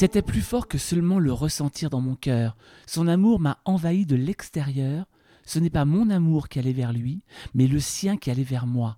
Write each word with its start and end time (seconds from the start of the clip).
C'était 0.00 0.22
plus 0.22 0.40
fort 0.40 0.66
que 0.66 0.78
seulement 0.78 1.18
le 1.18 1.30
ressentir 1.30 1.90
dans 1.90 2.00
mon 2.00 2.14
cœur. 2.14 2.56
Son 2.86 3.06
amour 3.06 3.38
m'a 3.38 3.58
envahi 3.66 4.06
de 4.06 4.16
l'extérieur. 4.16 5.04
Ce 5.44 5.58
n'est 5.58 5.68
pas 5.68 5.84
mon 5.84 6.08
amour 6.08 6.48
qui 6.48 6.58
allait 6.58 6.72
vers 6.72 6.94
lui, 6.94 7.22
mais 7.52 7.66
le 7.66 7.80
sien 7.80 8.16
qui 8.16 8.30
allait 8.30 8.42
vers 8.42 8.66
moi. 8.66 8.96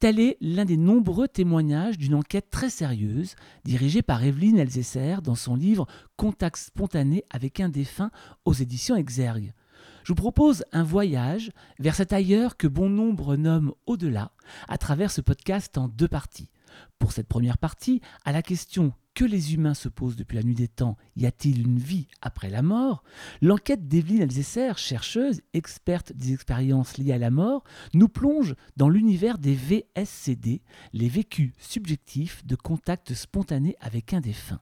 Tel 0.00 0.18
est 0.18 0.36
l'un 0.40 0.64
des 0.64 0.76
nombreux 0.76 1.28
témoignages 1.28 1.98
d'une 1.98 2.16
enquête 2.16 2.50
très 2.50 2.68
sérieuse 2.68 3.36
dirigée 3.64 4.02
par 4.02 4.24
Evelyne 4.24 4.58
Elzesser 4.58 5.18
dans 5.22 5.36
son 5.36 5.54
livre 5.54 5.86
Contact 6.16 6.56
spontané 6.56 7.22
avec 7.30 7.60
un 7.60 7.68
défunt 7.68 8.10
aux 8.44 8.54
éditions 8.54 8.96
Exergue. 8.96 9.54
Je 10.02 10.08
vous 10.08 10.16
propose 10.16 10.64
un 10.72 10.82
voyage 10.82 11.52
vers 11.78 11.94
cet 11.94 12.12
ailleurs 12.12 12.56
que 12.56 12.66
bon 12.66 12.90
nombre 12.90 13.36
nomment 13.36 13.74
au-delà 13.86 14.32
à 14.66 14.78
travers 14.78 15.12
ce 15.12 15.20
podcast 15.20 15.78
en 15.78 15.86
deux 15.86 16.08
parties. 16.08 16.50
Pour 16.98 17.12
cette 17.12 17.28
première 17.28 17.58
partie, 17.58 18.00
à 18.24 18.32
la 18.32 18.42
question 18.42 18.92
que 19.14 19.24
les 19.24 19.54
humains 19.54 19.74
se 19.74 19.88
posent 19.88 20.16
depuis 20.16 20.36
la 20.36 20.42
nuit 20.42 20.54
des 20.54 20.68
temps, 20.68 20.96
y 21.16 21.26
a-t-il 21.26 21.62
une 21.62 21.78
vie 21.78 22.08
après 22.20 22.50
la 22.50 22.62
mort? 22.62 23.04
L'enquête 23.40 23.88
d'Evelyne 23.88 24.22
Elzesser, 24.22 24.72
chercheuse, 24.76 25.40
experte 25.52 26.12
des 26.12 26.32
expériences 26.32 26.98
liées 26.98 27.12
à 27.12 27.18
la 27.18 27.30
mort, 27.30 27.64
nous 27.92 28.08
plonge 28.08 28.54
dans 28.76 28.88
l'univers 28.88 29.38
des 29.38 29.54
VSCD, 29.54 30.62
les 30.92 31.08
vécus 31.08 31.52
subjectifs 31.58 32.44
de 32.44 32.56
contact 32.56 33.14
spontané 33.14 33.76
avec 33.80 34.12
un 34.12 34.20
défunt. 34.20 34.60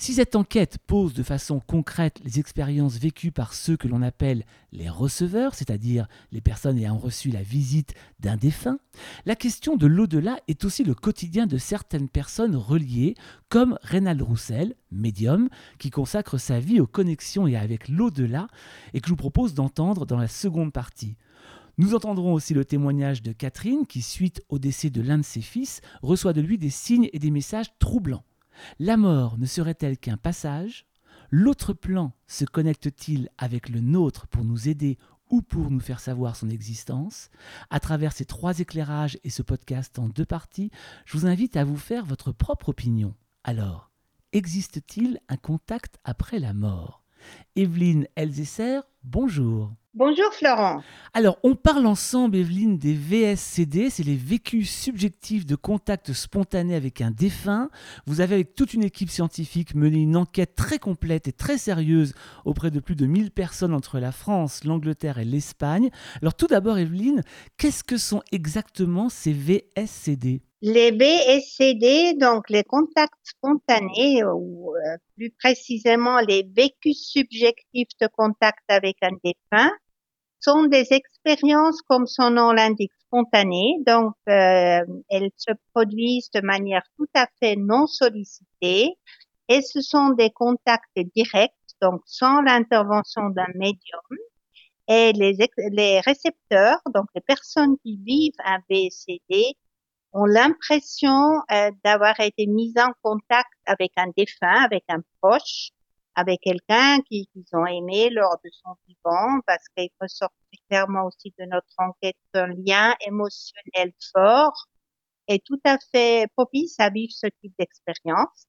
Si 0.00 0.14
cette 0.14 0.36
enquête 0.36 0.78
pose 0.86 1.12
de 1.12 1.24
façon 1.24 1.58
concrète 1.58 2.20
les 2.22 2.38
expériences 2.38 2.98
vécues 2.98 3.32
par 3.32 3.52
ceux 3.52 3.76
que 3.76 3.88
l'on 3.88 4.00
appelle 4.00 4.44
les 4.70 4.88
receveurs, 4.88 5.56
c'est-à-dire 5.56 6.06
les 6.30 6.40
personnes 6.40 6.78
ayant 6.78 6.96
reçu 6.96 7.30
la 7.30 7.42
visite 7.42 7.94
d'un 8.20 8.36
défunt, 8.36 8.78
la 9.26 9.34
question 9.34 9.76
de 9.76 9.88
l'au-delà 9.88 10.38
est 10.46 10.64
aussi 10.64 10.84
le 10.84 10.94
quotidien 10.94 11.48
de 11.48 11.58
certaines 11.58 12.08
personnes 12.08 12.54
reliées, 12.54 13.16
comme 13.48 13.76
Reynald 13.82 14.22
Roussel, 14.22 14.76
médium, 14.92 15.48
qui 15.80 15.90
consacre 15.90 16.38
sa 16.38 16.60
vie 16.60 16.78
aux 16.78 16.86
connexions 16.86 17.48
et 17.48 17.56
avec 17.56 17.88
l'au-delà, 17.88 18.46
et 18.94 19.00
que 19.00 19.08
je 19.08 19.12
vous 19.12 19.16
propose 19.16 19.52
d'entendre 19.52 20.06
dans 20.06 20.18
la 20.18 20.28
seconde 20.28 20.72
partie. 20.72 21.16
Nous 21.76 21.96
entendrons 21.96 22.34
aussi 22.34 22.54
le 22.54 22.64
témoignage 22.64 23.20
de 23.20 23.32
Catherine 23.32 23.84
qui, 23.84 24.02
suite 24.02 24.44
au 24.48 24.60
décès 24.60 24.90
de 24.90 25.02
l'un 25.02 25.18
de 25.18 25.24
ses 25.24 25.42
fils, 25.42 25.80
reçoit 26.02 26.34
de 26.34 26.40
lui 26.40 26.56
des 26.56 26.70
signes 26.70 27.10
et 27.12 27.18
des 27.18 27.32
messages 27.32 27.76
troublants. 27.80 28.22
La 28.78 28.96
mort 28.96 29.38
ne 29.38 29.46
serait-elle 29.46 29.98
qu'un 29.98 30.16
passage? 30.16 30.86
L'autre 31.30 31.72
plan 31.72 32.12
se 32.26 32.44
connecte-t-il 32.44 33.28
avec 33.36 33.68
le 33.68 33.80
nôtre 33.80 34.26
pour 34.28 34.44
nous 34.44 34.68
aider 34.68 34.98
ou 35.30 35.42
pour 35.42 35.70
nous 35.70 35.80
faire 35.80 36.00
savoir 36.00 36.36
son 36.36 36.48
existence? 36.48 37.30
À 37.70 37.80
travers 37.80 38.12
ces 38.12 38.24
trois 38.24 38.58
éclairages 38.60 39.18
et 39.24 39.30
ce 39.30 39.42
podcast 39.42 39.98
en 39.98 40.08
deux 40.08 40.24
parties, 40.24 40.70
je 41.04 41.18
vous 41.18 41.26
invite 41.26 41.56
à 41.56 41.64
vous 41.64 41.76
faire 41.76 42.04
votre 42.04 42.32
propre 42.32 42.70
opinion. 42.70 43.14
Alors, 43.44 43.90
existe-t-il 44.32 45.20
un 45.28 45.36
contact 45.36 45.98
après 46.04 46.38
la 46.38 46.54
mort? 46.54 47.02
Evelyne 47.58 48.06
Elzesser, 48.14 48.82
bonjour. 49.02 49.72
Bonjour 49.92 50.32
Florent. 50.32 50.80
Alors, 51.12 51.38
on 51.42 51.56
parle 51.56 51.86
ensemble, 51.86 52.36
Evelyne, 52.36 52.78
des 52.78 52.94
VSCD, 52.94 53.90
c'est 53.90 54.04
les 54.04 54.14
vécus 54.14 54.70
subjectifs 54.70 55.44
de 55.44 55.56
contact 55.56 56.12
spontané 56.12 56.76
avec 56.76 57.00
un 57.00 57.10
défunt. 57.10 57.68
Vous 58.06 58.20
avez, 58.20 58.36
avec 58.36 58.54
toute 58.54 58.74
une 58.74 58.84
équipe 58.84 59.10
scientifique, 59.10 59.74
mené 59.74 59.98
une 59.98 60.16
enquête 60.16 60.54
très 60.54 60.78
complète 60.78 61.26
et 61.26 61.32
très 61.32 61.58
sérieuse 61.58 62.14
auprès 62.44 62.70
de 62.70 62.78
plus 62.78 62.94
de 62.94 63.06
1000 63.06 63.32
personnes 63.32 63.74
entre 63.74 63.98
la 63.98 64.12
France, 64.12 64.62
l'Angleterre 64.62 65.18
et 65.18 65.24
l'Espagne. 65.24 65.90
Alors, 66.22 66.34
tout 66.34 66.46
d'abord, 66.46 66.78
Evelyne, 66.78 67.24
qu'est-ce 67.56 67.82
que 67.82 67.96
sont 67.96 68.22
exactement 68.30 69.08
ces 69.08 69.32
VSCD 69.32 70.42
les 70.60 70.90
VSCD, 70.90 72.14
donc 72.14 72.50
les 72.50 72.64
contacts 72.64 73.14
spontanés, 73.22 74.24
ou 74.24 74.74
euh, 74.74 74.96
plus 75.16 75.30
précisément 75.30 76.18
les 76.18 76.42
vécus 76.42 76.98
subjectifs 77.12 77.47
de 77.74 78.06
contact 78.08 78.62
avec 78.68 78.96
un 79.02 79.12
défunt, 79.24 79.70
sont 80.40 80.64
des 80.64 80.92
expériences, 80.92 81.82
comme 81.82 82.06
son 82.06 82.30
nom 82.30 82.52
l'indique, 82.52 82.92
spontanées. 83.00 83.78
Donc, 83.86 84.14
euh, 84.28 84.80
elles 85.10 85.30
se 85.36 85.52
produisent 85.72 86.30
de 86.30 86.40
manière 86.40 86.84
tout 86.96 87.08
à 87.14 87.26
fait 87.40 87.56
non 87.56 87.86
sollicitée 87.86 88.96
et 89.48 89.62
ce 89.62 89.80
sont 89.80 90.10
des 90.10 90.30
contacts 90.30 90.98
directs, 91.14 91.52
donc 91.80 92.02
sans 92.04 92.42
l'intervention 92.42 93.30
d'un 93.30 93.48
médium. 93.54 94.00
Et 94.88 95.12
les, 95.12 96.00
récepteurs, 96.00 96.78
donc 96.94 97.06
les 97.14 97.20
personnes 97.20 97.76
qui 97.82 97.98
vivent 97.98 98.40
un 98.44 98.58
VSCD, 98.70 99.54
ont 100.12 100.24
l'impression 100.24 101.42
euh, 101.50 101.70
d'avoir 101.84 102.18
été 102.20 102.46
mis 102.46 102.72
en 102.78 102.92
contact 103.02 103.52
avec 103.66 103.92
un 103.96 104.06
défunt, 104.16 104.64
avec 104.64 104.84
un 104.88 105.00
proche, 105.20 105.70
avec 106.18 106.40
quelqu'un 106.40 107.00
qu'ils 107.02 107.26
ont 107.52 107.64
aimé 107.66 108.10
lors 108.10 108.38
de 108.44 108.50
son 108.50 108.74
vivant, 108.88 109.38
parce 109.46 109.62
qu'il 109.76 109.88
ressort 110.00 110.32
clairement 110.68 111.04
aussi 111.04 111.32
de 111.38 111.44
notre 111.44 111.72
enquête 111.78 112.16
un 112.34 112.48
lien 112.48 112.92
émotionnel 113.06 113.92
fort 114.12 114.66
et 115.28 115.38
tout 115.38 115.60
à 115.64 115.76
fait 115.92 116.26
propice 116.36 116.74
à 116.80 116.90
vivre 116.90 117.12
ce 117.12 117.28
type 117.40 117.52
d'expérience. 117.56 118.46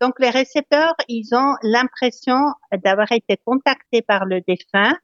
Donc 0.00 0.20
les 0.20 0.30
récepteurs, 0.30 0.94
ils 1.08 1.34
ont 1.34 1.54
l'impression 1.62 2.38
d'avoir 2.84 3.10
été 3.10 3.36
contactés 3.44 4.02
par 4.02 4.24
le 4.24 4.40
défunt 4.42 4.94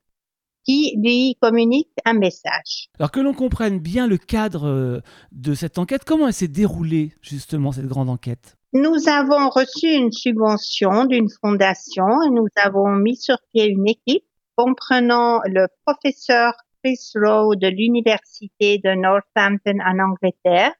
qui 0.65 0.95
lui 1.03 1.37
communique 1.41 1.91
un 2.05 2.15
message. 2.15 2.89
Alors 2.99 3.11
que 3.11 3.21
l'on 3.21 3.35
comprenne 3.35 3.79
bien 3.79 4.07
le 4.07 4.17
cadre 4.17 4.67
euh, 4.67 5.01
de 5.33 5.55
cette 5.55 5.79
enquête, 5.79 6.05
comment 6.05 6.27
elle 6.27 6.33
s'est 6.33 6.49
déroulée 6.49 7.13
justement 7.21 7.73
cette 7.73 7.87
grande 7.87 8.09
enquête? 8.09 8.57
Nous 8.73 9.09
avons 9.09 9.51
reçu 9.51 9.87
une 9.87 10.11
subvention 10.11 11.05
d'une 11.05 11.29
fondation 11.41 12.23
et 12.27 12.31
nous 12.31 12.49
avons 12.57 12.91
mis 12.91 13.17
sur 13.17 13.37
pied 13.53 13.67
une 13.67 13.89
équipe 13.89 14.25
comprenant 14.57 15.41
le 15.45 15.69
professeur 15.87 16.55
Chris 16.83 16.99
Rowe 17.15 17.57
de 17.57 17.69
l'université 17.69 18.79
de 18.79 18.95
Northampton 18.95 19.79
en 19.85 19.99
Angleterre 20.01 20.75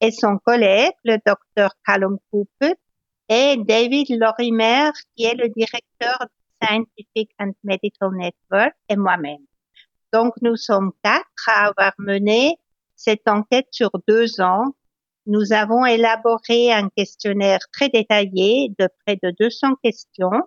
et 0.00 0.10
son 0.10 0.38
collègue, 0.38 0.92
le 1.04 1.18
docteur 1.24 1.70
Callum 1.86 2.18
Cooper, 2.30 2.74
et 3.28 3.56
David 3.56 4.06
Lorimer, 4.18 4.90
qui 5.14 5.24
est 5.24 5.34
le 5.34 5.48
directeur 5.48 6.18
Scientific 6.62 7.30
and 7.38 7.52
Medical 7.62 8.10
Network 8.12 8.74
et 8.88 8.96
moi-même. 8.96 9.44
Donc, 10.12 10.34
nous 10.42 10.56
sommes 10.56 10.92
quatre 11.02 11.48
à 11.48 11.68
avoir 11.68 11.92
mené 11.98 12.56
cette 12.96 13.28
enquête 13.28 13.68
sur 13.70 13.90
deux 14.06 14.40
ans. 14.40 14.74
Nous 15.26 15.52
avons 15.52 15.84
élaboré 15.84 16.72
un 16.72 16.88
questionnaire 16.88 17.60
très 17.72 17.88
détaillé 17.90 18.74
de 18.78 18.88
près 19.04 19.18
de 19.22 19.32
200 19.38 19.74
questions 19.82 20.42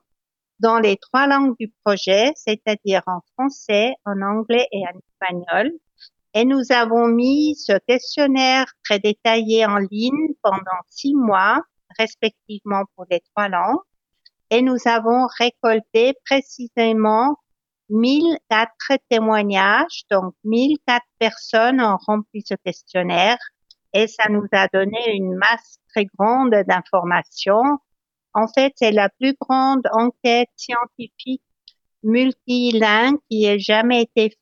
dans 0.60 0.80
les 0.80 0.98
trois 0.98 1.28
langues 1.28 1.56
du 1.60 1.72
projet, 1.84 2.32
c'est-à-dire 2.36 3.02
en 3.08 3.20
français, 3.34 3.94
en 4.06 4.22
anglais 4.22 4.68
et 4.72 4.84
en 4.84 5.00
espagnol. 5.00 5.72
Et 6.34 6.46
nous 6.46 6.72
avons 6.72 7.08
mis 7.08 7.56
ce 7.56 7.78
questionnaire 7.88 8.66
très 8.84 9.00
détaillé 9.00 9.66
en 9.66 9.78
ligne 9.78 10.34
pendant 10.42 10.82
six 10.90 11.14
mois, 11.14 11.62
respectivement 12.00 12.84
pour 12.96 13.06
les 13.10 13.22
trois 13.36 13.50
langues 13.50 13.82
et 14.52 14.62
nous 14.62 14.78
avons 14.86 15.28
récolté 15.40 16.14
précisément 16.26 17.38
1004 17.90 18.70
témoignages, 19.10 20.04
donc 20.12 20.34
1004 20.44 21.02
personnes 21.20 21.82
ont 21.82 21.98
rempli 22.06 22.44
ce 22.46 22.56
questionnaire 22.64 23.38
et 23.94 24.08
ça 24.08 24.30
nous 24.30 24.46
a 24.52 24.68
donné 24.68 25.16
une 25.16 25.36
masse 25.36 25.80
très 25.90 26.06
grande 26.18 26.54
d'informations. 26.68 27.80
En 28.34 28.48
fait, 28.48 28.74
c'est 28.76 28.92
la 28.92 29.10
plus 29.10 29.36
grande 29.40 29.88
enquête 29.94 30.50
scientifique 30.56 31.42
multilingue 32.04 33.18
qui 33.30 33.46
ait 33.46 33.60
jamais 33.60 34.04
été 34.04 34.36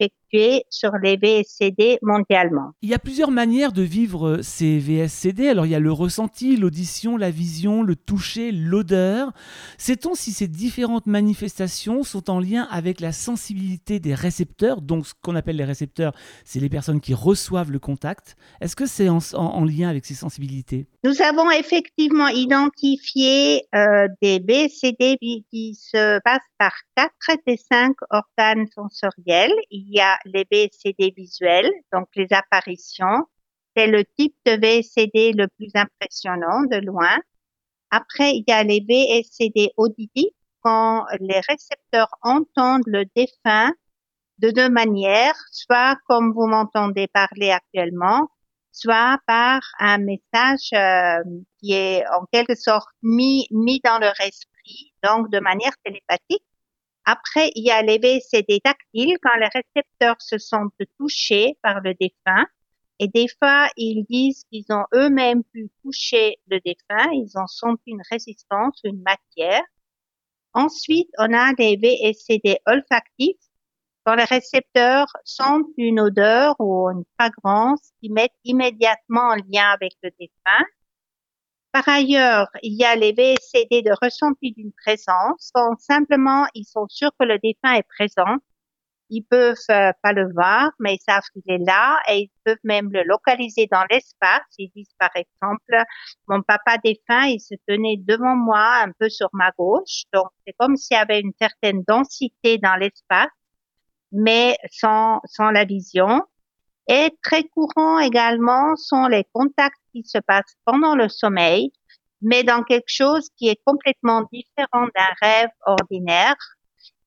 sur 0.70 0.92
les 1.02 1.18
VSCD 1.18 2.00
mondialement. 2.02 2.72
Il 2.82 2.90
y 2.90 2.94
a 2.94 3.00
plusieurs 3.00 3.32
manières 3.32 3.72
de 3.72 3.82
vivre 3.82 4.28
euh, 4.28 4.42
ces 4.42 4.80
VSCD. 4.80 5.48
Alors 5.48 5.66
il 5.66 5.72
y 5.72 5.76
a 5.76 5.80
le 5.80 5.92
ressenti, 5.92 6.58
l'audition, 6.58 7.18
la 7.18 7.32
vision, 7.32 7.84
le 7.84 7.96
toucher, 7.96 8.52
l'odeur. 8.52 9.32
Sait-on 9.78 10.16
si 10.16 10.32
ces 10.32 10.48
différentes 10.48 11.06
manifestations 11.06 12.04
sont 12.04 12.30
en 12.30 12.40
lien 12.40 12.68
avec 12.72 13.00
la 13.00 13.12
sensibilité 13.12 14.00
des 14.00 14.14
récepteurs? 14.14 14.82
Donc 14.82 15.08
ce 15.08 15.14
qu'on 15.22 15.36
appelle 15.36 15.58
les 15.58 15.66
récepteurs, 15.66 16.14
c'est 16.44 16.60
les 16.60 16.70
personnes 16.70 17.02
qui 17.02 17.14
reçoivent 17.14 17.72
le 17.72 17.80
contact. 17.80 18.36
Est-ce 18.62 18.76
que 18.76 18.86
c'est 18.86 19.10
en, 19.10 19.66
lien 19.66 19.90
avec 19.90 20.06
ces 20.06 20.16
sensibilités? 20.16 20.88
Nous 21.04 21.22
avons 21.22 21.50
effectivement 21.52 22.28
identifié 22.28 23.64
euh, 23.76 24.08
des 24.22 24.40
VSCD 24.40 25.18
qui 25.50 25.76
se 25.76 26.20
passent 26.22 26.42
par 26.58 26.74
quatre 26.96 27.40
des 27.48 27.58
cinq 27.58 27.96
organes 28.10 28.68
sensoriels. 28.74 29.54
Il 29.72 29.88
y 29.90 30.00
a 30.00 30.19
les 30.26 30.46
VCD 30.52 31.14
visuels, 31.16 31.72
donc 31.94 32.08
les 32.16 32.28
apparitions. 32.32 33.26
C'est 33.76 33.88
le 33.88 34.04
type 34.18 34.36
de 34.46 34.54
VCD 34.54 35.34
le 35.34 35.48
plus 35.48 35.72
impressionnant 35.76 36.64
de 36.64 36.78
loin. 36.78 37.18
Après, 37.92 38.32
il 38.32 38.44
y 38.48 38.52
a 38.52 38.64
les 38.64 38.82
VCD 38.82 39.72
auditifs 39.78 40.34
quand 40.62 41.06
les 41.20 41.40
récepteurs 41.48 42.10
entendent 42.22 42.88
le 42.88 43.06
défunt 43.16 43.72
de 44.40 44.52
deux 44.52 44.70
manières, 44.70 45.36
soit 45.52 45.98
comme 46.08 46.34
vous 46.34 46.48
m'entendez 46.48 47.08
parler 47.08 47.52
actuellement, 47.52 48.30
soit 48.72 49.20
par 49.28 49.62
un 49.80 49.98
message 49.98 50.70
euh, 50.74 51.24
qui 51.60 51.74
est 51.74 52.04
en 52.08 52.26
quelque 52.32 52.56
sorte 52.56 52.88
mis, 53.04 53.48
mis 53.52 53.82
dans 53.84 54.00
leur 54.00 54.20
esprit, 54.22 54.94
donc 55.04 55.30
de 55.30 55.40
manière 55.40 55.74
télépathique. 55.84 56.44
Après, 57.12 57.50
il 57.56 57.66
y 57.66 57.72
a 57.72 57.82
les 57.82 57.98
VCD 57.98 58.60
tactiles 58.64 59.18
quand 59.24 59.36
les 59.40 59.48
récepteurs 59.48 60.22
se 60.22 60.38
sentent 60.38 60.74
touchés 61.00 61.58
par 61.64 61.82
le 61.82 61.96
défunt. 61.96 62.46
Et 63.00 63.08
des 63.08 63.26
fois, 63.40 63.68
ils 63.78 64.06
disent 64.08 64.44
qu'ils 64.52 64.66
ont 64.70 64.86
eux-mêmes 64.94 65.44
pu 65.44 65.72
toucher 65.82 66.38
le 66.52 66.60
défunt, 66.60 67.10
ils 67.14 67.32
en 67.36 67.48
sentent 67.48 67.82
une 67.88 68.04
résistance, 68.12 68.80
une 68.84 69.02
matière. 69.02 69.64
Ensuite, 70.54 71.10
on 71.18 71.34
a 71.34 71.52
des 71.54 71.78
VCD 71.78 72.60
olfactifs 72.68 73.42
quand 74.06 74.14
les 74.14 74.26
récepteurs 74.26 75.08
sentent 75.26 75.74
une 75.78 76.00
odeur 76.00 76.56
ou 76.60 76.92
une 76.92 77.06
fragrance, 77.20 77.92
ils 78.04 78.14
mettent 78.14 78.38
immédiatement 78.44 79.30
en 79.30 79.36
lien 79.36 79.68
avec 79.74 79.94
le 80.04 80.12
défunt. 80.20 80.66
Par 81.72 81.88
ailleurs, 81.88 82.48
il 82.64 82.74
y 82.80 82.84
a 82.84 82.96
les 82.96 83.14
VCD 83.14 83.84
de 83.84 83.92
ressenti 84.02 84.54
d'une 84.54 84.72
présence. 84.74 85.52
Quand 85.54 85.80
simplement 85.80 86.46
ils 86.56 86.66
sont 86.66 86.88
sûrs 86.90 87.12
que 87.20 87.26
le 87.26 87.38
défunt 87.40 87.74
est 87.74 87.84
présent, 87.84 88.38
ils 89.12 89.24
peuvent 89.24 89.56
euh, 89.72 89.92
pas 90.04 90.14
le 90.14 90.32
voir, 90.34 90.72
mais 90.80 90.96
ils 90.96 91.02
savent 91.08 91.24
qu'il 91.34 91.44
est 91.48 91.64
là 91.66 92.00
et 92.10 92.22
ils 92.24 92.32
peuvent 92.44 92.58
même 92.64 92.92
le 92.92 93.04
localiser 93.04 93.68
dans 93.72 93.86
l'espace. 93.90 94.42
Ils 94.58 94.72
disent 94.76 94.94
par 95.00 95.12
exemple, 95.16 95.84
mon 96.28 96.42
papa 96.42 96.78
défunt, 96.84 97.28
il 97.28 97.40
se 97.40 97.56
tenait 97.68 97.98
devant 97.98 98.36
moi 98.36 98.82
un 98.84 98.92
peu 99.00 99.10
sur 99.10 99.30
ma 99.34 99.52
gauche. 99.58 100.04
Donc 100.14 100.28
c'est 100.46 100.54
comme 100.58 100.76
s'il 100.76 100.96
y 100.98 101.00
avait 101.00 101.22
une 101.22 101.34
certaine 101.40 101.84
densité 101.88 102.58
dans 102.58 102.76
l'espace 102.76 103.30
mais 104.12 104.58
sans, 104.72 105.22
sans 105.26 105.52
la 105.52 105.66
vision. 105.66 106.22
Et 106.90 107.16
très 107.22 107.44
courant 107.44 108.00
également 108.00 108.76
sont 108.76 109.06
les 109.06 109.24
contacts 109.32 109.78
qui 109.92 110.04
se 110.04 110.18
passent 110.18 110.58
pendant 110.66 110.96
le 110.96 111.08
sommeil, 111.08 111.72
mais 112.20 112.44
dans 112.44 112.64
quelque 112.64 112.90
chose 112.90 113.30
qui 113.38 113.48
est 113.48 113.62
complètement 113.64 114.28
différent 114.34 114.88
d'un 114.96 115.14
rêve 115.22 115.50
ordinaire. 115.68 116.36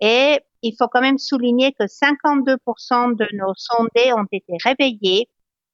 Et 0.01 0.39
il 0.63 0.77
faut 0.79 0.87
quand 0.87 1.01
même 1.01 1.19
souligner 1.19 1.73
que 1.73 1.85
52% 1.85 3.17
de 3.17 3.27
nos 3.37 3.53
sondés 3.57 4.13
ont 4.13 4.27
été 4.31 4.53
réveillés 4.65 5.29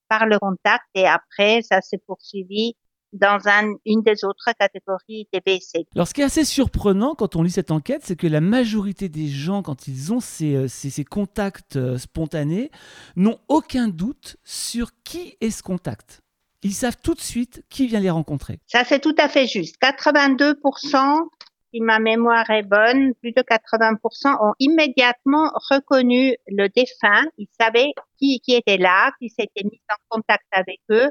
par 0.09 0.25
le 0.25 0.39
contact 0.39 0.87
et 0.95 1.07
après, 1.07 1.61
ça 1.61 1.83
s'est 1.83 2.03
poursuivi 2.07 2.77
dans 3.13 3.39
une 3.85 4.03
des 4.03 4.25
autres 4.25 4.51
catégories 4.59 5.29
des 5.33 5.41
BC. 5.41 5.87
Alors, 5.95 6.07
ce 6.07 6.15
qui 6.15 6.21
est 6.21 6.25
assez 6.25 6.45
surprenant 6.45 7.15
quand 7.15 7.37
on 7.37 7.43
lit 7.43 7.51
cette 7.51 7.71
enquête, 7.71 8.03
c'est 8.05 8.17
que 8.17 8.27
la 8.27 8.41
majorité 8.41 9.09
des 9.09 9.29
gens, 9.29 9.63
quand 9.63 9.89
ils 9.89 10.13
ont 10.13 10.21
ces, 10.21 10.55
euh, 10.55 10.69
ces, 10.69 11.05
contacts 11.05 11.77
euh, 11.77 11.99
spontanés, 11.99 12.71
n'ont 13.17 13.39
aucun 13.49 13.89
doute 13.89 14.37
sur 14.45 14.91
qui 15.05 15.37
est 15.41 15.51
ce 15.51 15.63
contact. 15.63 16.21
Ils 16.63 16.75
savent 16.75 16.97
tout 17.03 17.15
de 17.15 17.21
suite 17.21 17.65
qui 17.71 17.87
vient 17.87 18.01
les 18.01 18.11
rencontrer. 18.11 18.59
Ça, 18.67 18.85
c'est 18.85 19.01
tout 19.01 19.15
à 19.19 19.29
fait 19.29 19.47
juste. 19.47 19.77
82%, 19.81 21.29
si 21.73 21.81
ma 21.81 21.99
mémoire 22.01 22.51
est 22.51 22.65
bonne, 22.65 23.15
plus 23.15 23.33
de 23.33 23.43
80% 23.43 24.37
ont 24.43 24.55
immédiatement 24.59 25.53
reconnu 25.71 26.37
le 26.49 26.69
défunt. 26.69 27.25
Ils 27.39 27.49
savaient 27.61 27.93
qui, 28.19 28.41
qui 28.41 28.55
était 28.55 28.77
là, 28.77 29.13
qui 29.21 29.29
s'était 29.29 29.65
mis 29.65 29.81
en 29.89 30.17
contact 30.17 30.47
avec 30.53 30.81
eux 30.91 31.11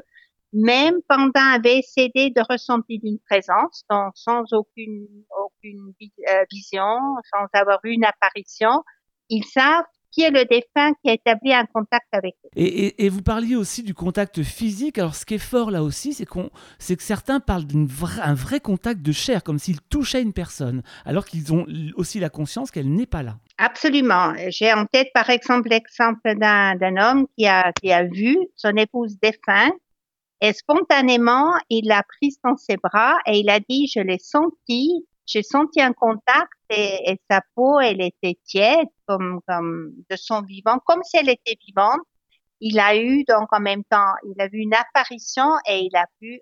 même 0.52 0.96
pendant 1.08 1.30
un 1.34 1.58
VCD 1.58 2.30
de 2.30 2.42
ressenti 2.48 2.98
d'une 2.98 3.18
présence, 3.18 3.84
donc 3.90 4.12
sans 4.14 4.44
aucune, 4.52 5.06
aucune 5.44 5.92
euh, 6.02 6.44
vision, 6.50 6.96
sans 7.32 7.46
avoir 7.52 7.78
eu 7.84 7.90
une 7.90 8.04
apparition, 8.04 8.82
ils 9.28 9.44
savent 9.44 9.84
qui 10.10 10.22
est 10.22 10.30
le 10.30 10.44
défunt 10.44 10.94
qui 11.02 11.10
a 11.10 11.12
établi 11.12 11.52
un 11.52 11.66
contact 11.66 12.06
avec 12.12 12.34
eux. 12.44 12.48
Et, 12.56 13.04
et, 13.04 13.08
vous 13.08 13.22
parliez 13.22 13.56
aussi 13.56 13.82
du 13.82 13.94
contact 13.94 14.42
physique. 14.42 14.98
Alors, 14.98 15.14
ce 15.14 15.26
qui 15.26 15.34
est 15.34 15.38
fort 15.38 15.70
là 15.70 15.82
aussi, 15.82 16.14
c'est 16.14 16.24
qu'on, 16.24 16.50
c'est 16.78 16.96
que 16.96 17.02
certains 17.02 17.40
parlent 17.40 17.66
d'un 17.66 17.84
vrai, 18.34 18.60
contact 18.60 19.02
de 19.02 19.12
chair, 19.12 19.44
comme 19.44 19.58
s'ils 19.58 19.80
touchaient 19.82 20.22
une 20.22 20.32
personne, 20.32 20.82
alors 21.04 21.26
qu'ils 21.26 21.52
ont 21.52 21.66
aussi 21.96 22.20
la 22.20 22.30
conscience 22.30 22.70
qu'elle 22.70 22.90
n'est 22.90 23.06
pas 23.06 23.22
là. 23.22 23.36
Absolument. 23.58 24.32
J'ai 24.48 24.72
en 24.72 24.86
tête, 24.86 25.08
par 25.12 25.28
exemple, 25.30 25.68
l'exemple 25.68 26.36
d'un, 26.36 26.74
d'un 26.76 26.96
homme 26.96 27.26
qui 27.36 27.46
a, 27.46 27.72
qui 27.72 27.92
a 27.92 28.04
vu 28.04 28.38
son 28.56 28.76
épouse 28.76 29.18
défunte 29.20 29.74
et 30.40 30.52
spontanément, 30.52 31.52
il 31.68 31.88
l'a 31.88 32.02
prise 32.02 32.38
dans 32.44 32.56
ses 32.56 32.76
bras 32.76 33.18
et 33.26 33.38
il 33.40 33.50
a 33.50 33.60
dit, 33.60 33.90
je 33.92 34.00
l'ai 34.00 34.18
senti, 34.18 35.06
j'ai 35.26 35.42
senti 35.42 35.80
un 35.80 35.92
contact 35.92 36.52
et, 36.70 37.20
sa 37.30 37.42
peau, 37.54 37.80
elle 37.80 38.00
était 38.00 38.38
tiède 38.44 38.88
comme, 39.06 39.40
comme 39.46 39.92
de 40.08 40.16
son 40.16 40.42
vivant, 40.42 40.78
comme 40.86 41.02
si 41.02 41.16
elle 41.16 41.28
était 41.28 41.56
vivante. 41.66 42.00
Il 42.60 42.78
a 42.78 42.96
eu 42.96 43.24
donc 43.24 43.52
en 43.52 43.60
même 43.60 43.84
temps, 43.84 44.12
il 44.24 44.40
a 44.40 44.48
vu 44.48 44.58
une 44.58 44.74
apparition 44.74 45.48
et 45.68 45.80
il 45.80 45.96
a 45.96 46.06
pu 46.20 46.40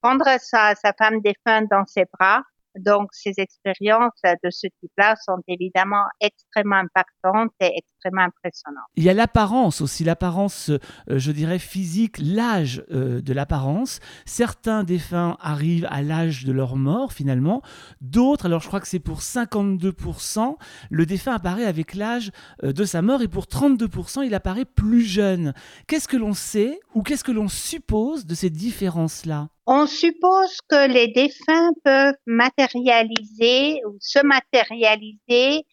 prendre 0.00 0.26
sa, 0.40 0.74
sa 0.74 0.92
femme 0.92 1.20
défunte 1.20 1.68
dans 1.70 1.84
ses 1.86 2.04
bras 2.12 2.42
donc, 2.78 3.08
ces 3.12 3.32
expériences 3.38 4.20
de 4.24 4.50
ce 4.50 4.66
type-là 4.80 5.14
sont 5.24 5.38
évidemment 5.48 6.04
extrêmement 6.20 6.76
impactantes 6.76 7.52
et 7.60 7.72
extrêmement 7.76 8.22
impressionnantes. 8.22 8.84
Il 8.96 9.04
y 9.04 9.10
a 9.10 9.14
l'apparence 9.14 9.80
aussi, 9.80 10.04
l'apparence, 10.04 10.70
euh, 10.70 10.78
je 11.18 11.32
dirais, 11.32 11.58
physique, 11.58 12.18
l'âge 12.18 12.84
euh, 12.90 13.20
de 13.20 13.32
l'apparence. 13.32 14.00
Certains 14.24 14.84
défunts 14.84 15.36
arrivent 15.40 15.88
à 15.90 16.02
l'âge 16.02 16.44
de 16.44 16.52
leur 16.52 16.76
mort, 16.76 17.12
finalement. 17.12 17.62
D'autres, 18.00 18.46
alors 18.46 18.60
je 18.60 18.68
crois 18.68 18.80
que 18.80 18.88
c'est 18.88 19.00
pour 19.00 19.20
52%, 19.20 20.56
le 20.90 21.06
défunt 21.06 21.34
apparaît 21.34 21.64
avec 21.64 21.94
l'âge 21.94 22.30
euh, 22.62 22.72
de 22.72 22.84
sa 22.84 23.02
mort 23.02 23.22
et 23.22 23.28
pour 23.28 23.44
32%, 23.44 24.24
il 24.24 24.34
apparaît 24.34 24.64
plus 24.64 25.02
jeune. 25.02 25.54
Qu'est-ce 25.86 26.08
que 26.08 26.16
l'on 26.16 26.34
sait 26.34 26.80
ou 26.94 27.02
qu'est-ce 27.02 27.24
que 27.24 27.32
l'on 27.32 27.48
suppose 27.48 28.26
de 28.26 28.34
ces 28.34 28.50
différences-là? 28.50 29.48
On 29.66 29.86
suppose 29.86 30.58
que 30.68 30.88
les 30.88 31.08
défunts 31.08 31.72
peuvent 31.84 32.14
matérialiser 32.26 33.82
ou 33.86 33.96
se 34.00 34.20
matérialiser 34.24 35.64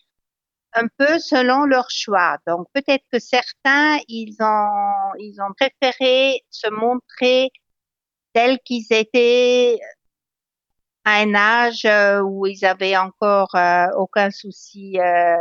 un 0.73 0.87
peu 0.97 1.19
selon 1.19 1.65
leur 1.65 1.89
choix. 1.91 2.37
Donc 2.47 2.67
peut-être 2.73 3.05
que 3.11 3.19
certains, 3.19 3.99
ils 4.07 4.35
ont, 4.39 5.13
ils 5.19 5.39
ont 5.41 5.53
préféré 5.53 6.41
se 6.49 6.69
montrer 6.69 7.51
tels 8.33 8.59
qu'ils 8.65 8.87
étaient 8.91 9.79
à 11.05 11.19
un 11.21 11.35
âge 11.35 11.85
euh, 11.85 12.21
où 12.21 12.47
ils 12.47 12.65
avaient 12.65 12.97
encore 12.97 13.53
euh, 13.55 13.87
aucun 13.97 14.31
souci 14.31 14.99
euh, 14.99 15.37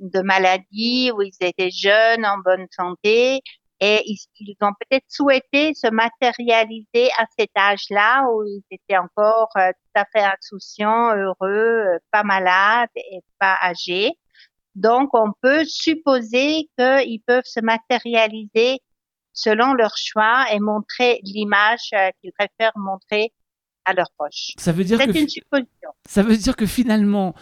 de 0.00 0.20
maladie, 0.20 1.12
où 1.12 1.22
ils 1.22 1.36
étaient 1.40 1.70
jeunes, 1.70 2.26
en 2.26 2.38
bonne 2.38 2.66
santé, 2.70 3.42
et 3.86 4.02
ils, 4.06 4.56
ont 4.62 4.72
peut-être 4.80 5.04
souhaité 5.08 5.74
se 5.74 5.90
matérialiser 5.90 7.10
à 7.18 7.26
cet 7.38 7.50
âge-là 7.56 8.26
où 8.30 8.42
ils 8.44 8.62
étaient 8.70 8.96
encore 8.96 9.50
euh, 9.56 9.70
tout 9.72 10.00
à 10.00 10.06
fait 10.06 10.24
insouciants, 10.24 11.14
heureux, 11.14 11.44
euh, 11.48 11.98
pas 12.10 12.22
malades 12.22 12.88
et 12.96 13.20
pas 13.38 13.58
âgés. 13.62 14.12
Donc, 14.74 15.10
on 15.12 15.32
peut 15.42 15.64
supposer 15.66 16.68
qu'ils 16.78 17.20
peuvent 17.26 17.44
se 17.44 17.60
matérialiser 17.60 18.78
selon 19.34 19.74
leur 19.74 19.96
choix 19.98 20.46
et 20.50 20.60
montrer 20.60 21.20
l'image 21.22 21.90
euh, 21.92 22.08
qu'ils 22.20 22.32
préfèrent 22.32 22.76
montrer 22.76 23.32
à 23.84 23.92
leurs 23.92 24.10
proches. 24.16 24.52
Ça 24.56 24.72
veut 24.72 24.84
dire 24.84 24.98
C'est 24.98 25.20
une 25.20 25.28
supposition. 25.28 25.90
Ça 26.08 26.22
veut 26.22 26.38
dire 26.38 26.56
que 26.56 26.64
finalement, 26.64 27.34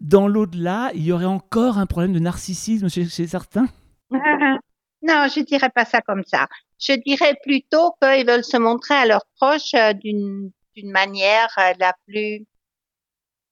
dans 0.00 0.26
l'au-delà, 0.26 0.90
il 0.94 1.04
y 1.04 1.12
aurait 1.12 1.26
encore 1.26 1.76
un 1.76 1.86
problème 1.86 2.14
de 2.14 2.18
narcissisme 2.18 2.88
chez, 2.88 3.04
chez 3.04 3.26
certains? 3.26 3.68
Non, 5.02 5.26
je 5.28 5.40
dirais 5.40 5.70
pas 5.70 5.84
ça 5.84 6.00
comme 6.00 6.22
ça. 6.24 6.46
Je 6.78 6.92
dirais 6.92 7.36
plutôt 7.42 7.92
qu'ils 8.00 8.26
veulent 8.26 8.44
se 8.44 8.56
montrer 8.56 8.94
à 8.94 9.06
leurs 9.06 9.26
proches 9.36 9.74
euh, 9.74 9.92
d'une 9.92 10.52
d'une 10.74 10.90
manière 10.90 11.50
euh, 11.58 11.74
la 11.78 11.94
plus 12.06 12.46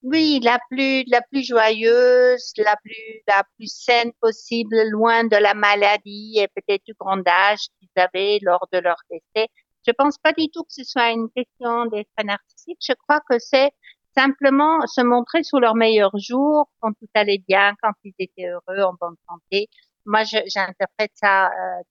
oui, 0.03 0.41
la 0.43 0.59
plus 0.71 1.05
la 1.09 1.21
plus 1.23 1.43
joyeuse, 1.47 2.53
la 2.57 2.77
plus 2.83 3.23
la 3.29 3.45
plus 3.57 3.67
saine 3.73 4.13
possible, 4.21 4.75
loin 4.91 5.25
de 5.25 5.37
la 5.37 5.53
maladie 5.55 6.39
et 6.39 6.49
peut-être 6.49 6.85
du 6.87 6.95
grand 6.99 7.27
âge 7.29 7.59
qu'ils 7.79 7.91
avaient 7.97 8.39
lors 8.43 8.67
de 8.73 8.79
leur 8.79 8.97
décès. 9.11 9.49
Je 9.87 9.93
pense 9.93 10.17
pas 10.19 10.33
du 10.33 10.49
tout 10.51 10.63
que 10.65 10.73
ce 10.73 10.85
soit 10.85 11.11
une 11.11 11.29
question 11.31 11.87
d'être 11.87 12.09
narcissique. 12.25 12.79
Je 12.87 12.95
crois 12.95 13.21
que 13.29 13.39
c'est 13.39 13.71
simplement 14.17 14.87
se 14.87 15.01
montrer 15.03 15.43
sous 15.43 15.59
leur 15.59 15.75
meilleur 15.75 16.13
jour, 16.19 16.71
quand 16.81 16.93
tout 16.93 17.09
allait 17.15 17.43
bien, 17.47 17.75
quand 17.83 17.93
ils 18.05 18.15
étaient 18.19 18.47
heureux, 18.47 18.83
en 18.83 18.95
bonne 19.01 19.17
santé, 19.29 19.69
moi, 20.11 20.25
j'interprète 20.25 21.13
ça 21.15 21.47
euh, 21.47 21.83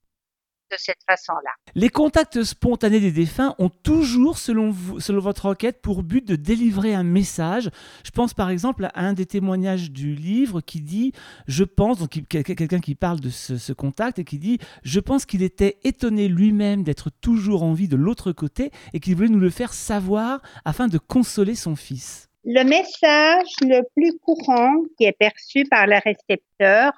de 0.71 0.75
cette 0.77 1.01
façon-là. 1.07 1.51
Les 1.73 1.89
contacts 1.89 2.43
spontanés 2.43 2.99
des 2.99 3.11
défunts 3.11 3.55
ont 3.57 3.69
toujours, 3.69 4.37
selon, 4.37 4.69
vous, 4.69 4.99
selon 4.99 5.19
votre 5.19 5.45
enquête, 5.45 5.81
pour 5.81 6.03
but 6.03 6.27
de 6.27 6.35
délivrer 6.35 6.93
un 6.93 7.03
message. 7.03 7.69
Je 8.03 8.11
pense 8.11 8.33
par 8.33 8.49
exemple 8.49 8.85
à 8.93 9.01
un 9.01 9.13
des 9.13 9.25
témoignages 9.25 9.89
du 9.89 10.13
livre 10.13 10.61
qui 10.61 10.81
dit, 10.81 11.13
je 11.47 11.63
pense, 11.63 11.99
donc 11.99 12.09
quelqu'un 12.29 12.79
qui 12.79 12.93
parle 12.93 13.19
de 13.19 13.29
ce, 13.29 13.57
ce, 13.57 13.73
contact 13.73 14.19
et 14.19 14.25
qui 14.25 14.37
dit, 14.37 14.59
je 14.83 14.99
pense 14.99 15.25
qu'il 15.25 15.41
était 15.41 15.79
étonné 15.83 16.27
lui-même 16.27 16.83
d'être 16.83 17.09
toujours 17.21 17.63
en 17.63 17.73
vie 17.73 17.87
de 17.87 17.95
l'autre 17.95 18.31
côté 18.31 18.71
et 18.93 18.99
qu'il 18.99 19.15
voulait 19.15 19.29
nous 19.29 19.39
le 19.39 19.49
faire 19.49 19.73
savoir 19.73 20.41
afin 20.65 20.87
de 20.87 20.97
consoler 20.97 21.55
son 21.55 21.75
fils. 21.75 22.27
Le 22.45 22.63
message 22.63 23.47
le 23.61 23.81
plus 23.95 24.17
courant 24.19 24.75
qui 24.97 25.05
est 25.05 25.17
perçu 25.17 25.65
par 25.69 25.87
le 25.87 25.97
récepteur 26.03 26.93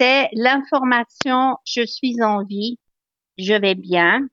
c'est 0.00 0.30
l'information 0.32 1.58
je 1.66 1.84
suis 1.84 2.22
en 2.22 2.44
vie, 2.44 2.78
je 3.38 3.54
vais 3.54 3.74
bien. 3.74 4.28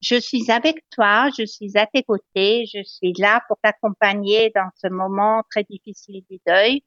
je 0.00 0.16
suis 0.20 0.50
avec 0.50 0.76
toi, 0.90 1.28
je 1.36 1.44
suis 1.44 1.76
à 1.76 1.86
tes 1.86 2.04
côtés, 2.04 2.66
je 2.72 2.82
suis 2.84 3.12
là 3.18 3.42
pour 3.48 3.58
t'accompagner 3.62 4.52
dans 4.54 4.70
ce 4.76 4.88
moment 4.88 5.42
très 5.50 5.64
difficile 5.64 6.22
du 6.30 6.38
deuil. 6.46 6.84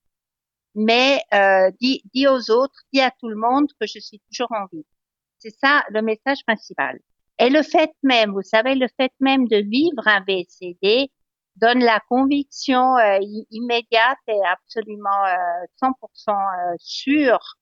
Mais 0.75 1.21
euh, 1.33 1.71
dis, 1.81 2.03
dis 2.13 2.27
aux 2.27 2.51
autres, 2.51 2.79
dis 2.93 3.01
à 3.01 3.11
tout 3.11 3.27
le 3.29 3.35
monde 3.35 3.67
que 3.79 3.87
je 3.87 3.99
suis 3.99 4.21
toujours 4.29 4.51
en 4.51 4.65
vie. 4.71 4.85
C'est 5.39 5.53
ça 5.59 5.83
le 5.89 6.01
message 6.01 6.39
principal. 6.47 6.99
Et 7.39 7.49
le 7.49 7.63
fait 7.63 7.91
même, 8.03 8.31
vous 8.31 8.43
savez, 8.43 8.75
le 8.75 8.87
fait 8.97 9.11
même 9.19 9.47
de 9.47 9.57
vivre 9.57 10.07
un 10.07 10.21
VCD 10.21 11.11
donne 11.57 11.83
la 11.83 11.99
conviction 12.07 12.97
euh, 12.97 13.19
immédiate 13.51 14.19
et 14.27 14.39
absolument 14.45 15.25
euh, 15.25 15.65
100% 15.81 16.29
euh, 16.29 16.75
sûre 16.79 17.57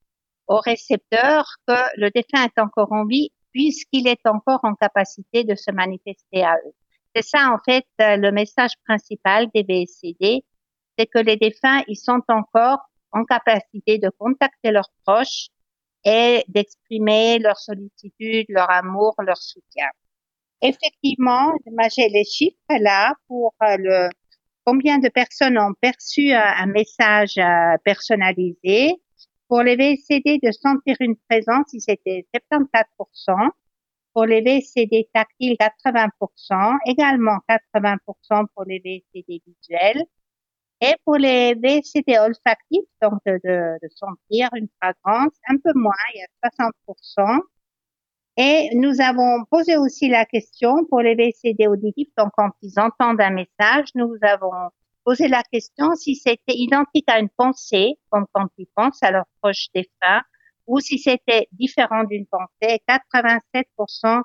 au 0.50 0.58
récepteur 0.58 1.46
que 1.68 1.74
le 1.96 2.10
défunt 2.10 2.44
est 2.44 2.60
encore 2.60 2.92
en 2.92 3.06
vie 3.06 3.32
puisqu'il 3.52 4.08
est 4.08 4.26
encore 4.26 4.60
en 4.64 4.76
capacité 4.76 5.44
de 5.44 5.56
se 5.56 5.72
manifester 5.72 6.44
à 6.44 6.56
eux. 6.66 6.74
C'est 7.16 7.24
ça, 7.24 7.52
en 7.52 7.58
fait, 7.64 7.86
euh, 8.02 8.18
le 8.18 8.32
message 8.32 8.72
principal 8.88 9.48
des 9.54 9.64
VCD, 9.64 10.44
c'est 10.98 11.08
que 11.08 11.20
les 11.20 11.38
défunts, 11.38 11.82
ils 11.88 11.96
sont 11.96 12.22
encore 12.28 12.80
en 13.12 13.24
capacité 13.24 13.98
de 13.98 14.10
contacter 14.18 14.72
leurs 14.72 14.92
proches 15.06 15.48
et 16.04 16.44
d'exprimer 16.48 17.40
leur 17.40 17.58
sollicitude, 17.58 18.46
leur 18.50 18.70
amour, 18.70 19.16
leur 19.20 19.38
soutien. 19.38 19.88
Effectivement, 20.62 21.54
j'ai 21.96 22.10
les 22.10 22.26
chiffres 22.26 22.58
là 22.80 23.14
pour 23.28 23.54
euh, 23.64 23.78
le 23.78 24.10
combien 24.66 25.00
de 25.00 25.10
personnes 25.10 25.58
ont 25.58 25.74
perçu 25.82 26.32
euh, 26.32 26.40
un, 26.40 26.68
message 26.68 27.40
personnalisé. 27.84 29.02
Pour 29.50 29.64
les 29.64 29.76
VCD 29.76 30.40
de 30.44 30.52
sentir 30.52 30.96
une 31.00 31.16
présence, 31.28 31.66
c'était 31.80 32.28
74%. 32.54 33.50
Pour 34.14 34.26
les 34.26 34.42
VCD 34.42 35.10
tactiles, 35.12 35.56
80%. 35.60 36.78
Également 36.86 37.40
80% 37.50 38.46
pour 38.54 38.66
les 38.66 38.80
VCD 38.80 39.42
visuels. 39.46 40.04
Et 40.82 40.94
pour 41.04 41.16
les 41.16 41.56
VCD 41.56 42.20
olfactifs, 42.20 42.88
donc 43.02 43.20
de, 43.26 43.40
de, 43.44 43.90
sentir 43.96 44.50
une 44.56 44.68
fragrance, 44.80 45.34
un 45.48 45.58
peu 45.58 45.74
moins, 45.74 45.94
il 46.14 46.20
y 46.20 46.24
a 46.24 46.50
60%. 46.50 47.42
Et 48.38 48.70
nous 48.76 49.02
avons 49.02 49.46
posé 49.50 49.78
aussi 49.78 50.10
la 50.10 50.26
question 50.26 50.86
pour 50.86 51.02
les 51.02 51.16
VCD 51.16 51.68
auditifs, 51.68 52.10
donc 52.18 52.30
quand 52.38 52.52
ils 52.62 52.80
entendent 52.80 53.20
un 53.20 53.32
message, 53.32 53.90
nous 53.96 54.16
avons 54.22 54.70
poser 55.10 55.28
la 55.28 55.42
question 55.42 55.96
si 55.96 56.16
c'était 56.16 56.54
identique 56.54 57.10
à 57.10 57.20
une 57.20 57.30
pensée, 57.36 57.96
comme 58.12 58.28
quand 58.32 58.48
ils 58.60 58.68
pensent 58.76 59.02
à 59.02 59.10
leur 59.10 59.26
proche 59.42 59.66
défunt, 59.74 60.22
ou 60.68 60.80
si 60.80 61.00
c'était 61.00 61.48
différent 61.52 62.04
d'une 62.04 62.28
pensée. 62.28 62.80
87% 62.88 64.22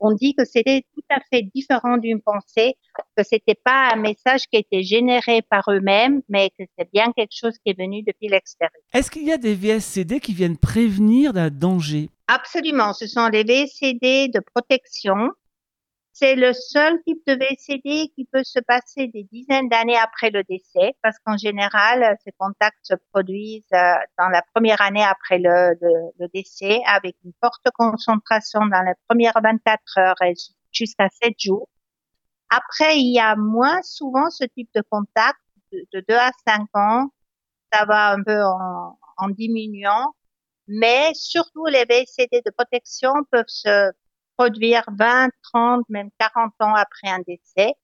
ont 0.00 0.12
dit 0.12 0.34
que 0.34 0.44
c'était 0.44 0.82
tout 0.92 1.04
à 1.08 1.20
fait 1.30 1.42
différent 1.54 1.98
d'une 1.98 2.20
pensée, 2.20 2.74
que 3.16 3.22
c'était 3.22 3.54
pas 3.54 3.92
un 3.92 3.96
message 3.96 4.48
qui 4.50 4.56
était 4.56 4.82
généré 4.82 5.40
par 5.42 5.62
eux-mêmes, 5.68 6.20
mais 6.28 6.50
que 6.58 6.64
c'est 6.76 6.90
bien 6.92 7.12
quelque 7.16 7.36
chose 7.38 7.54
qui 7.64 7.70
est 7.70 7.78
venu 7.78 8.02
depuis 8.02 8.26
l'extérieur. 8.26 8.82
Est-ce 8.92 9.12
qu'il 9.12 9.22
y 9.22 9.32
a 9.32 9.38
des 9.38 9.54
VSCD 9.54 10.18
qui 10.18 10.34
viennent 10.34 10.58
prévenir 10.58 11.32
d'un 11.32 11.50
danger? 11.50 12.10
Absolument, 12.26 12.92
ce 12.92 13.06
sont 13.06 13.28
les 13.28 13.44
VSCD 13.44 14.30
de 14.34 14.40
protection 14.52 15.30
c'est 16.14 16.36
le 16.36 16.52
seul 16.52 17.02
type 17.02 17.20
de 17.26 17.32
VCD 17.34 18.12
qui 18.14 18.24
peut 18.24 18.44
se 18.44 18.60
passer 18.60 19.08
des 19.08 19.24
dizaines 19.24 19.68
d'années 19.68 19.98
après 19.98 20.30
le 20.30 20.44
décès, 20.44 20.96
parce 21.02 21.18
qu'en 21.18 21.36
général, 21.36 22.16
ces 22.24 22.30
contacts 22.38 22.78
se 22.84 22.94
produisent 23.12 23.64
euh, 23.72 23.94
dans 24.16 24.28
la 24.28 24.42
première 24.54 24.80
année 24.80 25.02
après 25.02 25.38
le, 25.38 25.76
le, 26.20 26.28
décès, 26.32 26.80
avec 26.86 27.16
une 27.24 27.32
forte 27.42 27.66
concentration 27.76 28.60
dans 28.60 28.82
les 28.82 28.94
premières 29.08 29.34
24 29.42 29.98
heures 29.98 30.22
et 30.22 30.34
jusqu'à 30.70 31.08
7 31.20 31.34
jours. 31.36 31.68
Après, 32.48 32.96
il 32.96 33.12
y 33.12 33.18
a 33.18 33.34
moins 33.34 33.82
souvent 33.82 34.30
ce 34.30 34.44
type 34.44 34.70
de 34.72 34.82
contact, 34.88 35.40
de, 35.72 36.04
2 36.08 36.14
à 36.14 36.30
5 36.46 36.68
ans, 36.74 37.08
ça 37.72 37.86
va 37.86 38.12
un 38.12 38.22
peu 38.22 38.40
en, 38.40 38.96
en 39.16 39.28
diminuant, 39.30 40.14
mais 40.68 41.12
surtout 41.14 41.66
les 41.66 41.84
VCD 41.84 42.40
de 42.46 42.52
protection 42.52 43.12
peuvent 43.32 43.44
se 43.48 43.90
produire 44.36 44.84
20, 44.88 45.30
30, 45.42 45.84
même 45.88 46.10
40 46.18 46.52
ans 46.60 46.74
après 46.74 47.08
un 47.08 47.20
décès. 47.26 47.74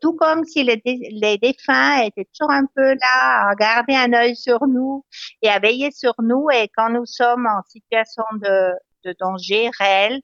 Tout 0.00 0.14
comme 0.14 0.44
si 0.44 0.64
les, 0.64 0.80
les 0.84 1.36
défunts 1.36 2.00
étaient 2.02 2.26
toujours 2.32 2.50
un 2.50 2.64
peu 2.74 2.94
là 2.94 3.48
à 3.50 3.54
garder 3.54 3.94
un 3.94 4.14
œil 4.14 4.34
sur 4.34 4.66
nous 4.66 5.04
et 5.42 5.50
à 5.50 5.58
veiller 5.58 5.90
sur 5.90 6.14
nous 6.20 6.48
et 6.50 6.70
quand 6.74 6.88
nous 6.88 7.04
sommes 7.04 7.46
en 7.46 7.62
situation 7.68 8.24
de, 8.40 8.72
de 9.04 9.14
danger 9.20 9.70
réel, 9.78 10.22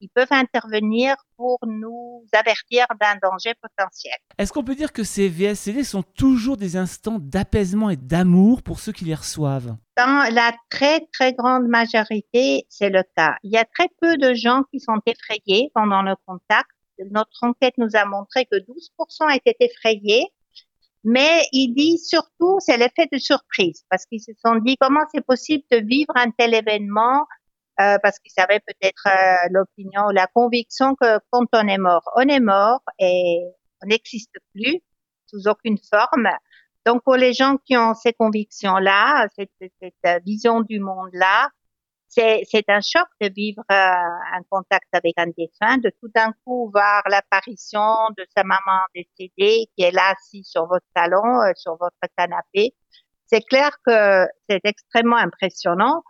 ils 0.00 0.08
peuvent 0.08 0.26
intervenir 0.30 1.16
pour 1.36 1.58
nous 1.66 2.24
avertir 2.32 2.86
d'un 3.00 3.16
danger 3.22 3.54
potentiel. 3.60 4.14
Est-ce 4.38 4.52
qu'on 4.52 4.64
peut 4.64 4.74
dire 4.74 4.92
que 4.92 5.04
ces 5.04 5.28
VSCD 5.28 5.84
sont 5.84 6.02
toujours 6.02 6.56
des 6.56 6.76
instants 6.76 7.18
d'apaisement 7.18 7.90
et 7.90 7.96
d'amour 7.96 8.62
pour 8.62 8.80
ceux 8.80 8.92
qui 8.92 9.04
les 9.04 9.14
reçoivent? 9.14 9.76
Dans 9.96 10.34
la 10.34 10.52
très 10.70 11.06
très 11.12 11.32
grande 11.32 11.68
majorité, 11.68 12.66
c'est 12.68 12.90
le 12.90 13.02
cas. 13.16 13.36
Il 13.42 13.52
y 13.52 13.56
a 13.56 13.64
très 13.64 13.88
peu 14.00 14.16
de 14.16 14.34
gens 14.34 14.62
qui 14.70 14.80
sont 14.80 15.00
effrayés 15.06 15.70
pendant 15.74 16.02
le 16.02 16.14
contact. 16.26 16.70
Notre 17.10 17.42
enquête 17.42 17.74
nous 17.78 17.94
a 17.94 18.04
montré 18.04 18.46
que 18.46 18.56
12% 18.56 19.34
étaient 19.36 19.56
effrayés. 19.60 20.26
Mais 21.08 21.42
il 21.52 21.72
dit 21.72 21.98
surtout, 21.98 22.56
c'est 22.58 22.76
l'effet 22.76 23.06
de 23.12 23.18
surprise, 23.18 23.84
parce 23.88 24.06
qu'ils 24.06 24.20
se 24.20 24.32
sont 24.44 24.56
dit 24.56 24.76
comment 24.80 25.04
c'est 25.14 25.24
possible 25.24 25.62
de 25.70 25.76
vivre 25.76 26.12
un 26.16 26.32
tel 26.32 26.52
événement 26.52 27.26
euh, 27.78 27.98
parce 28.02 28.18
qu'ils 28.18 28.32
avaient 28.38 28.60
peut-être 28.60 29.06
euh, 29.06 29.48
l'opinion 29.50 30.08
la 30.08 30.26
conviction 30.28 30.94
que 30.94 31.18
quand 31.30 31.46
on 31.52 31.68
est 31.68 31.78
mort, 31.78 32.10
on 32.16 32.22
est 32.22 32.40
mort 32.40 32.80
et 32.98 33.42
on 33.82 33.88
n'existe 33.88 34.34
plus 34.54 34.80
sous 35.26 35.46
aucune 35.46 35.76
forme. 35.78 36.28
Donc 36.86 37.02
pour 37.04 37.16
les 37.16 37.34
gens 37.34 37.58
qui 37.66 37.76
ont 37.76 37.94
ces 37.94 38.14
convictions-là, 38.14 39.26
cette, 39.36 39.50
cette, 39.60 40.24
vision 40.24 40.62
du 40.62 40.80
monde-là, 40.80 41.50
c'est 42.08 42.64
un 42.68 42.80
choc 42.80 43.08
de 43.20 43.28
vivre 43.28 43.62
euh, 43.70 43.74
un 43.74 44.42
contact 44.48 44.86
avec 44.92 45.12
un 45.18 45.26
défunt, 45.26 45.76
de 45.76 45.92
tout 46.00 46.08
d'un 46.14 46.32
coup 46.44 46.70
voir 46.72 47.02
l'apparition 47.10 48.08
de 48.16 48.24
sa 48.34 48.42
maman 48.42 48.80
décédée 48.94 49.66
qui 49.76 49.82
est 49.82 49.90
là 49.90 50.12
assis 50.12 50.44
sur 50.44 50.66
votre 50.66 50.86
salon, 50.96 51.52
sur 51.56 51.76
votre 51.76 51.96
canapé. 52.16 52.74
C'est 53.26 53.42
clair 53.42 53.70
que 53.84 54.26
c'est 54.48 54.60
extrêmement 54.64 55.16
impressionnant. 55.16 56.02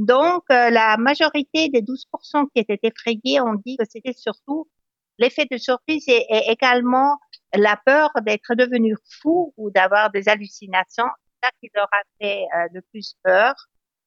Donc, 0.00 0.44
euh, 0.50 0.70
la 0.70 0.96
majorité 0.96 1.68
des 1.68 1.82
12% 1.82 2.46
qui 2.54 2.60
étaient 2.60 2.78
effrayés 2.82 3.40
ont 3.42 3.54
dit 3.54 3.76
que 3.76 3.84
c'était 3.86 4.14
surtout 4.14 4.66
l'effet 5.18 5.46
de 5.50 5.58
surprise 5.58 6.04
et, 6.08 6.24
également 6.50 7.18
la 7.52 7.76
peur 7.84 8.10
d'être 8.22 8.54
devenu 8.54 8.96
fou 9.20 9.52
ou 9.58 9.70
d'avoir 9.70 10.10
des 10.10 10.26
hallucinations. 10.30 11.04
C'est 11.42 11.46
ça 11.48 11.50
qui 11.60 11.70
leur 11.74 11.88
a 11.92 12.02
fait 12.18 12.46
euh, 12.56 12.68
le 12.72 12.80
plus 12.90 13.14
peur. 13.22 13.54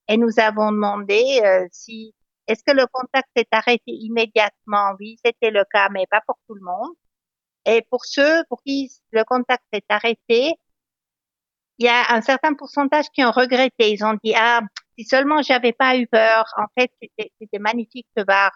Et 0.08 0.18
nous 0.18 0.40
avons 0.40 0.72
demandé 0.72 1.42
euh, 1.46 1.68
si 1.72 2.16
est-ce 2.48 2.64
que 2.64 2.76
le 2.76 2.88
contact 2.92 3.30
s'est 3.38 3.48
arrêté 3.52 3.92
immédiatement? 3.92 4.96
Oui, 5.00 5.18
c'était 5.24 5.52
le 5.52 5.64
cas, 5.72 5.90
mais 5.92 6.08
pas 6.10 6.22
pour 6.26 6.38
tout 6.48 6.56
le 6.56 6.62
monde. 6.64 6.96
Et 7.66 7.84
pour 7.92 8.06
ceux 8.06 8.44
pour 8.50 8.64
qui 8.64 8.92
le 9.12 9.24
contact 9.26 9.64
s'est 9.72 9.86
arrêté, 9.90 10.56
il 11.78 11.86
y 11.86 11.90
a 11.90 12.14
un 12.16 12.22
certain 12.22 12.56
pourcentage 12.56 13.10
qui 13.14 13.24
ont 13.24 13.32
regretté. 13.32 13.92
Ils 13.92 14.04
ont 14.04 14.18
dit 14.24 14.34
ah 14.36 14.62
si 14.98 15.06
seulement 15.06 15.42
j'avais 15.42 15.74
pas 15.74 15.98
eu 15.98 16.08
peur, 16.08 16.46
en 16.58 16.66
fait, 16.78 16.92
c'était 17.18 17.60
magnifique 17.60 18.08
de 18.16 18.24
voir 18.28 18.52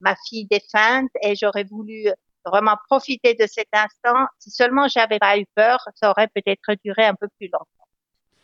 ma 0.00 0.14
fille 0.28 0.46
défunte 0.46 1.10
et 1.22 1.34
j'aurais 1.34 1.64
voulu 1.64 2.08
vraiment 2.44 2.76
profiter 2.88 3.34
de 3.34 3.46
cet 3.46 3.68
instant. 3.72 4.26
Si 4.38 4.50
seulement 4.50 4.88
j'avais 4.88 5.18
pas 5.18 5.38
eu 5.38 5.44
peur, 5.54 5.78
ça 5.94 6.10
aurait 6.10 6.28
peut-être 6.28 6.74
duré 6.84 7.04
un 7.04 7.14
peu 7.14 7.28
plus 7.38 7.48
longtemps. 7.48 7.66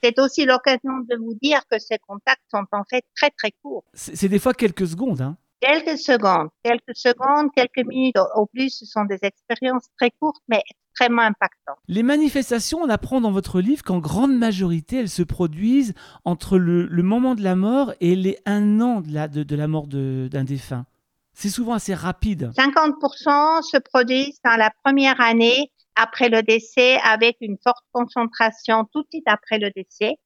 C'est 0.03 0.19
aussi 0.19 0.45
l'occasion 0.45 0.99
de 1.09 1.17
vous 1.17 1.35
dire 1.41 1.63
que 1.71 1.79
ces 1.79 1.99
contacts 1.99 2.43
sont 2.51 2.67
en 2.73 2.85
fait 2.85 3.05
très 3.17 3.31
très 3.31 3.53
courts. 3.63 3.85
C'est 3.95 4.29
des 4.29 4.39
fois 4.39 4.53
quelques 4.53 4.87
secondes, 4.87 5.23
hein 5.23 5.37
Quelques 5.65 5.99
secondes, 5.99 6.49
quelques 6.63 6.95
secondes, 6.95 7.49
quelques 7.57 7.87
minutes 7.87 8.19
au 8.35 8.45
plus, 8.45 8.69
ce 8.69 8.85
sont 8.85 9.05
des 9.05 9.19
expériences 9.23 9.87
très 9.99 10.11
courtes, 10.11 10.43
mais 10.47 10.63
extrêmement 10.69 11.23
impactantes. 11.23 11.79
Les 11.89 12.03
manifestations, 12.03 12.81
on 12.83 12.91
apprend 12.91 13.23
dans 13.23 13.33
votre 13.33 13.63
livre 13.63 13.83
qu'en 13.83 13.99
grande 13.99 14.37
majorité, 14.37 14.99
elles 14.99 15.09
se 15.09 15.23
produisent 15.23 15.95
entre 16.27 16.59
le, 16.59 16.87
moment 17.03 17.35
de 17.35 17.43
la 17.43 17.57
mort 17.57 17.95
et 18.01 18.15
les 18.15 18.39
un 18.45 18.83
an 18.83 19.01
de 19.01 19.11
la, 19.11 19.27
de, 19.27 19.57
la 19.57 19.67
mort 19.67 19.87
d'un 19.87 20.45
défunt. 20.45 20.85
C'est 21.33 21.49
souvent 21.49 21.73
assez 21.73 21.95
rapide. 21.95 22.53
50% 22.57 23.63
se 23.63 23.79
produisent 23.79 24.41
dans 24.45 24.57
la 24.57 24.71
première 24.85 25.19
année 25.19 25.73
après 25.97 26.29
le 26.29 26.43
décès 26.43 26.99
avec 27.03 27.39
une 27.41 27.57
forte 27.65 27.85
concentration 27.93 28.85
tout 28.93 29.03
de 29.03 29.09
suite 29.11 29.27
après 29.27 29.59
le 29.59 29.71
décès, 29.75 30.19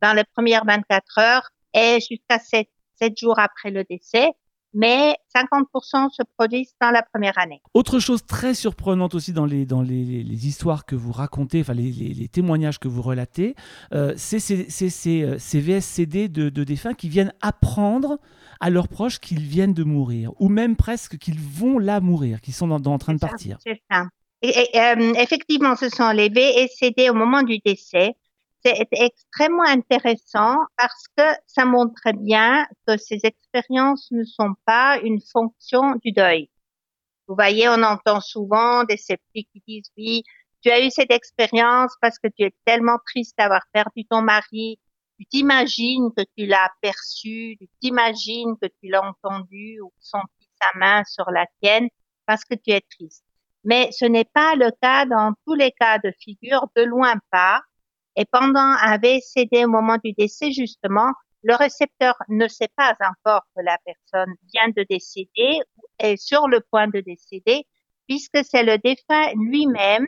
dans 0.00 0.14
les 0.14 0.24
premières 0.24 0.64
24 0.64 1.18
heures 1.18 1.50
et 1.74 1.98
jusqu'à 2.00 2.38
7, 2.38 2.66
7 2.98 3.18
jours 3.18 3.38
après 3.38 3.70
le 3.70 3.84
décès. 3.84 4.30
Mais 4.74 5.16
50% 5.34 6.10
se 6.10 6.22
produisent 6.36 6.74
dans 6.80 6.90
la 6.90 7.02
première 7.02 7.38
année. 7.38 7.60
Autre 7.74 7.98
chose 7.98 8.24
très 8.26 8.54
surprenante 8.54 9.14
aussi 9.14 9.32
dans 9.32 9.46
les, 9.46 9.64
dans 9.66 9.82
les, 9.82 10.22
les 10.22 10.46
histoires 10.46 10.84
que 10.84 10.94
vous 10.94 11.12
racontez, 11.12 11.60
enfin 11.60 11.74
les, 11.74 11.90
les, 11.90 12.28
témoignages 12.28 12.78
que 12.78 12.88
vous 12.88 13.02
relatez, 13.02 13.54
euh, 13.92 14.12
c'est 14.16 14.38
ces, 14.38 14.68
ces, 14.68 15.22
euh, 15.22 15.38
ces, 15.38 15.60
VSCD 15.60 16.28
de, 16.28 16.48
de, 16.48 16.64
défunts 16.64 16.94
qui 16.94 17.08
viennent 17.08 17.32
apprendre 17.40 18.18
à 18.60 18.70
leurs 18.70 18.88
proches 18.88 19.18
qu'ils 19.18 19.40
viennent 19.40 19.74
de 19.74 19.84
mourir, 19.84 20.32
ou 20.38 20.48
même 20.48 20.76
presque 20.76 21.18
qu'ils 21.18 21.40
vont 21.40 21.78
là 21.78 22.00
mourir, 22.00 22.40
qu'ils 22.40 22.54
sont 22.54 22.68
dans, 22.68 22.92
en 22.92 22.98
train 22.98 23.14
de 23.14 23.18
partir. 23.20 23.58
C'est 23.64 23.80
ça. 23.90 24.06
Et, 24.42 24.52
euh, 24.74 25.14
effectivement, 25.14 25.76
ce 25.76 25.88
sont 25.88 26.10
les 26.10 26.28
VSCD 26.28 27.08
au 27.08 27.14
moment 27.14 27.42
du 27.42 27.58
décès 27.64 28.14
c'est 28.64 28.88
extrêmement 28.90 29.66
intéressant 29.66 30.56
parce 30.76 31.06
que 31.16 31.22
ça 31.46 31.64
montre 31.64 32.12
bien 32.14 32.66
que 32.86 32.96
ces 32.96 33.20
expériences 33.22 34.10
ne 34.10 34.24
sont 34.24 34.54
pas 34.64 34.98
une 35.02 35.20
fonction 35.20 35.94
du 36.04 36.12
deuil. 36.12 36.50
Vous 37.28 37.34
voyez, 37.34 37.68
on 37.68 37.82
entend 37.82 38.20
souvent 38.20 38.84
des 38.84 38.96
sceptiques 38.96 39.48
qui 39.52 39.62
disent 39.66 39.90
oui, 39.96 40.22
tu 40.62 40.70
as 40.70 40.84
eu 40.84 40.90
cette 40.90 41.10
expérience 41.10 41.94
parce 42.00 42.18
que 42.18 42.28
tu 42.28 42.44
es 42.44 42.54
tellement 42.64 42.98
triste 43.06 43.36
d'avoir 43.38 43.62
perdu 43.72 44.04
ton 44.04 44.22
mari, 44.22 44.78
tu 45.18 45.26
t'imagines 45.26 46.10
que 46.16 46.22
tu 46.36 46.46
l'as 46.46 46.70
perçu, 46.80 47.56
tu 47.60 47.68
t'imagines 47.80 48.56
que 48.60 48.66
tu 48.66 48.88
l'as 48.88 49.02
entendu 49.02 49.80
ou 49.80 49.92
senti 49.98 50.48
sa 50.60 50.78
main 50.78 51.02
sur 51.04 51.30
la 51.30 51.46
tienne 51.62 51.88
parce 52.26 52.44
que 52.44 52.54
tu 52.54 52.70
es 52.70 52.80
triste. 52.80 53.24
Mais 53.64 53.90
ce 53.92 54.04
n'est 54.04 54.24
pas 54.24 54.54
le 54.54 54.70
cas 54.80 55.06
dans 55.06 55.34
tous 55.46 55.54
les 55.54 55.72
cas 55.72 55.98
de 55.98 56.12
figure, 56.20 56.66
de 56.76 56.82
loin 56.82 57.14
pas. 57.30 57.62
Et 58.16 58.24
pendant 58.30 58.58
un 58.60 58.98
VCD 58.98 59.64
au 59.64 59.68
moment 59.68 59.98
du 60.02 60.12
décès, 60.12 60.50
justement, 60.50 61.12
le 61.42 61.54
récepteur 61.54 62.14
ne 62.28 62.48
sait 62.48 62.70
pas 62.76 62.94
encore 63.00 63.42
que 63.54 63.62
la 63.62 63.78
personne 63.84 64.34
vient 64.52 64.68
de 64.76 64.84
décéder 64.88 65.60
ou 65.76 65.82
est 65.98 66.16
sur 66.16 66.48
le 66.48 66.60
point 66.70 66.88
de 66.88 67.00
décéder, 67.00 67.64
puisque 68.08 68.38
c'est 68.44 68.64
le 68.64 68.78
défunt 68.78 69.32
lui-même 69.34 70.06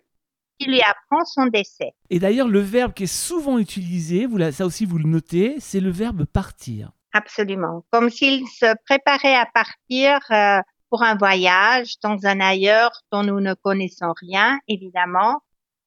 qui 0.59 0.69
lui 0.69 0.81
apprend 0.81 1.25
son 1.25 1.47
décès. 1.47 1.93
Et 2.11 2.19
d'ailleurs, 2.19 2.49
le 2.49 2.61
verbe 2.61 2.93
qui 2.93 3.05
est 3.05 3.07
souvent 3.07 3.59
utilisé, 3.59 4.27
vous, 4.27 4.39
ça 4.51 4.67
aussi 4.67 4.85
vous 4.85 4.99
le 4.99 5.09
notez, 5.09 5.57
c'est 5.61 5.81
le 5.81 5.91
verbe 5.91 6.25
partir. 6.25 6.91
Absolument. 7.13 7.85
Comme 7.91 8.11
s'il 8.11 8.47
se 8.49 8.75
préparait 8.87 9.37
à 9.37 9.47
partir 9.47 10.19
euh, 10.31 10.61
pour 10.91 11.03
un 11.03 11.17
voyage 11.17 11.95
dans 12.03 12.19
un 12.25 12.41
ailleurs 12.41 13.03
dont 13.13 13.23
nous 13.23 13.41
ne 13.41 13.55
connaissons 13.55 14.13
rien, 14.21 14.59
évidemment, 14.67 15.41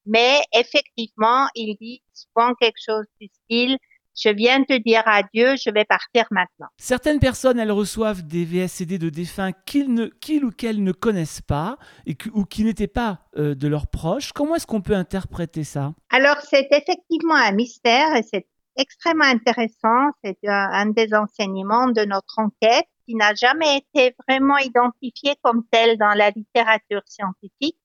mais 0.06 0.40
effectivement, 0.54 1.48
il 1.56 1.76
dit 1.80 2.02
souvent 2.14 2.54
quelque 2.56 2.80
chose 2.84 3.06
du 3.20 3.28
style 3.28 3.78
je 4.20 4.30
viens 4.30 4.64
te 4.64 4.78
dire 4.78 5.04
adieu, 5.06 5.56
je 5.56 5.72
vais 5.72 5.86
partir 5.86 6.26
maintenant. 6.32 6.68
Certaines 6.78 7.20
personnes, 7.20 7.60
elles 7.60 7.72
reçoivent 7.72 8.24
des 8.24 8.46
VSCD 8.46 8.98
de 8.98 9.10
défunts 9.10 9.52
qu'ils 9.66 9.94
ne, 9.94 10.10
ou 10.44 10.52
qu'elles 10.52 10.84
ne 10.84 10.92
connaissent 10.92 11.42
pas 11.42 11.78
et 12.06 12.18
ou 12.34 12.46
qui 12.46 12.64
n'étaient 12.64 12.88
pas 12.88 13.20
euh, 13.38 13.56
de 13.56 13.68
leurs 13.68 13.88
proches. 13.88 14.32
Comment 14.34 14.56
est-ce 14.56 14.68
qu'on 14.68 14.82
peut 14.82 14.96
interpréter 14.96 15.64
ça? 15.64 15.94
Alors, 16.10 16.38
c'est 16.42 16.68
effectivement 16.72 17.36
un 17.36 17.52
mystère 17.54 18.16
et 18.16 18.24
c'est 18.24 18.48
extrêmement 18.78 19.26
intéressant. 19.26 20.12
C'est 20.24 20.38
un 20.48 20.88
des 20.88 21.14
enseignements 21.14 21.88
de 21.88 22.04
notre 22.06 22.38
enquête 22.38 22.88
qui 23.06 23.16
n'a 23.16 23.34
jamais 23.34 23.78
été 23.78 24.16
vraiment 24.28 24.58
identifié 24.58 25.36
comme 25.42 25.64
tel 25.72 25.98
dans 25.98 26.14
la 26.14 26.30
littérature 26.30 27.02
scientifique. 27.06 27.78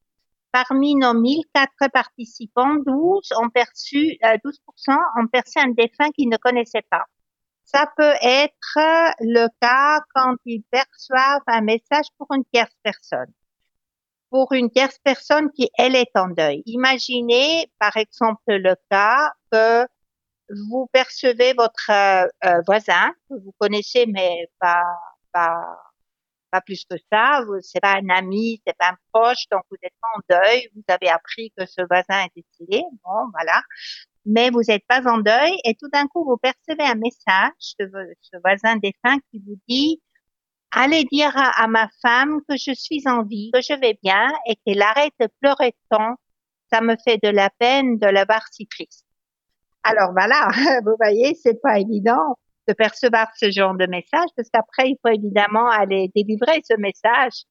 Parmi 0.52 0.94
nos 0.94 1.14
1004 1.14 1.90
participants, 1.92 2.76
12 2.86 3.32
ont 3.42 3.50
perçu, 3.50 4.16
12% 4.22 4.38
euh, 4.90 5.22
ont 5.22 5.26
perçu 5.26 5.58
un 5.58 5.68
défunt 5.70 6.10
qu'ils 6.12 6.28
ne 6.28 6.36
connaissaient 6.36 6.86
pas. 6.90 7.04
Ça 7.64 7.90
peut 7.96 8.14
être 8.22 8.78
le 9.20 9.48
cas 9.60 10.00
quand 10.14 10.36
ils 10.44 10.62
perçoivent 10.70 11.42
un 11.46 11.62
message 11.62 12.06
pour 12.16 12.28
une 12.32 12.44
tierce 12.52 12.76
personne. 12.82 13.32
Pour 14.30 14.52
une 14.52 14.70
tierce 14.70 14.98
personne 15.02 15.50
qui, 15.52 15.68
elle, 15.76 15.96
est 15.96 16.16
en 16.16 16.28
deuil. 16.28 16.62
Imaginez, 16.66 17.70
par 17.78 17.96
exemple, 17.96 18.42
le 18.46 18.76
cas 18.90 19.32
que 19.50 19.86
vous 20.48 20.86
percevez 20.92 21.52
votre 21.54 21.90
euh, 21.90 22.28
euh, 22.44 22.60
voisin, 22.66 23.12
que 23.28 23.34
vous 23.34 23.52
connaissez, 23.58 24.06
mais 24.06 24.48
pas, 24.60 24.84
pas 25.32 25.85
pas 26.56 26.60
plus 26.62 26.84
que 26.88 26.96
ça. 27.12 27.40
C'est 27.62 27.80
pas 27.80 27.96
un 27.96 28.08
ami, 28.08 28.60
c'est 28.66 28.76
pas 28.76 28.90
un 28.90 28.96
proche, 29.12 29.44
donc 29.50 29.62
vous 29.70 29.76
êtes 29.82 29.94
pas 30.00 30.08
en 30.16 30.20
deuil. 30.40 30.68
Vous 30.74 30.82
avez 30.88 31.08
appris 31.08 31.52
que 31.56 31.66
ce 31.66 31.82
voisin 31.88 32.24
est 32.24 32.32
décédé. 32.34 32.82
Bon, 33.04 33.30
voilà. 33.32 33.62
Mais 34.24 34.50
vous 34.50 34.62
n'êtes 34.68 34.84
pas 34.88 35.06
en 35.06 35.18
deuil 35.18 35.56
et 35.64 35.74
tout 35.74 35.88
d'un 35.92 36.06
coup 36.08 36.24
vous 36.24 36.36
percevez 36.36 36.84
un 36.84 36.96
message 36.96 37.76
de 37.78 37.90
ce 38.22 38.36
voisin 38.42 38.76
défunt 38.76 39.18
qui 39.30 39.40
vous 39.46 39.56
dit 39.68 40.02
allez 40.72 41.04
dire 41.04 41.32
à, 41.34 41.68
ma 41.68 41.88
femme 42.02 42.40
que 42.48 42.56
je 42.56 42.72
suis 42.74 43.02
en 43.06 43.22
vie, 43.22 43.50
que 43.54 43.60
je 43.60 43.78
vais 43.78 43.98
bien 44.02 44.28
et 44.46 44.56
qu'elle 44.56 44.82
arrête 44.82 45.14
de 45.20 45.28
pleurer 45.40 45.74
tant. 45.90 46.16
Ça 46.72 46.80
me 46.80 46.96
fait 47.04 47.18
de 47.22 47.28
la 47.28 47.50
peine 47.50 47.98
de 47.98 48.06
la 48.06 48.24
voir 48.24 48.44
si 48.50 48.66
triste. 48.66 49.06
Alors 49.84 50.10
voilà, 50.10 50.48
vous 50.84 50.96
voyez, 50.98 51.34
c'est 51.40 51.60
pas 51.62 51.78
évident 51.78 52.36
de 52.68 52.72
percevoir 52.72 53.28
ce 53.36 53.50
genre 53.50 53.74
de 53.74 53.86
message, 53.86 54.28
parce 54.36 54.48
qu'après, 54.50 54.88
il 54.90 54.98
faut 55.02 55.12
évidemment 55.12 55.68
aller 55.68 56.10
délivrer 56.14 56.62
ce 56.68 56.74
message, 56.78 57.44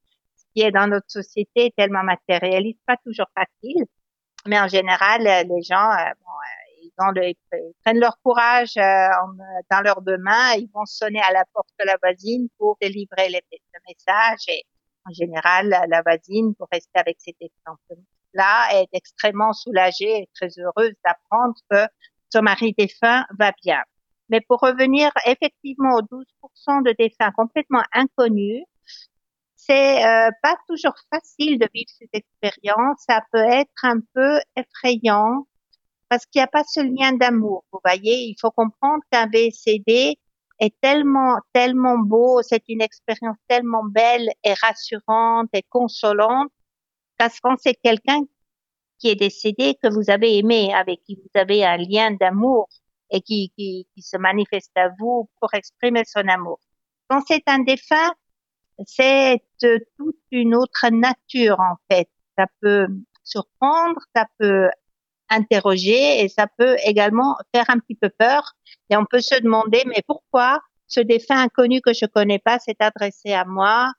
qui 0.54 0.62
est 0.62 0.72
dans 0.72 0.88
notre 0.88 1.10
société 1.10 1.74
tellement 1.76 2.04
matérialiste, 2.04 2.80
pas 2.86 2.98
toujours 2.98 3.28
facile. 3.36 3.86
Mais 4.46 4.60
en 4.60 4.68
général, 4.68 5.24
les 5.24 5.62
gens, 5.64 5.90
euh, 5.92 6.12
bon, 6.24 6.32
euh, 6.32 7.22
ils, 7.22 7.36
le, 7.52 7.74
prennent 7.84 8.00
leur 8.00 8.18
courage 8.24 8.78
euh, 8.78 9.08
dans 9.72 9.82
leurs 9.82 10.02
deux 10.02 10.18
mains, 10.18 10.54
ils 10.54 10.70
vont 10.74 10.86
sonner 10.86 11.22
à 11.28 11.34
la 11.34 11.44
porte 11.54 11.70
de 11.80 11.86
la 11.86 11.98
voisine 12.02 12.48
pour 12.58 12.78
délivrer 12.82 13.30
le 13.30 13.40
message. 13.88 14.40
Et 14.48 14.64
en 15.06 15.12
général, 15.12 15.76
la 15.88 16.02
voisine, 16.02 16.56
pour 16.56 16.68
rester 16.72 17.00
avec 17.00 17.18
cet 17.20 17.36
exemple-là, 17.42 18.82
est 18.82 18.90
extrêmement 18.94 19.54
soulagée 19.54 20.22
et 20.22 20.30
très 20.34 20.50
heureuse 20.60 20.94
d'apprendre 21.04 21.56
que 21.70 21.86
son 22.30 22.42
mari 22.42 22.74
défunt 22.78 23.26
va 23.38 23.52
bien. 23.64 23.82
Mais 24.30 24.42
pour 24.42 24.60
revenir 24.60 25.12
effectivement 25.26 25.96
aux 25.96 26.02
12% 26.02 26.84
de 26.84 26.96
défunts 26.98 27.32
complètement 27.32 27.84
inconnus, 27.94 28.64
c'est 29.56 30.06
euh, 30.06 30.30
pas 30.42 30.56
toujours 30.68 30.96
facile 31.12 31.60
de 31.60 31.68
vivre 31.74 31.90
cette 32.00 32.14
expérience. 32.14 33.04
Ça 33.08 33.22
peut 33.32 33.40
être 33.40 33.84
un 33.84 34.00
peu 34.14 34.40
effrayant 34.56 35.48
parce 36.10 36.26
qu'il 36.26 36.40
n'y 36.40 36.44
a 36.44 36.48
pas 36.48 36.64
ce 36.64 36.82
lien 36.82 37.14
d'amour. 37.14 37.66
Vous 37.72 37.80
voyez, 37.84 38.26
il 38.26 38.36
faut 38.40 38.52
comprendre 38.52 39.04
qu'un 39.12 39.28
VCD 39.28 40.20
est 40.60 40.80
tellement, 40.82 41.40
tellement 41.54 41.98
beau, 41.98 42.42
c'est 42.42 42.64
une 42.70 42.82
expérience 42.82 43.38
tellement 43.48 43.84
belle 43.84 44.30
et 44.44 44.54
rassurante 44.54 45.50
et 45.54 45.64
consolante 45.64 46.52
parce 47.18 47.40
qu'on 47.40 47.56
c'est 47.58 47.76
quelqu'un 47.76 48.22
qui 49.00 49.10
est 49.10 49.16
décédé 49.16 49.76
que 49.82 49.90
vous 49.90 50.10
avez 50.10 50.38
aimé, 50.38 50.74
avec 50.74 51.04
qui 51.04 51.16
vous 51.16 51.40
avez 51.40 51.66
un 51.66 51.78
lien 51.78 52.12
d'amour 52.12 52.70
et 53.10 53.22
qui, 53.22 53.52
qui, 53.58 53.88
qui 53.94 54.02
se 54.02 54.18
manifeste 54.18 54.76
à 54.76 54.90
vous 55.00 55.30
pour 55.40 55.54
exprimer 55.54 56.04
son 56.06 56.28
amour. 56.28 56.60
Quand 57.08 57.22
c'est 57.28 57.44
un 57.48 57.60
défunt, 57.60 58.14
c'est 58.86 59.44
toute 59.98 60.20
une 60.32 60.56
autre 60.56 60.90
nature 60.90 61.60
en 61.60 61.76
fait. 61.90 62.10
Ça 62.38 62.48
peut 62.62 62.88
surprendre, 63.24 64.00
ça 64.16 64.26
peut 64.38 64.70
interroger 65.30 66.24
et 66.24 66.30
ça 66.30 66.48
peut 66.58 66.76
également 66.84 67.36
faire 67.54 67.70
un 67.70 67.80
petit 67.80 67.96
peu 67.96 68.10
peur. 68.10 68.54
Et 68.90 68.98
on 68.98 69.06
peut 69.06 69.22
se 69.22 69.40
demander, 69.42 69.84
mais 69.88 70.02
pourquoi 70.08 70.62
ce 70.88 71.00
défunt 71.00 71.42
inconnu 71.42 71.82
que 71.82 71.94
je 71.94 72.06
connais 72.06 72.40
pas 72.40 72.60
s'est 72.60 72.76
adressé 72.80 73.34
à 73.34 73.46
moi? 73.46 73.92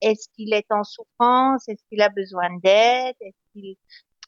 Est-ce 0.00 0.28
qu'il 0.34 0.52
est 0.52 0.70
en 0.70 0.84
souffrance? 0.84 1.68
Est-ce 1.68 1.82
qu'il 1.88 2.02
a 2.02 2.08
besoin 2.08 2.48
d'aide? 2.62 3.14
Est-ce 3.20 3.76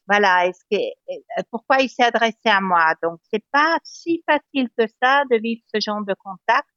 voilà, 0.07 0.47
est-ce 0.47 0.61
que 0.71 0.77
euh, 0.77 1.43
pourquoi 1.51 1.77
il 1.81 1.89
s'est 1.89 2.03
adressé 2.03 2.37
à 2.45 2.61
moi? 2.61 2.93
Donc 3.01 3.19
c'est 3.31 3.43
pas 3.51 3.77
si 3.83 4.23
facile 4.25 4.69
que 4.77 4.85
ça 5.01 5.23
de 5.31 5.37
vivre 5.37 5.61
ce 5.73 5.79
genre 5.79 6.03
de 6.03 6.13
contact 6.13 6.67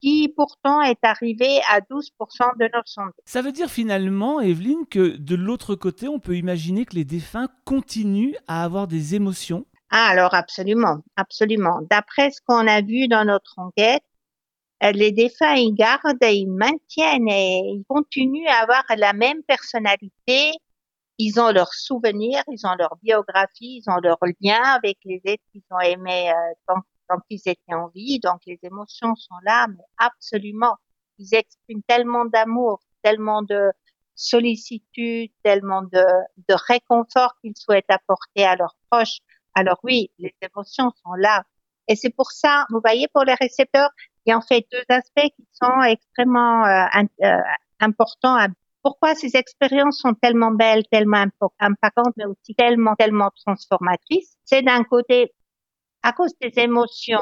qui 0.00 0.28
pourtant 0.36 0.82
est 0.82 1.02
arrivé 1.02 1.60
à 1.70 1.80
12% 1.80 2.58
de 2.58 2.64
nos 2.64 2.82
sondages. 2.84 3.14
Ça 3.24 3.40
veut 3.40 3.52
dire 3.52 3.70
finalement, 3.70 4.40
Evelyne, 4.40 4.86
que 4.90 5.16
de 5.16 5.34
l'autre 5.34 5.74
côté, 5.74 6.06
on 6.06 6.18
peut 6.18 6.36
imaginer 6.36 6.84
que 6.84 6.94
les 6.94 7.04
défunts 7.04 7.48
continuent 7.64 8.34
à 8.46 8.62
avoir 8.62 8.88
des 8.88 9.14
émotions? 9.14 9.66
Ah 9.90 10.08
alors 10.08 10.34
absolument, 10.34 10.98
absolument. 11.16 11.80
D'après 11.90 12.30
ce 12.30 12.40
qu'on 12.46 12.66
a 12.66 12.82
vu 12.82 13.08
dans 13.08 13.24
notre 13.24 13.54
enquête, 13.58 14.02
euh, 14.82 14.92
les 14.92 15.12
défunts, 15.12 15.54
ils 15.54 15.74
gardent, 15.74 16.18
ils 16.22 16.46
maintiennent 16.46 17.28
et 17.28 17.62
ils 17.76 17.84
continuent 17.88 18.48
à 18.48 18.62
avoir 18.62 18.84
la 18.96 19.12
même 19.12 19.42
personnalité 19.44 20.52
ils 21.18 21.40
ont 21.40 21.50
leurs 21.50 21.72
souvenirs, 21.72 22.42
ils 22.48 22.66
ont 22.66 22.74
leur 22.78 22.96
biographie, 23.02 23.82
ils 23.82 23.90
ont 23.90 24.00
leur 24.02 24.18
lien 24.40 24.62
avec 24.62 24.98
les 25.04 25.20
êtres 25.24 25.42
qu'ils 25.52 25.64
ont 25.70 25.80
aimés 25.80 26.30
euh, 26.30 26.54
tant, 26.66 26.80
tant 27.08 27.20
qu'ils 27.28 27.40
étaient 27.46 27.74
en 27.74 27.88
vie. 27.88 28.20
Donc 28.20 28.40
les 28.46 28.58
émotions 28.62 29.14
sont 29.14 29.34
là, 29.44 29.66
mais 29.68 29.84
absolument. 29.98 30.76
Ils 31.18 31.34
expriment 31.34 31.82
tellement 31.82 32.26
d'amour, 32.26 32.80
tellement 33.02 33.42
de 33.42 33.72
sollicitude, 34.14 35.30
tellement 35.42 35.82
de, 35.82 36.04
de 36.48 36.54
réconfort 36.68 37.34
qu'ils 37.40 37.56
souhaitent 37.56 37.90
apporter 37.90 38.44
à 38.44 38.56
leurs 38.56 38.76
proches. 38.90 39.18
Alors 39.54 39.78
oui, 39.82 40.10
les 40.18 40.34
émotions 40.42 40.92
sont 41.02 41.14
là. 41.14 41.44
Et 41.88 41.96
c'est 41.96 42.10
pour 42.10 42.32
ça, 42.32 42.66
vous 42.70 42.80
voyez, 42.82 43.08
pour 43.08 43.24
les 43.24 43.34
récepteurs, 43.34 43.90
il 44.24 44.30
y 44.30 44.32
a 44.32 44.38
en 44.38 44.42
fait 44.42 44.66
deux 44.72 44.84
aspects 44.88 45.32
qui 45.36 45.46
sont 45.52 45.82
extrêmement 45.82 46.66
euh, 46.66 47.40
importants 47.80 48.36
pourquoi 48.86 49.16
ces 49.16 49.34
expériences 49.34 49.98
sont 49.98 50.14
tellement 50.14 50.52
belles, 50.52 50.84
tellement 50.92 51.24
impactantes, 51.58 52.14
mais 52.16 52.24
aussi 52.24 52.54
tellement, 52.54 52.94
tellement 52.94 53.32
transformatrices? 53.44 54.36
C'est 54.44 54.62
d'un 54.62 54.84
côté, 54.84 55.34
à 56.04 56.12
cause 56.12 56.32
des 56.40 56.52
émotions 56.62 57.18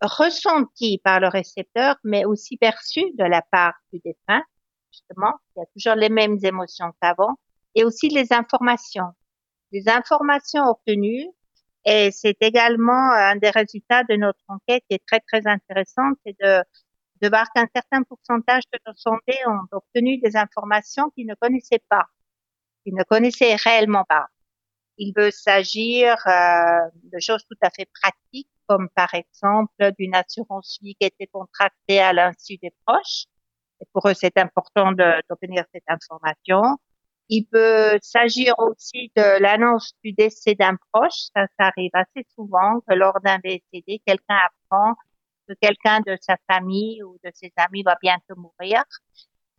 ressenties 0.00 0.98
par 1.04 1.20
le 1.20 1.28
récepteur, 1.28 1.96
mais 2.02 2.24
aussi 2.24 2.56
perçues 2.56 3.12
de 3.18 3.24
la 3.24 3.42
part 3.42 3.74
du 3.92 4.00
défunt, 4.02 4.42
justement. 4.90 5.34
Il 5.54 5.60
y 5.60 5.62
a 5.64 5.66
toujours 5.74 5.96
les 5.96 6.08
mêmes 6.08 6.38
émotions 6.42 6.90
qu'avant. 7.02 7.34
Et 7.74 7.84
aussi 7.84 8.08
les 8.08 8.32
informations. 8.32 9.12
Les 9.72 9.90
informations 9.90 10.64
obtenues, 10.64 11.26
et 11.84 12.10
c'est 12.10 12.38
également 12.40 13.12
un 13.12 13.36
des 13.36 13.50
résultats 13.50 14.04
de 14.04 14.16
notre 14.16 14.44
enquête 14.48 14.82
qui 14.88 14.94
est 14.96 15.06
très, 15.06 15.20
très 15.20 15.46
intéressant, 15.46 16.08
c'est 16.24 16.36
de 16.40 16.62
de 17.20 17.28
voir 17.28 17.46
qu'un 17.54 17.66
certain 17.74 18.02
pourcentage 18.02 18.64
de 18.72 18.78
nos 18.86 18.94
sondés 18.94 19.38
ont 19.46 19.66
obtenu 19.76 20.18
des 20.18 20.36
informations 20.36 21.10
qu'ils 21.10 21.26
ne 21.26 21.34
connaissaient 21.34 21.82
pas, 21.88 22.06
qu'ils 22.84 22.94
ne 22.94 23.02
connaissaient 23.04 23.56
réellement 23.56 24.04
pas. 24.04 24.26
Il 24.98 25.12
peut 25.12 25.30
s'agir 25.30 26.16
euh, 26.26 26.88
de 27.12 27.18
choses 27.20 27.44
tout 27.50 27.58
à 27.60 27.70
fait 27.70 27.88
pratiques, 28.00 28.48
comme 28.66 28.88
par 28.94 29.12
exemple 29.14 29.92
d'une 29.98 30.14
assurance 30.14 30.78
vie 30.82 30.94
qui 30.94 31.06
été 31.06 31.26
contractée 31.26 32.00
à 32.00 32.12
l'insu 32.12 32.56
des 32.58 32.72
proches. 32.84 33.24
Et 33.80 33.84
pour 33.92 34.08
eux, 34.08 34.14
c'est 34.14 34.36
important 34.38 34.92
d'obtenir 34.92 35.64
cette 35.72 35.84
information. 35.88 36.62
Il 37.28 37.44
peut 37.44 37.98
s'agir 38.02 38.54
aussi 38.58 39.12
de 39.16 39.40
l'annonce 39.42 39.92
du 40.02 40.12
décès 40.12 40.54
d'un 40.54 40.76
proche. 40.92 41.28
Ça, 41.34 41.46
ça 41.58 41.66
arrive 41.66 41.90
assez 41.92 42.26
souvent 42.34 42.80
que 42.88 42.94
lors 42.94 43.20
d'un 43.20 43.38
décédé, 43.38 44.00
quelqu'un 44.06 44.38
apprend 44.70 44.94
que 45.48 45.54
quelqu'un 45.60 46.00
de 46.06 46.16
sa 46.20 46.36
famille 46.50 47.02
ou 47.02 47.18
de 47.24 47.30
ses 47.34 47.52
amis 47.56 47.82
va 47.82 47.96
bientôt 48.00 48.36
mourir. 48.36 48.82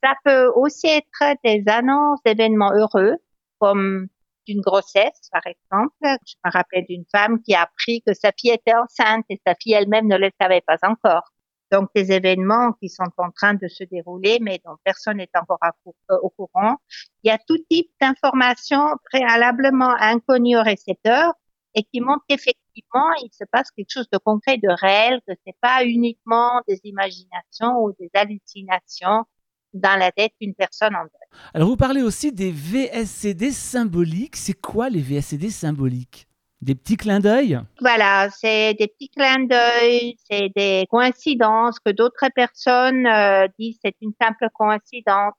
Ça 0.04 0.14
peut 0.24 0.52
aussi 0.56 0.88
être 0.88 1.38
des 1.44 1.64
annonces 1.68 2.20
d'événements 2.24 2.72
heureux, 2.74 3.16
comme 3.60 4.08
d'une 4.48 4.62
grossesse, 4.62 5.30
par 5.32 5.42
exemple. 5.46 5.96
Je 6.02 6.36
me 6.46 6.52
rappelle 6.52 6.86
d'une 6.88 7.06
femme 7.12 7.42
qui 7.42 7.54
a 7.54 7.64
appris 7.64 8.02
que 8.06 8.14
sa 8.14 8.32
fille 8.32 8.52
était 8.52 8.76
enceinte 8.76 9.26
et 9.30 9.42
sa 9.46 9.56
fille 9.56 9.74
elle-même 9.74 10.08
ne 10.08 10.18
le 10.18 10.30
savait 10.40 10.62
pas 10.62 10.78
encore. 10.84 11.34
Donc, 11.72 11.90
des 11.94 12.14
événements 12.14 12.72
qui 12.74 12.88
sont 12.88 13.12
en 13.18 13.30
train 13.32 13.54
de 13.54 13.68
se 13.68 13.84
dérouler, 13.84 14.38
mais 14.42 14.62
dont 14.64 14.78
personne 14.86 15.18
n'est 15.18 15.30
encore 15.36 15.60
euh, 15.66 16.18
au 16.22 16.30
courant. 16.30 16.78
Il 17.24 17.28
y 17.28 17.32
a 17.32 17.38
tout 17.38 17.58
type 17.70 17.90
d'informations 18.00 18.88
préalablement 19.12 19.94
inconnues 20.00 20.58
au 20.58 20.64
récepteur 20.64 21.34
et 21.78 21.84
qui 21.84 22.02
montrent 22.02 22.26
qu'effectivement, 22.28 23.14
il 23.22 23.30
se 23.32 23.44
passe 23.52 23.70
quelque 23.70 23.92
chose 23.92 24.10
de 24.12 24.18
concret, 24.18 24.58
de 24.58 24.70
réel, 24.82 25.22
que 25.28 25.34
c'est 25.46 25.56
pas 25.62 25.86
uniquement 25.86 26.62
des 26.68 26.82
imaginations 26.84 27.78
ou 27.84 27.94
des 28.00 28.10
hallucinations 28.16 29.26
dans 29.74 29.96
la 30.00 30.12
tête 30.12 30.32
d'une 30.42 30.56
personne 30.56 30.96
en 30.96 31.04
deuil. 31.04 31.40
Alors, 31.54 31.68
vous 31.70 31.78
parlez 31.78 32.02
aussi 32.02 32.32
des 32.32 32.52
VSCD 32.52 33.52
symboliques. 33.52 34.36
C'est 34.36 34.60
quoi 34.60 34.90
les 34.90 35.02
VSCD 35.02 35.52
symboliques? 35.52 36.28
Des 36.62 36.74
petits 36.74 36.98
clins 36.98 37.20
d'œil? 37.20 37.60
Voilà, 37.80 38.30
c'est 38.32 38.74
des 38.74 38.88
petits 38.88 39.10
clins 39.10 39.46
d'œil, 39.46 40.16
c'est 40.28 40.50
des 40.56 40.88
coïncidences 40.90 41.80
que 41.80 41.92
d'autres 41.92 42.30
personnes 42.34 43.06
euh, 43.06 43.48
disent 43.60 43.78
c'est 43.86 43.96
une 44.02 44.14
simple 44.20 44.48
coïncidence 44.56 45.36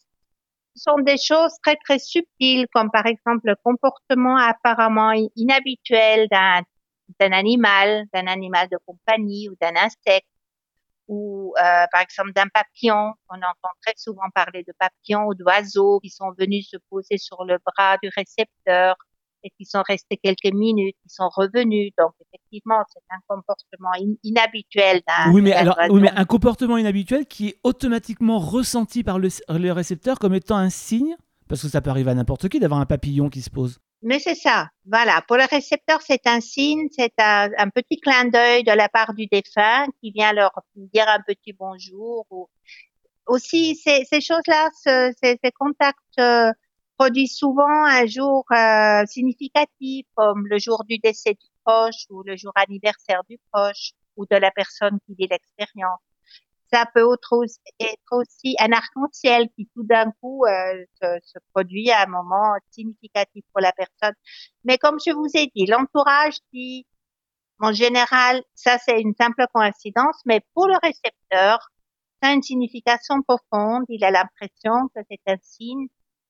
sont 0.74 0.98
des 1.00 1.18
choses 1.18 1.52
très 1.62 1.76
très 1.76 1.98
subtiles, 1.98 2.66
comme 2.72 2.90
par 2.90 3.06
exemple 3.06 3.42
le 3.44 3.56
comportement 3.62 4.36
apparemment 4.36 5.12
inhabituel 5.36 6.28
d'un 6.30 6.62
d'un 7.20 7.32
animal, 7.32 8.04
d'un 8.12 8.26
animal 8.26 8.68
de 8.68 8.76
compagnie 8.84 9.48
ou 9.48 9.56
d'un 9.60 9.74
insecte, 9.76 10.28
ou 11.08 11.54
euh, 11.58 11.86
par 11.90 12.02
exemple 12.02 12.32
d'un 12.32 12.48
papillon. 12.48 13.14
On 13.30 13.36
entend 13.36 13.74
très 13.82 13.94
souvent 13.96 14.28
parler 14.34 14.62
de 14.64 14.72
papillons 14.78 15.26
ou 15.26 15.34
d'oiseaux 15.34 16.00
qui 16.00 16.10
sont 16.10 16.32
venus 16.38 16.68
se 16.70 16.76
poser 16.90 17.18
sur 17.18 17.44
le 17.44 17.58
bras 17.64 17.96
du 18.02 18.10
récepteur 18.14 18.96
et 19.44 19.50
qui 19.56 19.64
sont 19.64 19.82
restés 19.86 20.16
quelques 20.16 20.52
minutes, 20.52 20.96
qui 21.02 21.08
sont 21.08 21.28
revenus. 21.28 21.92
Donc 21.98 22.12
effectivement, 22.26 22.82
c'est 22.92 23.00
un 23.10 23.20
comportement 23.26 23.90
inhabituel. 24.22 25.02
Oui, 25.32 25.42
mais 25.42 25.52
alors, 25.52 25.76
oui, 25.90 26.00
mais 26.00 26.10
un 26.10 26.24
comportement 26.24 26.76
inhabituel 26.76 27.26
qui 27.26 27.48
est 27.48 27.58
automatiquement 27.62 28.38
ressenti 28.38 29.04
par 29.04 29.18
le, 29.18 29.28
le 29.48 29.70
récepteur 29.70 30.18
comme 30.18 30.34
étant 30.34 30.56
un 30.56 30.70
signe, 30.70 31.16
parce 31.48 31.62
que 31.62 31.68
ça 31.68 31.80
peut 31.80 31.90
arriver 31.90 32.10
à 32.10 32.14
n'importe 32.14 32.48
qui 32.48 32.60
d'avoir 32.60 32.80
un 32.80 32.86
papillon 32.86 33.30
qui 33.30 33.42
se 33.42 33.50
pose. 33.50 33.80
Mais 34.02 34.20
c'est 34.20 34.36
ça, 34.36 34.68
voilà. 34.86 35.22
Pour 35.26 35.36
le 35.36 35.44
récepteur, 35.50 36.00
c'est 36.02 36.26
un 36.26 36.40
signe, 36.40 36.86
c'est 36.96 37.12
un, 37.18 37.48
un, 37.58 37.68
petit 37.68 37.98
clin 37.98 38.26
d'œil 38.26 38.62
de 38.62 38.70
la 38.70 38.88
part 38.88 39.12
du 39.12 39.26
défunt 39.26 39.86
qui 40.00 40.12
vient 40.12 40.32
leur 40.32 40.52
dire 40.76 41.08
un 41.08 41.20
petit 41.26 41.52
bonjour. 41.52 42.24
Ou... 42.30 42.48
Aussi, 43.26 43.74
ces, 43.74 44.04
ces 44.04 44.20
choses-là, 44.20 44.70
ces, 44.74 45.12
ces 45.20 45.50
contacts 45.58 45.98
euh, 46.20 46.52
produit 46.98 47.28
souvent 47.28 47.84
un 47.86 48.06
jour 48.06 48.44
euh, 48.50 49.06
significatif, 49.06 50.06
comme 50.14 50.46
le 50.46 50.58
jour 50.58 50.84
du 50.84 50.98
décès 50.98 51.34
du 51.34 51.46
proche 51.64 52.06
ou 52.10 52.22
le 52.24 52.36
jour 52.36 52.52
anniversaire 52.56 53.22
du 53.28 53.38
proche 53.52 53.92
ou 54.16 54.26
de 54.26 54.36
la 54.36 54.50
personne 54.50 54.98
qui 55.06 55.14
vit 55.14 55.28
l'expérience. 55.28 56.00
Ça 56.72 56.84
peut 56.92 57.06
être 57.80 58.12
aussi 58.12 58.56
un 58.58 58.72
arc-en-ciel 58.72 59.48
qui 59.56 59.68
tout 59.74 59.84
d'un 59.84 60.10
coup 60.20 60.44
euh, 60.44 60.84
se, 61.00 61.38
produit 61.52 61.90
à 61.90 62.02
un 62.02 62.06
moment 62.06 62.52
significatif 62.70 63.44
pour 63.52 63.62
la 63.62 63.72
personne. 63.72 64.14
Mais 64.64 64.76
comme 64.76 64.98
je 65.04 65.12
vous 65.12 65.30
ai 65.34 65.50
dit, 65.54 65.66
l'entourage 65.66 66.38
dit, 66.52 66.84
en 67.60 67.72
général, 67.72 68.42
ça 68.54 68.76
c'est 68.78 69.00
une 69.00 69.14
simple 69.14 69.46
coïncidence, 69.54 70.20
mais 70.26 70.40
pour 70.52 70.66
le 70.66 70.76
récepteur, 70.82 71.70
ça 72.22 72.30
a 72.30 72.32
une 72.32 72.42
signification 72.42 73.22
profonde. 73.22 73.84
Il 73.88 74.04
a 74.04 74.10
l'impression 74.10 74.88
que 74.94 75.00
c'est 75.08 75.20
un 75.26 75.36
signe 75.40 75.88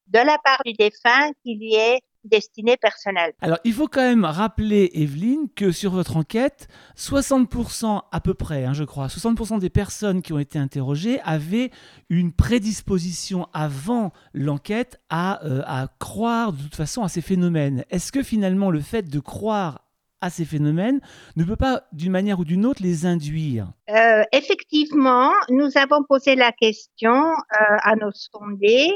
de 0.09 0.18
la 0.18 0.38
part 0.44 0.61
du 0.64 0.73
défunt 0.73 1.31
qui 1.42 1.57
lui 1.57 1.75
est 1.75 2.01
destiné 2.25 2.77
personnel. 2.77 3.33
Alors, 3.40 3.59
il 3.64 3.73
faut 3.73 3.88
quand 3.88 4.03
même 4.03 4.25
rappeler, 4.25 4.90
Evelyne, 4.94 5.49
que 5.55 5.73
sur 5.73 5.92
votre 5.92 6.16
enquête, 6.16 6.68
60% 6.97 8.03
à 8.11 8.21
peu 8.21 8.35
près, 8.35 8.64
hein, 8.64 8.73
je 8.73 8.85
crois, 8.85 9.07
60% 9.07 9.59
des 9.59 9.71
personnes 9.71 10.23
qui 10.23 10.33
ont 10.33 10.38
été 10.38 10.59
interrogées 10.59 11.21
avaient 11.25 11.71
une 12.09 12.33
prédisposition 12.33 13.49
avant 13.53 14.12
l'enquête 14.35 15.01
à, 15.09 15.44
euh, 15.44 15.62
à 15.66 15.88
croire 15.99 16.53
de 16.53 16.62
toute 16.62 16.77
façon 16.77 17.03
à 17.03 17.09
ces 17.09 17.21
phénomènes. 17.21 17.85
Est-ce 17.90 18.12
que 18.12 18.23
finalement 18.23 18.71
le 18.71 18.81
fait 18.81 19.09
de 19.09 19.21
croire 19.21 19.85
à 20.21 20.31
ces 20.31 20.44
phénomènes 20.44 21.01
ne 21.37 21.44
peut 21.44 21.57
pas, 21.57 21.85
d'une 21.92 22.11
manière 22.11 22.40
ou 22.40 22.44
d'une 22.44 22.66
autre, 22.66 22.83
les 22.83 23.07
induire? 23.07 23.68
Euh, 23.90 24.25
Effectivement, 24.33 25.31
nous 25.49 25.71
avons 25.77 26.03
posé 26.09 26.35
la 26.35 26.53
question 26.53 27.14
euh, 27.14 27.77
à 27.83 27.94
nos 27.97 28.11
sondés 28.12 28.90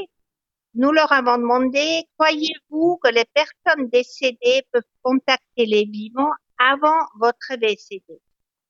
nous 0.75 0.91
leur 0.91 1.11
avons 1.11 1.37
demandé, 1.37 2.07
croyez-vous 2.17 2.99
que 3.03 3.09
les 3.09 3.25
personnes 3.25 3.89
décédées 3.89 4.63
peuvent 4.71 4.81
contacter 5.01 5.65
les 5.65 5.85
vivants 5.85 6.31
avant 6.57 7.05
votre 7.19 7.55
décédé? 7.57 8.19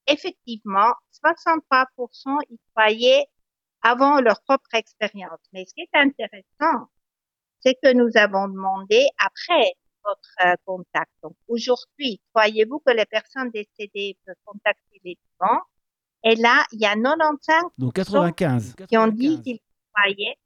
Effectivement, 0.06 0.92
63% 1.24 2.38
y 2.50 2.58
croyaient 2.74 3.26
avant 3.82 4.20
leur 4.20 4.42
propre 4.42 4.74
expérience. 4.74 5.40
Mais 5.52 5.64
ce 5.66 5.74
qui 5.74 5.82
est 5.82 5.98
intéressant, 5.98 6.88
c'est 7.60 7.74
que 7.82 7.92
nous 7.92 8.10
avons 8.16 8.48
demandé 8.48 9.06
après 9.18 9.72
votre 10.04 10.46
euh, 10.46 10.54
contact. 10.66 11.10
Donc 11.22 11.34
aujourd'hui, 11.48 12.20
croyez-vous 12.34 12.80
que 12.86 12.92
les 12.92 13.06
personnes 13.06 13.50
décédées 13.50 14.18
peuvent 14.26 14.34
contacter 14.44 15.00
les 15.04 15.18
vivants? 15.40 15.62
Et 16.24 16.36
là, 16.36 16.64
il 16.72 16.80
y 16.80 16.86
a 16.86 16.94
95 16.94 17.62
Donc 17.78 17.94
95. 17.94 18.74
qui 18.88 18.98
ont 18.98 19.08
dit 19.08 19.40
qu'ils 19.42 19.60
croyaient 19.92 20.36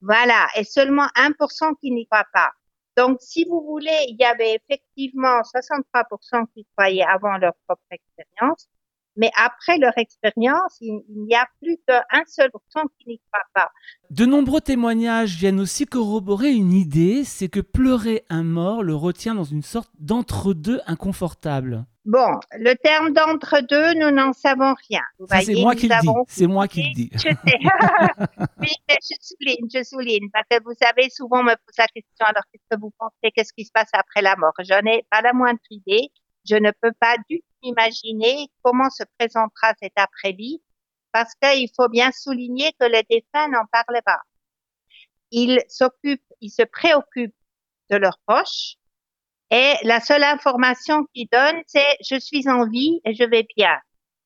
voilà, 0.00 0.46
et 0.56 0.64
seulement 0.64 1.06
1% 1.16 1.74
qui 1.80 1.90
n'y 1.90 2.06
croient 2.06 2.26
pas. 2.32 2.52
Donc, 2.96 3.18
si 3.20 3.44
vous 3.44 3.62
voulez, 3.62 4.06
il 4.08 4.16
y 4.18 4.24
avait 4.24 4.54
effectivement 4.54 5.42
63% 5.42 6.46
qui 6.54 6.66
croyaient 6.76 7.04
avant 7.04 7.36
leur 7.36 7.52
propre 7.66 7.82
expérience, 7.90 8.68
mais 9.16 9.30
après 9.36 9.78
leur 9.78 9.96
expérience, 9.96 10.76
il, 10.80 11.02
n'y 11.08 11.34
a 11.34 11.46
plus 11.60 11.78
qu'un 11.86 12.24
seul 12.26 12.50
pourcent 12.50 12.86
qui 12.98 13.08
n'y 13.08 13.20
croit 13.30 13.44
pas. 13.54 13.70
De 14.10 14.26
nombreux 14.26 14.60
témoignages 14.60 15.36
viennent 15.36 15.60
aussi 15.60 15.86
corroborer 15.86 16.52
une 16.52 16.72
idée, 16.72 17.24
c'est 17.24 17.48
que 17.48 17.60
pleurer 17.60 18.24
un 18.28 18.44
mort 18.44 18.82
le 18.82 18.94
retient 18.94 19.34
dans 19.34 19.44
une 19.44 19.62
sorte 19.62 19.90
d'entre-deux 19.98 20.80
inconfortable. 20.86 21.86
Bon, 22.04 22.38
le 22.52 22.74
terme 22.74 23.12
d'entre-deux, 23.12 23.94
nous 23.94 24.12
n'en 24.12 24.32
savons 24.32 24.74
rien. 24.88 25.02
c'est 25.42 25.54
moi 25.54 25.74
qui 25.74 25.88
le 25.88 26.00
dis. 26.00 26.08
C'est 26.28 26.46
moi 26.46 26.68
qui 26.68 26.82
le 26.84 26.94
dis. 26.94 27.10
Je 27.14 27.18
sais. 27.18 27.58
oui, 28.60 28.68
je 28.88 29.14
souligne, 29.20 29.66
je 29.74 29.82
souligne, 29.82 30.30
parce 30.32 30.46
que 30.48 30.62
vous 30.62 30.74
savez, 30.80 31.10
souvent 31.10 31.40
on 31.40 31.42
me 31.42 31.56
pose 31.56 31.74
la 31.78 31.88
question, 31.88 32.26
alors 32.26 32.44
qu'est-ce 32.52 32.76
que 32.76 32.80
vous 32.80 32.92
pensez, 32.96 33.32
qu'est-ce 33.34 33.52
qui 33.52 33.64
se 33.64 33.72
passe 33.72 33.90
après 33.92 34.22
la 34.22 34.36
mort? 34.36 34.52
Je 34.60 34.80
n'ai 34.84 35.04
pas 35.10 35.20
la 35.20 35.32
moindre 35.32 35.58
idée. 35.70 36.12
Je 36.48 36.54
ne 36.54 36.70
peux 36.80 36.92
pas 37.00 37.16
du 37.28 37.38
tout 37.38 37.55
imaginer 37.66 38.48
comment 38.62 38.90
se 38.90 39.04
présentera 39.18 39.74
cet 39.80 39.92
après-vie, 39.96 40.62
parce 41.12 41.34
qu'il 41.40 41.68
faut 41.76 41.88
bien 41.88 42.10
souligner 42.12 42.72
que 42.80 42.86
les 42.86 43.02
défunts 43.08 43.48
n'en 43.48 43.66
parlent 43.72 44.02
pas. 44.04 44.20
Ils 45.30 45.60
s'occupent, 45.68 46.32
ils 46.40 46.50
se 46.50 46.62
préoccupent 46.62 47.34
de 47.90 47.96
leurs 47.96 48.18
proches, 48.26 48.76
et 49.50 49.74
la 49.82 50.00
seule 50.00 50.24
information 50.24 51.04
qu'ils 51.14 51.28
donnent, 51.30 51.62
c'est 51.66 51.96
je 52.08 52.18
suis 52.18 52.48
en 52.48 52.68
vie 52.68 53.00
et 53.04 53.14
je 53.14 53.24
vais 53.24 53.46
bien. 53.56 53.78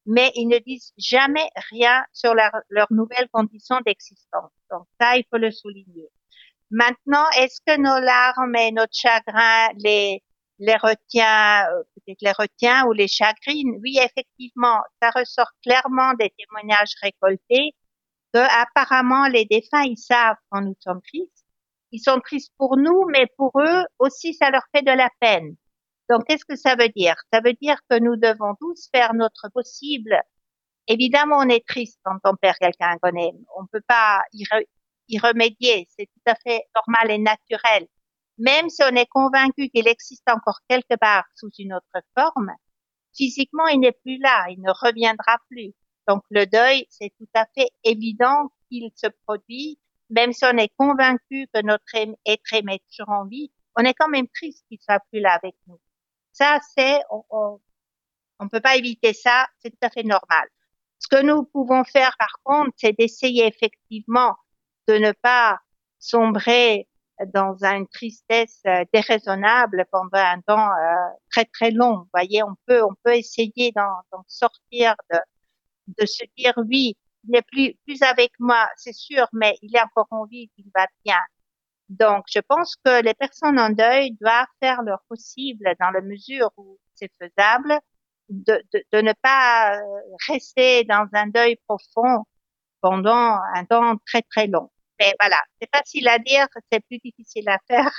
mais 0.07 0.33
ils 0.35 0.48
ne 0.48 0.59
disent 0.59 0.92
jamais 0.98 1.48
rien 1.70 2.05
sur 2.12 2.35
leurs 2.35 2.92
nouvelles 2.92 3.29
conditions 3.33 3.81
d'existence. 3.85 4.50
Donc 4.70 4.87
ça, 5.00 5.16
il 5.16 5.24
faut 5.31 5.38
le 5.38 5.50
souligner. 5.50 6.09
Maintenant, 6.70 7.24
est-ce 7.38 7.61
que 7.66 7.76
nos 7.76 8.00
larmes 8.05 8.57
et 8.57 8.72
notre 8.72 8.96
chagrin 8.96 9.68
les 9.79 10.22
les 10.61 10.77
retient, 10.77 11.66
euh, 11.70 11.83
peut-être 11.96 12.20
les 12.20 12.33
retient 12.33 12.87
ou 12.87 12.92
les 12.92 13.09
chagrine 13.09 13.79
Oui, 13.83 13.99
effectivement, 13.99 14.81
ça 15.03 15.11
ressort 15.11 15.51
clairement 15.62 16.12
des 16.14 16.31
témoignages 16.38 16.94
récoltés 17.03 17.75
que 18.33 18.38
apparemment 18.62 19.27
les 19.27 19.46
défunts 19.46 19.83
ils 19.83 19.99
savent 19.99 20.37
quand 20.51 20.61
nous 20.61 20.77
sommes 20.81 21.01
tristes. 21.03 21.46
Ils 21.92 22.01
sont 22.01 22.20
tristes 22.20 22.53
pour 22.59 22.77
nous, 22.77 23.05
mais 23.11 23.27
pour 23.37 23.53
eux 23.61 23.85
aussi 23.99 24.35
ça 24.35 24.51
leur 24.51 24.62
fait 24.73 24.83
de 24.83 24.92
la 24.92 25.09
peine. 25.20 25.57
Donc 26.11 26.25
qu'est-ce 26.27 26.44
que 26.44 26.57
ça 26.57 26.77
veut 26.77 26.90
dire? 26.90 27.16
Ça 27.33 27.40
veut 27.40 27.55
dire 27.55 27.79
que 27.88 27.99
nous 27.99 28.16
devons 28.16 28.55
tous 28.61 28.88
faire 28.94 29.14
notre 29.14 29.49
possible. 29.53 30.20
Évidemment, 30.88 31.38
on 31.38 31.49
est 31.49 31.66
triste 31.66 32.01
quand 32.05 32.18
on 32.25 32.37
perd 32.37 32.57
quelqu'un 32.59 32.96
qu'on 33.01 33.16
aime. 33.16 33.44
On 33.57 33.62
ne 33.62 33.68
peut 33.73 33.83
pas 33.87 34.23
y, 34.33 34.44
y 35.09 35.18
remédier. 35.18 35.88
C'est 35.96 36.07
tout 36.07 36.31
à 36.31 36.35
fait 36.35 36.64
normal 36.75 37.11
et 37.12 37.18
naturel. 37.18 37.87
Même 38.40 38.70
si 38.70 38.83
on 38.83 38.96
est 38.96 39.07
convaincu 39.07 39.68
qu'il 39.68 39.87
existe 39.87 40.29
encore 40.31 40.61
quelque 40.66 40.96
part 40.98 41.24
sous 41.35 41.50
une 41.59 41.74
autre 41.74 42.03
forme, 42.18 42.50
physiquement, 43.14 43.66
il 43.66 43.81
n'est 43.81 43.92
plus 43.92 44.16
là, 44.18 44.46
il 44.48 44.61
ne 44.62 44.70
reviendra 44.70 45.37
plus. 45.50 45.74
Donc 46.09 46.22
le 46.31 46.46
deuil, 46.46 46.87
c'est 46.88 47.12
tout 47.18 47.29
à 47.35 47.44
fait 47.55 47.68
évident 47.85 48.50
qu'il 48.68 48.90
se 48.96 49.09
produit, 49.26 49.79
même 50.09 50.33
si 50.33 50.46
on 50.46 50.57
est 50.57 50.72
convaincu 50.76 51.48
que 51.53 51.61
notre 51.62 51.85
être 51.94 52.55
aimé 52.55 52.76
est 52.76 52.85
toujours 52.90 53.12
en 53.14 53.26
vie, 53.26 53.53
on 53.76 53.85
est 53.85 53.92
quand 53.92 54.09
même 54.09 54.26
triste 54.29 54.64
qu'il 54.68 54.81
soit 54.81 55.00
plus 55.11 55.20
là 55.20 55.35
avec 55.35 55.55
nous. 55.66 55.79
Ça, 56.33 56.61
c'est, 56.74 57.00
on, 57.11 57.61
peut 58.50 58.61
pas 58.61 58.76
éviter 58.76 59.12
ça, 59.12 59.46
c'est 59.59 59.70
tout 59.70 59.87
à 59.87 59.90
fait 59.90 60.03
normal. 60.03 60.48
Ce 60.98 61.09
que 61.09 61.22
nous 61.22 61.44
pouvons 61.44 61.85
faire, 61.85 62.16
par 62.18 62.33
contre, 62.42 62.70
c'est 62.76 62.96
d'essayer 62.98 63.46
effectivement 63.46 64.35
de 64.88 64.94
ne 64.94 65.12
pas 65.12 65.61
sombrer 65.98 66.88
dans 67.35 67.56
une 67.64 67.87
tristesse 67.88 68.61
euh, 68.66 68.85
déraisonnable 68.92 69.87
pendant 69.92 70.18
un 70.18 70.40
temps 70.40 70.68
euh, 70.70 70.94
très 71.30 71.44
très 71.46 71.70
long. 71.70 71.98
Vous 71.98 72.09
voyez, 72.14 72.42
on 72.42 72.54
peut 72.66 72.83
on 72.83 72.94
peut 73.04 73.16
essayer 73.16 73.72
d'en 73.74 74.24
sortir, 74.26 74.94
de, 75.12 75.18
de 75.98 76.06
se 76.06 76.24
dire 76.37 76.54
oui, 76.56 76.96
il 77.24 77.30
n'est 77.33 77.42
plus 77.42 77.74
plus 77.85 78.02
avec 78.02 78.33
moi, 78.38 78.68
c'est 78.76 78.94
sûr, 78.94 79.26
mais 79.33 79.56
il 79.62 79.74
est 79.76 79.83
encore 79.83 80.09
en 80.11 80.24
vie, 80.26 80.50
il 80.56 80.70
va 80.74 80.87
bien. 81.04 81.20
Donc, 81.88 82.24
je 82.33 82.38
pense 82.40 82.76
que 82.85 83.02
les 83.02 83.14
personnes 83.14 83.59
en 83.59 83.70
deuil 83.70 84.12
doivent 84.20 84.46
faire 84.61 84.83
leur 84.83 85.02
possible 85.09 85.74
dans 85.80 85.90
la 85.90 86.00
mesure 86.00 86.50
où 86.56 86.78
c'est 86.94 87.11
faisable, 87.20 87.80
de, 88.28 88.62
de, 88.72 88.85
de 88.92 89.00
ne 89.00 89.12
pas 89.22 89.76
euh, 89.76 89.80
rester 90.28 90.85
dans 90.85 91.09
un 91.12 91.26
deuil 91.26 91.56
profond 91.66 92.24
pendant 92.80 93.38
un 93.54 93.64
temps 93.64 93.96
très 94.06 94.22
très 94.22 94.46
long. 94.46 94.70
Mais 95.01 95.15
voilà, 95.19 95.39
c'est 95.61 95.69
facile 95.75 96.07
à 96.09 96.19
dire, 96.19 96.47
c'est 96.71 96.85
plus 96.87 96.99
difficile 97.03 97.49
à 97.49 97.59
faire. 97.67 97.91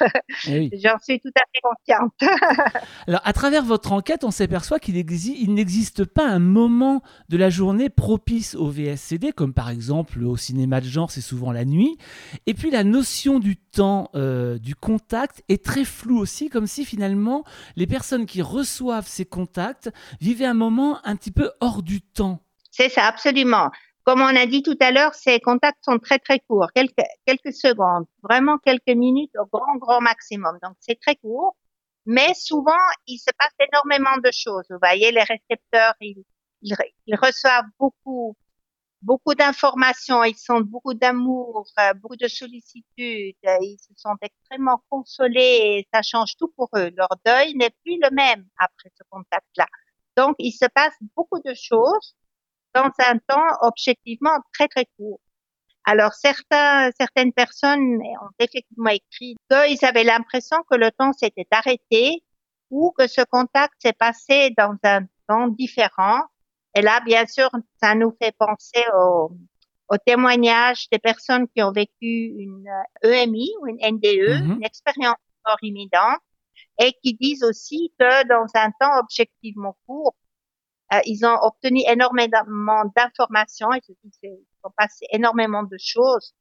Eh 0.48 0.70
J'en 0.74 1.00
suis 1.00 1.20
tout 1.20 1.32
à 1.36 1.42
fait 1.52 1.62
consciente. 1.64 2.14
Alors, 3.08 3.22
à 3.24 3.34
travers 3.34 3.64
votre 3.64 3.92
enquête, 3.92 4.24
on 4.24 4.30
s'aperçoit 4.30 4.80
qu'il 4.80 4.96
n'existe 4.96 6.06
pas 6.06 6.28
un 6.28 6.38
moment 6.38 7.02
de 7.30 7.38
la 7.38 7.50
journée 7.50 7.90
propice 7.90 8.54
au 8.54 8.68
VSCD, 8.68 9.32
comme 9.32 9.54
par 9.54 9.72
exemple 9.72 10.24
au 10.24 10.38
cinéma 10.38 10.80
de 10.80 10.86
genre, 10.86 11.10
c'est 11.10 11.22
souvent 11.22 11.52
la 11.52 11.66
nuit. 11.66 11.98
Et 12.46 12.54
puis 12.54 12.70
la 12.70 12.84
notion 12.84 13.40
du 13.40 13.58
temps, 13.58 14.10
euh, 14.14 14.60
du 14.60 14.76
contact 14.76 15.44
est 15.50 15.66
très 15.66 15.86
floue 15.86 16.20
aussi, 16.20 16.50
comme 16.50 16.68
si 16.68 16.86
finalement 16.86 17.44
les 17.76 17.88
personnes 17.88 18.28
qui 18.28 18.44
reçoivent 18.44 19.08
ces 19.08 19.26
contacts 19.26 19.90
vivaient 20.20 20.46
un 20.46 20.54
moment 20.54 21.00
un 21.04 21.16
petit 21.16 21.32
peu 21.32 21.52
hors 21.62 21.82
du 21.82 22.02
temps. 22.02 22.44
C'est 22.70 22.90
ça, 22.90 23.06
absolument. 23.06 23.70
Comme 24.12 24.24
on 24.24 24.36
a 24.36 24.46
dit 24.46 24.62
tout 24.62 24.76
à 24.82 24.92
l'heure, 24.92 25.16
ces 25.16 25.40
contacts 25.40 25.86
sont 25.86 25.98
très 25.98 26.20
très 26.20 26.42
courts, 26.42 26.68
quelques, 26.76 26.96
quelques 27.26 27.54
secondes, 27.54 28.06
vraiment 28.22 28.58
quelques 28.58 28.90
minutes 28.90 29.32
au 29.40 29.46
grand 29.46 29.78
grand 29.78 30.02
maximum. 30.02 30.60
Donc 30.62 30.76
c'est 30.82 31.00
très 31.00 31.16
court, 31.16 31.56
mais 32.06 32.34
souvent 32.34 32.84
il 33.08 33.20
se 33.20 33.32
passe 33.40 33.54
énormément 33.72 34.18
de 34.22 34.30
choses. 34.34 34.66
Vous 34.70 34.80
voyez, 34.82 35.14
les 35.14 35.24
récepteurs, 35.24 35.94
ils, 36.02 36.26
ils, 36.62 37.16
reçoivent 37.16 37.70
beaucoup 37.80 38.36
beaucoup 39.02 39.34
d'informations, 39.34 40.26
ils 40.26 40.36
sentent 40.36 40.68
beaucoup 40.68 40.94
d'amour, 40.94 41.66
euh, 41.80 41.94
beaucoup 41.94 42.18
de 42.18 42.28
sollicitude, 42.28 42.84
ils 42.98 43.78
se 43.80 43.94
sentent 43.96 44.24
extrêmement 44.24 44.84
consolés 44.90 45.62
et 45.64 45.88
ça 45.94 46.02
change 46.02 46.36
tout 46.36 46.52
pour 46.58 46.68
eux. 46.76 46.92
Leur 46.98 47.16
deuil 47.26 47.56
n'est 47.56 47.74
plus 47.86 47.98
le 48.04 48.10
même 48.14 48.46
après 48.58 48.92
ce 48.94 49.04
contact-là. 49.10 49.68
Donc 50.18 50.36
il 50.38 50.52
se 50.52 50.66
passe 50.66 50.96
beaucoup 51.16 51.40
de 51.40 51.54
choses 51.54 52.18
dans 52.74 52.90
un 53.00 53.18
temps 53.28 53.58
objectivement 53.62 54.38
très 54.54 54.68
très 54.68 54.86
court. 54.98 55.20
Alors 55.86 56.14
certains, 56.14 56.92
certaines 57.00 57.34
personnes 57.34 58.00
ont 58.02 58.30
effectivement 58.40 58.92
écrit 58.92 59.36
qu'ils 59.50 59.86
avaient 59.86 60.04
l'impression 60.04 60.58
que 60.70 60.78
le 60.78 60.92
temps 60.92 61.14
s'était 61.14 61.48
arrêté 61.52 62.24
ou 62.70 62.94
que 62.98 63.08
ce 63.08 63.22
contact 63.30 63.74
s'est 63.80 63.94
passé 63.94 64.54
dans 64.58 64.76
un 64.84 65.02
temps 65.28 65.48
différent. 65.48 66.22
Et 66.76 66.82
là, 66.82 67.02
bien 67.02 67.26
sûr, 67.26 67.50
ça 67.82 67.96
nous 67.96 68.16
fait 68.22 68.34
penser 68.38 68.84
au, 68.96 69.32
au 69.90 69.98
témoignage 70.06 70.88
des 70.90 71.00
personnes 71.00 71.48
qui 71.50 71.62
ont 71.62 71.72
vécu 71.72 71.92
une 72.02 72.70
EMI 73.04 73.52
ou 73.62 73.68
une 73.68 73.76
NDE, 73.76 74.06
mm-hmm. 74.06 74.56
une 74.56 74.64
expérience 74.64 75.18
mort 75.46 75.58
imminente, 75.62 76.22
et 76.80 76.94
qui 77.04 77.16
disent 77.16 77.44
aussi 77.44 77.92
que 78.00 78.28
dans 78.28 78.46
un 78.54 78.72
temps 78.80 79.00
objectivement 79.00 79.76
court, 79.86 80.16
euh, 80.16 80.21
ils 81.06 81.26
ont 81.26 81.38
obtenu 81.42 81.82
énormément 81.88 82.84
d'informations, 82.96 83.70
ils 83.74 83.96
ont 84.64 84.72
passé 84.78 85.06
énormément 85.12 85.64
de 85.64 85.78
choses 85.80 86.34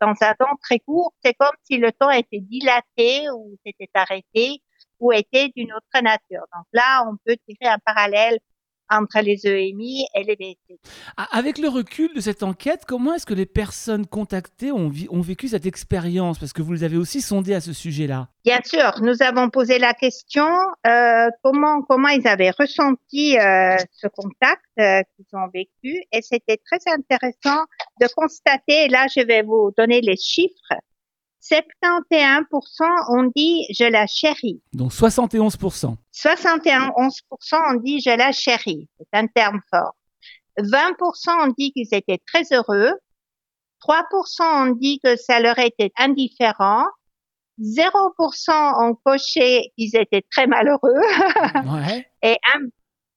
dans 0.00 0.14
un 0.20 0.34
temps 0.34 0.56
très 0.62 0.78
court. 0.80 1.12
C'est 1.24 1.34
comme 1.34 1.54
si 1.64 1.76
le 1.78 1.92
temps 1.92 2.10
était 2.10 2.40
dilaté 2.40 3.28
ou 3.30 3.56
s'était 3.64 3.90
arrêté 3.94 4.62
ou 5.00 5.12
était 5.12 5.50
d'une 5.54 5.72
autre 5.72 6.02
nature. 6.02 6.44
Donc 6.54 6.66
là, 6.72 7.04
on 7.08 7.16
peut 7.24 7.36
tirer 7.46 7.70
un 7.70 7.78
parallèle 7.78 8.38
entre 8.90 9.20
les 9.20 9.46
EMI 9.46 10.06
et 10.14 10.24
les 10.24 10.36
BT. 10.36 10.80
Avec 11.32 11.58
le 11.58 11.68
recul 11.68 12.10
de 12.14 12.20
cette 12.20 12.42
enquête, 12.42 12.84
comment 12.86 13.14
est-ce 13.14 13.26
que 13.26 13.34
les 13.34 13.46
personnes 13.46 14.06
contactées 14.06 14.72
ont, 14.72 14.90
ont 15.10 15.20
vécu 15.20 15.48
cette 15.48 15.66
expérience? 15.66 16.38
Parce 16.38 16.52
que 16.52 16.62
vous 16.62 16.72
les 16.72 16.84
avez 16.84 16.96
aussi 16.96 17.20
sondées 17.20 17.54
à 17.54 17.60
ce 17.60 17.72
sujet-là. 17.72 18.28
Bien 18.44 18.60
sûr, 18.64 19.02
nous 19.02 19.22
avons 19.22 19.50
posé 19.50 19.78
la 19.78 19.92
question 19.92 20.48
euh, 20.86 21.28
comment 21.42 21.82
comment 21.82 22.08
ils 22.08 22.26
avaient 22.26 22.52
ressenti 22.58 23.38
euh, 23.38 23.76
ce 23.92 24.06
contact 24.08 24.62
euh, 24.78 25.02
qu'ils 25.16 25.26
ont 25.34 25.48
vécu 25.52 26.02
et 26.12 26.22
c'était 26.22 26.56
très 26.56 26.78
intéressant 26.90 27.64
de 28.00 28.06
constater. 28.16 28.88
Là, 28.88 29.06
je 29.14 29.20
vais 29.20 29.42
vous 29.42 29.72
donner 29.76 30.00
les 30.00 30.16
chiffres. 30.16 30.72
71% 31.42 32.44
ont 33.10 33.30
dit 33.34 33.64
je 33.70 33.84
la 33.84 34.06
chéris. 34.06 34.60
Donc 34.72 34.92
71%. 34.92 35.96
71% 36.12 37.70
ont 37.70 37.80
dit 37.80 38.00
je 38.00 38.16
la 38.16 38.32
chéris. 38.32 38.88
C'est 38.98 39.18
un 39.18 39.26
terme 39.26 39.60
fort. 39.70 39.94
20% 40.58 41.48
ont 41.48 41.54
dit 41.56 41.72
qu'ils 41.72 41.88
étaient 41.92 42.20
très 42.26 42.44
heureux. 42.52 42.92
3% 43.86 44.68
ont 44.68 44.74
dit 44.74 44.98
que 45.02 45.16
ça 45.16 45.40
leur 45.40 45.58
était 45.58 45.92
indifférent. 45.96 46.86
0% 47.60 48.84
ont 48.84 48.94
coché 49.04 49.72
qu'ils 49.76 49.96
étaient 49.96 50.24
très 50.30 50.46
malheureux. 50.46 51.00
Ouais. 51.66 52.06
Et 52.22 52.36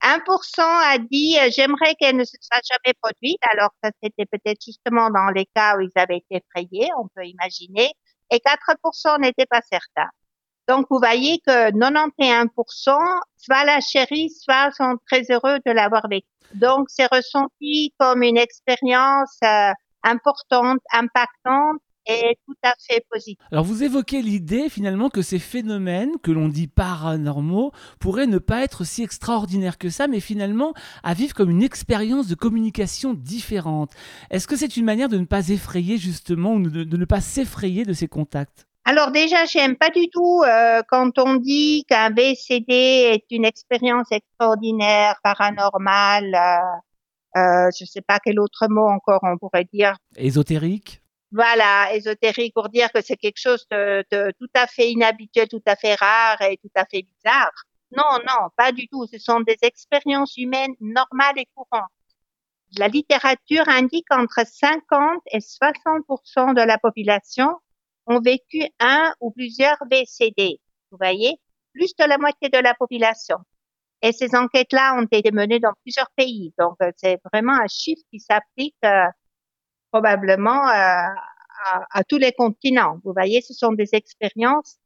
1, 0.03 0.17
1% 0.19 0.61
a 0.61 0.97
dit 0.97 1.37
j'aimerais 1.55 1.95
qu'elle 1.95 2.17
ne 2.17 2.23
se 2.23 2.35
soit 2.41 2.61
jamais 2.71 2.93
produite. 3.01 3.39
Alors 3.51 3.69
ça 3.83 3.91
c'était 4.01 4.25
peut-être 4.25 4.59
justement 4.63 5.09
dans 5.09 5.31
les 5.33 5.47
cas 5.55 5.77
où 5.77 5.81
ils 5.81 5.91
avaient 5.95 6.17
été 6.17 6.43
effrayés, 6.43 6.89
on 6.99 7.07
peut 7.15 7.25
imaginer 7.25 7.91
et 8.31 8.39
4% 8.39 9.19
n'étaient 9.19 9.45
pas 9.45 9.61
certains. 9.69 10.09
Donc, 10.67 10.87
vous 10.89 10.99
voyez 10.99 11.39
que 11.45 11.71
91% 11.71 13.19
soit 13.37 13.65
la 13.65 13.79
chérissent, 13.81 14.41
soit 14.43 14.71
sont 14.71 14.95
très 15.09 15.23
heureux 15.29 15.59
de 15.65 15.71
l'avoir 15.71 16.07
vécu. 16.07 16.27
Donc, 16.53 16.89
c'est 16.89 17.07
ressenti 17.11 17.93
comme 17.99 18.23
une 18.23 18.37
expérience 18.37 19.37
euh, 19.43 19.71
importante, 20.03 20.79
impactante 20.93 21.81
est 22.05 22.37
tout 22.45 22.55
à 22.63 22.73
fait 22.79 23.05
positif. 23.09 23.37
Alors 23.51 23.63
vous 23.63 23.83
évoquez 23.83 24.21
l'idée 24.21 24.69
finalement 24.69 25.09
que 25.09 25.21
ces 25.21 25.39
phénomènes 25.39 26.11
que 26.23 26.31
l'on 26.31 26.47
dit 26.47 26.67
paranormaux 26.67 27.71
pourraient 27.99 28.27
ne 28.27 28.37
pas 28.37 28.61
être 28.61 28.83
si 28.83 29.03
extraordinaires 29.03 29.77
que 29.77 29.89
ça, 29.89 30.07
mais 30.07 30.19
finalement 30.19 30.73
à 31.03 31.13
vivre 31.13 31.33
comme 31.33 31.49
une 31.49 31.63
expérience 31.63 32.27
de 32.27 32.35
communication 32.35 33.13
différente. 33.13 33.91
Est-ce 34.29 34.47
que 34.47 34.55
c'est 34.55 34.77
une 34.77 34.85
manière 34.85 35.09
de 35.09 35.17
ne 35.17 35.25
pas 35.25 35.49
effrayer 35.49 35.97
justement 35.97 36.53
ou 36.53 36.69
de, 36.69 36.97
ne 36.97 37.05
pas 37.05 37.21
s'effrayer 37.21 37.85
de 37.85 37.93
ces 37.93 38.07
contacts? 38.07 38.67
Alors 38.83 39.11
déjà, 39.11 39.45
j'aime 39.45 39.75
pas 39.75 39.89
du 39.89 40.09
tout 40.09 40.41
euh, 40.43 40.81
quand 40.87 41.19
on 41.19 41.35
dit 41.35 41.85
qu'un 41.87 42.09
BCD 42.09 42.73
est 42.73 43.25
une 43.29 43.45
expérience 43.45 44.11
extraordinaire, 44.11 45.19
paranormale. 45.23 46.33
Euh, 46.33 47.39
euh, 47.39 47.69
je 47.79 47.85
sais 47.85 48.01
pas 48.01 48.19
quel 48.23 48.39
autre 48.39 48.67
mot 48.69 48.87
encore 48.87 49.19
on 49.23 49.37
pourrait 49.37 49.67
dire. 49.71 49.95
Ésotérique? 50.17 51.01
Voilà, 51.31 51.93
ésotérique 51.93 52.53
pour 52.53 52.69
dire 52.69 52.91
que 52.91 53.01
c'est 53.01 53.15
quelque 53.15 53.39
chose 53.39 53.65
de, 53.71 54.05
tout 54.39 54.49
à 54.53 54.67
fait 54.67 54.91
inhabituel, 54.91 55.47
tout 55.47 55.63
à 55.65 55.75
fait 55.75 55.95
rare 55.95 56.41
et 56.41 56.57
tout 56.57 56.71
à 56.75 56.85
fait 56.85 57.03
bizarre. 57.03 57.51
Non, 57.95 58.19
non, 58.27 58.49
pas 58.55 58.71
du 58.71 58.87
tout. 58.87 59.05
Ce 59.07 59.17
sont 59.17 59.41
des 59.41 59.57
expériences 59.61 60.37
humaines 60.37 60.75
normales 60.79 61.37
et 61.37 61.47
courantes. 61.55 61.89
La 62.77 62.87
littérature 62.87 63.67
indique 63.67 64.11
entre 64.11 64.45
50 64.45 65.21
et 65.31 65.41
60 65.41 66.05
de 66.55 66.65
la 66.65 66.77
population 66.77 67.57
ont 68.07 68.21
vécu 68.21 68.63
un 68.79 69.13
ou 69.19 69.31
plusieurs 69.31 69.77
VCD. 69.89 70.59
Vous 70.89 70.97
voyez, 70.97 71.39
plus 71.73 71.93
de 71.97 72.05
la 72.05 72.17
moitié 72.17 72.49
de 72.49 72.57
la 72.57 72.73
population. 72.73 73.37
Et 74.01 74.13
ces 74.13 74.35
enquêtes-là 74.35 74.95
ont 74.97 75.07
été 75.11 75.31
menées 75.31 75.59
dans 75.59 75.73
plusieurs 75.83 76.09
pays. 76.15 76.53
Donc, 76.57 76.75
euh, 76.81 76.91
c'est 76.97 77.19
vraiment 77.31 77.53
un 77.53 77.67
chiffre 77.67 78.01
qui 78.09 78.19
s'applique 78.19 78.75
euh, 78.83 79.05
probablement 79.91 80.67
euh, 80.67 80.71
à, 80.71 81.85
à, 81.91 82.03
tous 82.03 82.17
les 82.17 82.31
continents. 82.31 82.97
Vous 83.03 83.13
voyez, 83.13 83.41
ce 83.41 83.53
sont 83.53 83.73
des 83.73 83.89
expériences 83.93 84.77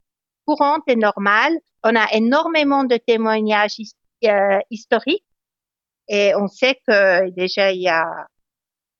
courantes 0.46 0.84
et 0.86 0.96
normales. 0.96 1.56
On 1.82 1.94
a 1.94 2.06
énormément 2.12 2.84
de 2.84 2.96
témoignages 2.96 3.76
historiques 4.70 5.24
et 6.08 6.34
on 6.34 6.48
sait 6.48 6.80
que 6.86 7.30
déjà 7.30 7.72
il 7.72 7.82
y 7.82 7.88
a 7.88 8.26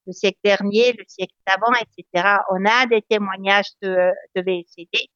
le 0.07 0.13
siècle 0.13 0.39
dernier, 0.45 0.93
le 0.93 1.05
siècle 1.07 1.35
d'avant, 1.47 1.73
etc. 1.75 2.39
On 2.51 2.65
a 2.65 2.87
des 2.87 3.03
témoignages 3.03 3.73
de, 3.83 4.13
de 4.35 4.43
VCD. 4.43 5.11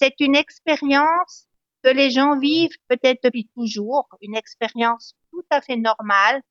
C'est 0.00 0.14
une 0.20 0.36
expérience 0.36 1.46
que 1.82 1.90
les 1.90 2.10
gens 2.10 2.38
vivent 2.38 2.76
peut-être 2.88 3.22
depuis 3.24 3.48
toujours, 3.56 4.08
une 4.20 4.36
expérience 4.36 5.14
tout 5.30 5.44
à 5.50 5.60
fait 5.60 5.76
normale 5.76 6.42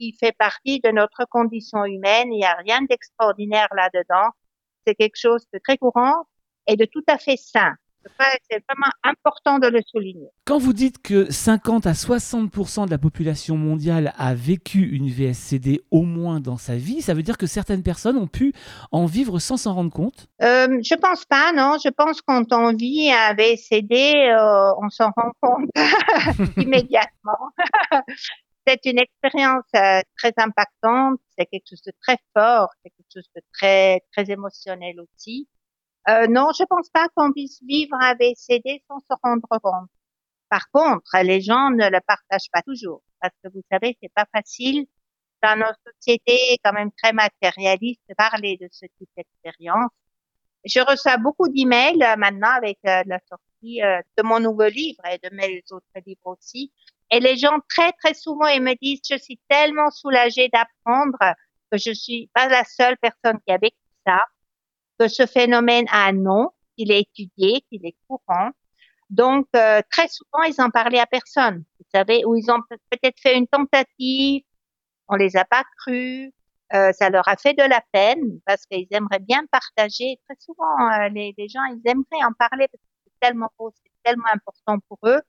qui 0.00 0.16
fait 0.18 0.34
partie 0.36 0.80
de 0.80 0.90
notre 0.90 1.26
condition 1.30 1.84
humaine. 1.84 2.32
Il 2.32 2.38
n'y 2.38 2.44
a 2.44 2.56
rien 2.56 2.80
d'extraordinaire 2.88 3.68
là-dedans. 3.76 4.30
C'est 4.86 4.94
quelque 4.94 5.18
chose 5.18 5.44
de 5.52 5.60
très 5.62 5.76
courant 5.76 6.24
et 6.66 6.76
de 6.76 6.86
tout 6.86 7.04
à 7.06 7.18
fait 7.18 7.36
sain. 7.36 7.74
C'est 8.50 8.64
vraiment 8.66 8.90
important 9.04 9.58
de 9.58 9.66
le 9.66 9.80
souligner. 9.86 10.28
Quand 10.46 10.56
vous 10.56 10.72
dites 10.72 11.02
que 11.02 11.30
50 11.30 11.86
à 11.86 11.92
60% 11.92 12.86
de 12.86 12.90
la 12.90 12.96
population 12.96 13.58
mondiale 13.58 14.14
a 14.16 14.34
vécu 14.34 14.88
une 14.88 15.10
VSCD 15.10 15.82
au 15.90 16.02
moins 16.02 16.40
dans 16.40 16.56
sa 16.56 16.76
vie, 16.76 17.02
ça 17.02 17.12
veut 17.12 17.22
dire 17.22 17.36
que 17.36 17.46
certaines 17.46 17.82
personnes 17.82 18.16
ont 18.16 18.26
pu 18.26 18.54
en 18.90 19.04
vivre 19.04 19.38
sans 19.38 19.58
s'en 19.58 19.74
rendre 19.74 19.92
compte? 19.92 20.28
Euh, 20.42 20.78
Je 20.82 20.94
pense 20.94 21.26
pas, 21.26 21.52
non. 21.52 21.76
Je 21.84 21.90
pense 21.90 22.22
que 22.22 22.26
quand 22.26 22.52
on 22.54 22.74
vit 22.74 23.12
un 23.12 23.34
VSCD, 23.34 24.14
euh, 24.28 24.72
on 24.82 24.88
s'en 24.88 25.10
rend 25.14 25.32
compte 25.42 25.68
immédiatement. 26.56 27.50
c'est 28.70 28.90
une 28.90 28.98
expérience 28.98 29.64
euh, 29.74 30.00
très 30.16 30.32
impactante, 30.36 31.20
c'est 31.36 31.46
quelque 31.46 31.68
chose 31.68 31.82
de 31.82 31.92
très 32.00 32.18
fort, 32.34 32.68
c'est 32.82 32.90
quelque 32.90 33.12
chose 33.12 33.28
de 33.34 33.42
très 33.52 34.00
très 34.12 34.30
émotionnel 34.30 35.00
aussi. 35.00 35.48
Euh, 36.08 36.26
non, 36.28 36.48
je 36.58 36.64
pense 36.64 36.88
pas 36.90 37.08
qu'on 37.14 37.32
puisse 37.32 37.60
vivre 37.62 37.96
un 38.00 38.14
VCD 38.14 38.82
sans 38.88 39.00
se 39.00 39.16
rendre 39.22 39.46
compte. 39.62 39.90
Par 40.48 40.70
contre, 40.72 41.10
les 41.22 41.40
gens 41.40 41.70
ne 41.70 41.88
le 41.88 42.00
partagent 42.06 42.50
pas 42.52 42.62
toujours 42.62 43.02
parce 43.20 43.34
que 43.42 43.50
vous 43.52 43.62
savez, 43.70 43.96
c'est 44.02 44.12
pas 44.14 44.26
facile 44.34 44.86
dans 45.42 45.58
nos 45.58 45.72
sociétés 45.86 46.58
quand 46.64 46.72
même 46.72 46.90
très 46.92 47.12
matérialistes 47.12 48.02
de 48.08 48.14
parler 48.14 48.58
de 48.60 48.68
ce 48.70 48.86
type 48.98 49.10
d'expérience. 49.16 49.90
Je 50.64 50.80
reçois 50.80 51.16
beaucoup 51.16 51.48
d'emails 51.48 52.02
euh, 52.02 52.16
maintenant 52.16 52.50
avec 52.50 52.78
euh, 52.86 53.02
la 53.06 53.18
sortie 53.28 53.80
de 54.16 54.22
mon 54.22 54.40
nouveau 54.40 54.68
livre 54.68 55.04
et 55.06 55.18
de 55.18 55.34
mes 55.34 55.62
autres 55.70 55.86
livres 56.06 56.26
aussi. 56.26 56.72
Et 57.10 57.20
les 57.20 57.36
gens 57.36 57.58
très 57.68 57.92
très 57.92 58.14
souvent 58.14 58.46
ils 58.46 58.62
me 58.62 58.74
disent 58.80 59.00
je 59.08 59.18
suis 59.18 59.40
tellement 59.48 59.90
soulagée 59.90 60.48
d'apprendre 60.48 61.18
que 61.70 61.78
je 61.78 61.92
suis 61.92 62.30
pas 62.34 62.48
la 62.48 62.64
seule 62.64 62.96
personne 62.98 63.38
qui 63.46 63.52
a 63.52 63.58
vécu 63.58 63.76
ça 64.06 64.24
que 65.00 65.08
ce 65.08 65.26
phénomène 65.26 65.86
a 65.90 66.08
un 66.08 66.12
nom, 66.12 66.50
qu'il 66.76 66.92
est 66.92 67.00
étudié, 67.00 67.62
qu'il 67.70 67.86
est 67.86 67.96
courant. 68.06 68.50
Donc, 69.08 69.46
euh, 69.56 69.80
très 69.90 70.08
souvent, 70.08 70.42
ils 70.44 70.60
en 70.60 70.70
parlaient 70.70 71.00
à 71.00 71.06
personne. 71.06 71.64
Vous 71.78 71.86
savez, 71.92 72.24
ou 72.26 72.36
ils 72.36 72.50
ont 72.50 72.60
peut-être 72.90 73.18
fait 73.18 73.36
une 73.36 73.48
tentative, 73.48 74.42
on 75.08 75.16
les 75.16 75.36
a 75.36 75.44
pas 75.44 75.64
cru, 75.78 76.32
euh, 76.74 76.92
ça 76.92 77.10
leur 77.10 77.26
a 77.26 77.36
fait 77.36 77.54
de 77.54 77.64
la 77.64 77.82
peine 77.92 78.40
parce 78.46 78.66
qu'ils 78.66 78.86
aimeraient 78.90 79.18
bien 79.20 79.42
partager. 79.50 80.20
Très 80.28 80.36
souvent, 80.38 80.76
euh, 80.92 81.08
les, 81.08 81.34
les, 81.36 81.48
gens, 81.48 81.64
ils 81.64 81.80
aimeraient 81.90 82.24
en 82.24 82.32
parler 82.38 82.68
parce 82.68 82.82
que 82.82 82.88
c'est 83.04 83.26
tellement 83.26 83.50
beau, 83.58 83.72
c'est 83.74 83.90
tellement 84.04 84.28
important 84.32 84.78
pour 84.88 84.98
eux. 85.04 85.20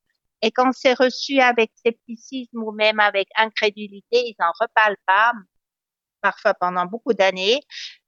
Et 0.41 0.51
quand 0.51 0.71
c'est 0.73 0.93
reçu 0.93 1.39
avec 1.39 1.71
scepticisme 1.75 2.63
ou 2.63 2.71
même 2.71 2.99
avec 2.99 3.27
incrédulité, 3.35 4.17
ils 4.25 4.35
en 4.39 4.51
reparlent 4.59 4.97
pas, 5.05 5.33
parfois 6.21 6.53
pendant 6.53 6.85
beaucoup 6.85 7.13
d'années. 7.13 7.59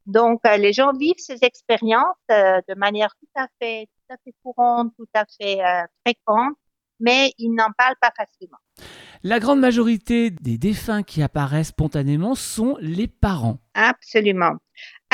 Donc, 0.06 0.42
euh, 0.46 0.58
les 0.58 0.74
gens 0.74 0.94
vivent 0.94 1.18
ces 1.18 1.40
expériences 1.44 2.16
euh, 2.32 2.60
de 2.68 2.76
manière 2.76 3.14
tout 3.20 3.42
à 3.42 3.48
fait, 3.60 3.88
tout 3.88 4.14
à 4.14 4.18
fait 4.24 4.34
courante, 4.44 4.94
tout 4.98 5.08
à 5.14 5.26
fait 5.26 5.64
euh, 5.64 5.84
fréquente, 6.06 6.56
mais 7.00 7.34
ils 7.38 7.54
n'en 7.54 7.72
parlent 7.78 7.98
pas 8.02 8.12
facilement. 8.16 8.58
La 9.24 9.40
grande 9.40 9.62
majorité 9.62 10.32
des 10.32 10.58
défunts 10.58 11.04
qui 11.04 11.22
apparaissent 11.22 11.70
spontanément 11.70 12.36
sont 12.36 12.76
les 12.82 13.08
parents. 13.08 13.60
Absolument. 13.74 14.58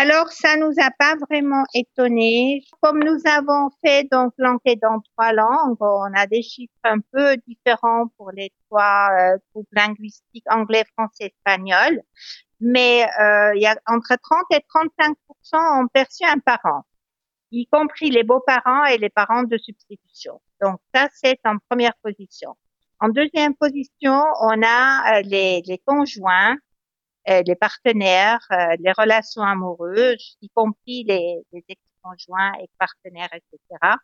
Alors, 0.02 0.32
ça 0.32 0.56
nous 0.56 0.74
a 0.80 0.92
pas 0.98 1.16
vraiment 1.30 1.64
étonné. 1.74 2.64
Comme 2.82 3.04
nous 3.04 3.20
avons 3.26 3.70
fait 3.84 4.08
donc 4.10 4.34
l'enquête 4.38 4.80
dans 4.82 5.02
trois 5.02 5.34
langues, 5.34 5.78
on 5.82 6.14
a 6.16 6.26
des 6.26 6.42
chiffres 6.42 6.74
un 6.84 7.00
peu 7.12 7.36
différents 7.48 8.08
pour 8.18 8.32
les 8.32 8.52
trois 8.66 9.10
groupes 9.52 9.68
linguistiques 9.74 10.46
anglais, 10.50 10.86
français, 10.96 11.34
espagnol 11.36 12.02
mais 12.60 13.08
euh, 13.20 13.56
il 13.56 13.62
y 13.62 13.66
a 13.66 13.78
entre 13.88 14.16
30 14.22 14.46
et 14.52 14.64
35% 14.74 15.84
ont 15.84 15.88
perçu 15.88 16.26
un 16.26 16.40
parent, 16.40 16.84
y 17.52 17.68
compris 17.68 18.10
les 18.10 18.24
beaux-parents 18.24 18.86
et 18.86 18.98
les 18.98 19.10
parents 19.10 19.44
de 19.44 19.58
substitution. 19.58 20.42
Donc 20.62 20.80
ça, 20.94 21.08
c'est 21.14 21.40
en 21.46 21.58
première 21.70 21.96
position. 22.04 22.56
En 23.00 23.10
deuxième 23.10 23.56
position, 23.56 24.22
on 24.42 24.62
a 24.62 25.20
euh, 25.20 25.22
les, 25.22 25.62
les, 25.66 25.78
conjoints, 25.86 26.54
euh, 26.54 26.58
les 27.46 27.56
partenaires, 27.56 28.46
euh, 28.52 28.76
les 28.80 28.92
relations 28.92 29.44
amoureuses, 29.44 30.38
y 30.42 30.50
compris 30.50 31.04
les, 31.04 31.38
les 31.52 31.64
ex-conjoints 31.68 32.54
et 32.62 32.70
partenaires, 32.78 33.30
etc. 33.34 33.96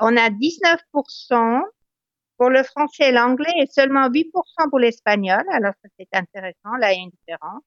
On 0.00 0.16
a 0.16 0.30
19% 0.30 1.62
pour 2.38 2.50
le 2.50 2.62
français 2.62 3.10
et 3.10 3.12
l'anglais 3.12 3.52
et 3.58 3.66
seulement 3.66 4.08
8% 4.08 4.70
pour 4.70 4.78
l'espagnol. 4.78 5.44
Alors 5.50 5.74
ça 5.82 5.88
c'est 5.98 6.08
intéressant, 6.12 6.76
là 6.78 6.92
il 6.92 6.96
y 6.96 7.00
a 7.00 7.04
une 7.04 7.10
différence. 7.10 7.62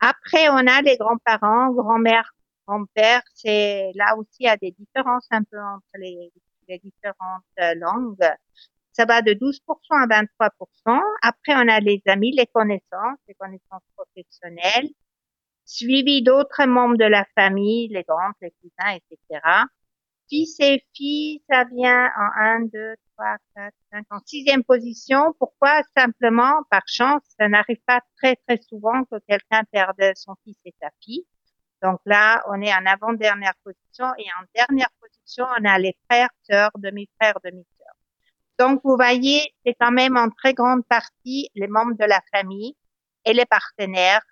Après 0.00 0.48
on 0.48 0.66
a 0.66 0.82
les 0.82 0.96
grands-parents, 0.96 1.70
grand-mère, 1.72 2.32
grand-père, 2.66 3.22
c'est 3.34 3.92
là 3.94 4.16
aussi 4.16 4.40
il 4.40 4.46
y 4.46 4.48
a 4.48 4.56
des 4.56 4.72
différences 4.72 5.26
un 5.30 5.42
peu 5.44 5.60
entre 5.60 5.84
les, 5.98 6.32
les 6.68 6.78
différentes 6.78 7.44
euh, 7.60 7.74
langues. 7.76 8.16
Ça 9.00 9.06
va 9.06 9.22
de 9.22 9.32
12% 9.32 9.56
à 9.92 10.06
23%. 10.06 11.00
Après 11.22 11.54
on 11.54 11.66
a 11.68 11.80
les 11.80 12.02
amis, 12.04 12.32
les 12.36 12.44
connaissances, 12.44 13.16
les 13.28 13.34
connaissances 13.34 13.82
professionnelles, 13.96 14.90
suivi 15.64 16.22
d'autres 16.22 16.66
membres 16.66 16.98
de 16.98 17.06
la 17.06 17.24
famille, 17.34 17.88
les 17.88 18.02
grands, 18.02 18.32
les 18.42 18.52
cousins, 18.60 18.98
etc. 18.98 19.40
Fils 20.28 20.54
et 20.60 20.84
filles, 20.94 21.42
ça 21.48 21.64
vient 21.64 22.10
en 22.14 22.42
1, 22.42 22.60
2, 22.66 22.94
3, 23.16 23.36
4, 23.56 23.74
5, 23.90 24.04
en 24.10 24.18
sixième 24.26 24.64
position. 24.64 25.34
Pourquoi? 25.38 25.80
Simplement, 25.96 26.62
par 26.68 26.82
chance, 26.86 27.22
ça 27.38 27.48
n'arrive 27.48 27.80
pas 27.86 28.02
très, 28.18 28.36
très 28.46 28.60
souvent 28.68 29.04
que 29.04 29.16
quelqu'un 29.26 29.62
perde 29.72 30.12
son 30.14 30.34
fils 30.44 30.58
et 30.66 30.74
sa 30.78 30.90
fille. 31.02 31.24
Donc 31.82 32.00
là, 32.04 32.44
on 32.50 32.60
est 32.60 32.74
en 32.74 32.84
avant-dernière 32.84 33.54
position 33.64 34.12
et 34.18 34.26
en 34.38 34.44
dernière 34.54 34.90
position, 35.00 35.46
on 35.58 35.64
a 35.64 35.78
les 35.78 35.96
frères, 36.04 36.28
sœurs, 36.42 36.72
demi-frères, 36.76 37.38
demi-sœurs. 37.42 37.69
Donc, 38.60 38.80
vous 38.84 38.94
voyez, 38.94 39.40
c'est 39.64 39.74
quand 39.80 39.90
même 39.90 40.16
en 40.16 40.28
très 40.28 40.52
grande 40.54 40.84
partie 40.86 41.48
les 41.54 41.66
membres 41.66 41.94
de 41.98 42.04
la 42.04 42.20
famille 42.32 42.76
et 43.24 43.32
les 43.32 43.46
partenaires 43.46 44.22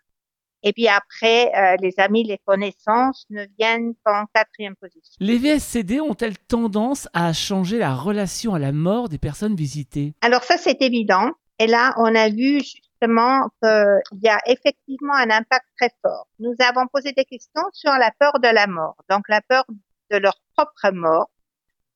et 0.63 0.73
puis 0.73 0.89
après, 0.89 1.55
euh, 1.55 1.77
les 1.81 1.95
amis, 1.99 2.25
les 2.25 2.39
connaissances 2.39 3.25
ne 3.31 3.45
viennent 3.59 3.95
qu'en 4.05 4.27
quatrième 4.35 4.75
position. 4.77 5.15
Les 5.21 5.39
VSCD 5.39 6.01
ont-elles 6.01 6.39
tendance 6.39 7.09
à 7.13 7.33
changer 7.33 7.79
la 7.79 7.95
relation 7.95 8.55
à 8.55 8.59
la 8.59 8.73
mort 8.73 9.09
des 9.09 9.19
personnes 9.19 9.55
visitées? 9.55 10.15
Alors 10.21 10.43
ça, 10.43 10.57
c'est 10.59 10.83
évident. 10.83 11.31
Et 11.61 11.67
là, 11.67 11.95
on 11.97 12.15
a 12.15 12.29
vu 12.29 12.61
justement 12.61 13.49
qu'il 13.63 14.21
y 14.23 14.29
a 14.29 14.39
effectivement 14.47 15.15
un 15.15 15.31
impact 15.31 15.67
très 15.79 15.91
fort. 16.03 16.27
Nous 16.41 16.55
avons 16.59 16.87
posé 16.93 17.13
des 17.13 17.25
questions 17.25 17.63
sur 17.73 17.93
la 17.93 18.11
peur 18.19 18.33
de 18.43 18.49
la 18.49 18.67
mort, 18.67 18.97
donc 19.09 19.29
la 19.29 19.41
peur 19.41 19.65
de 20.11 20.17
leur 20.17 20.35
propre 20.57 20.91
mort. 20.93 21.31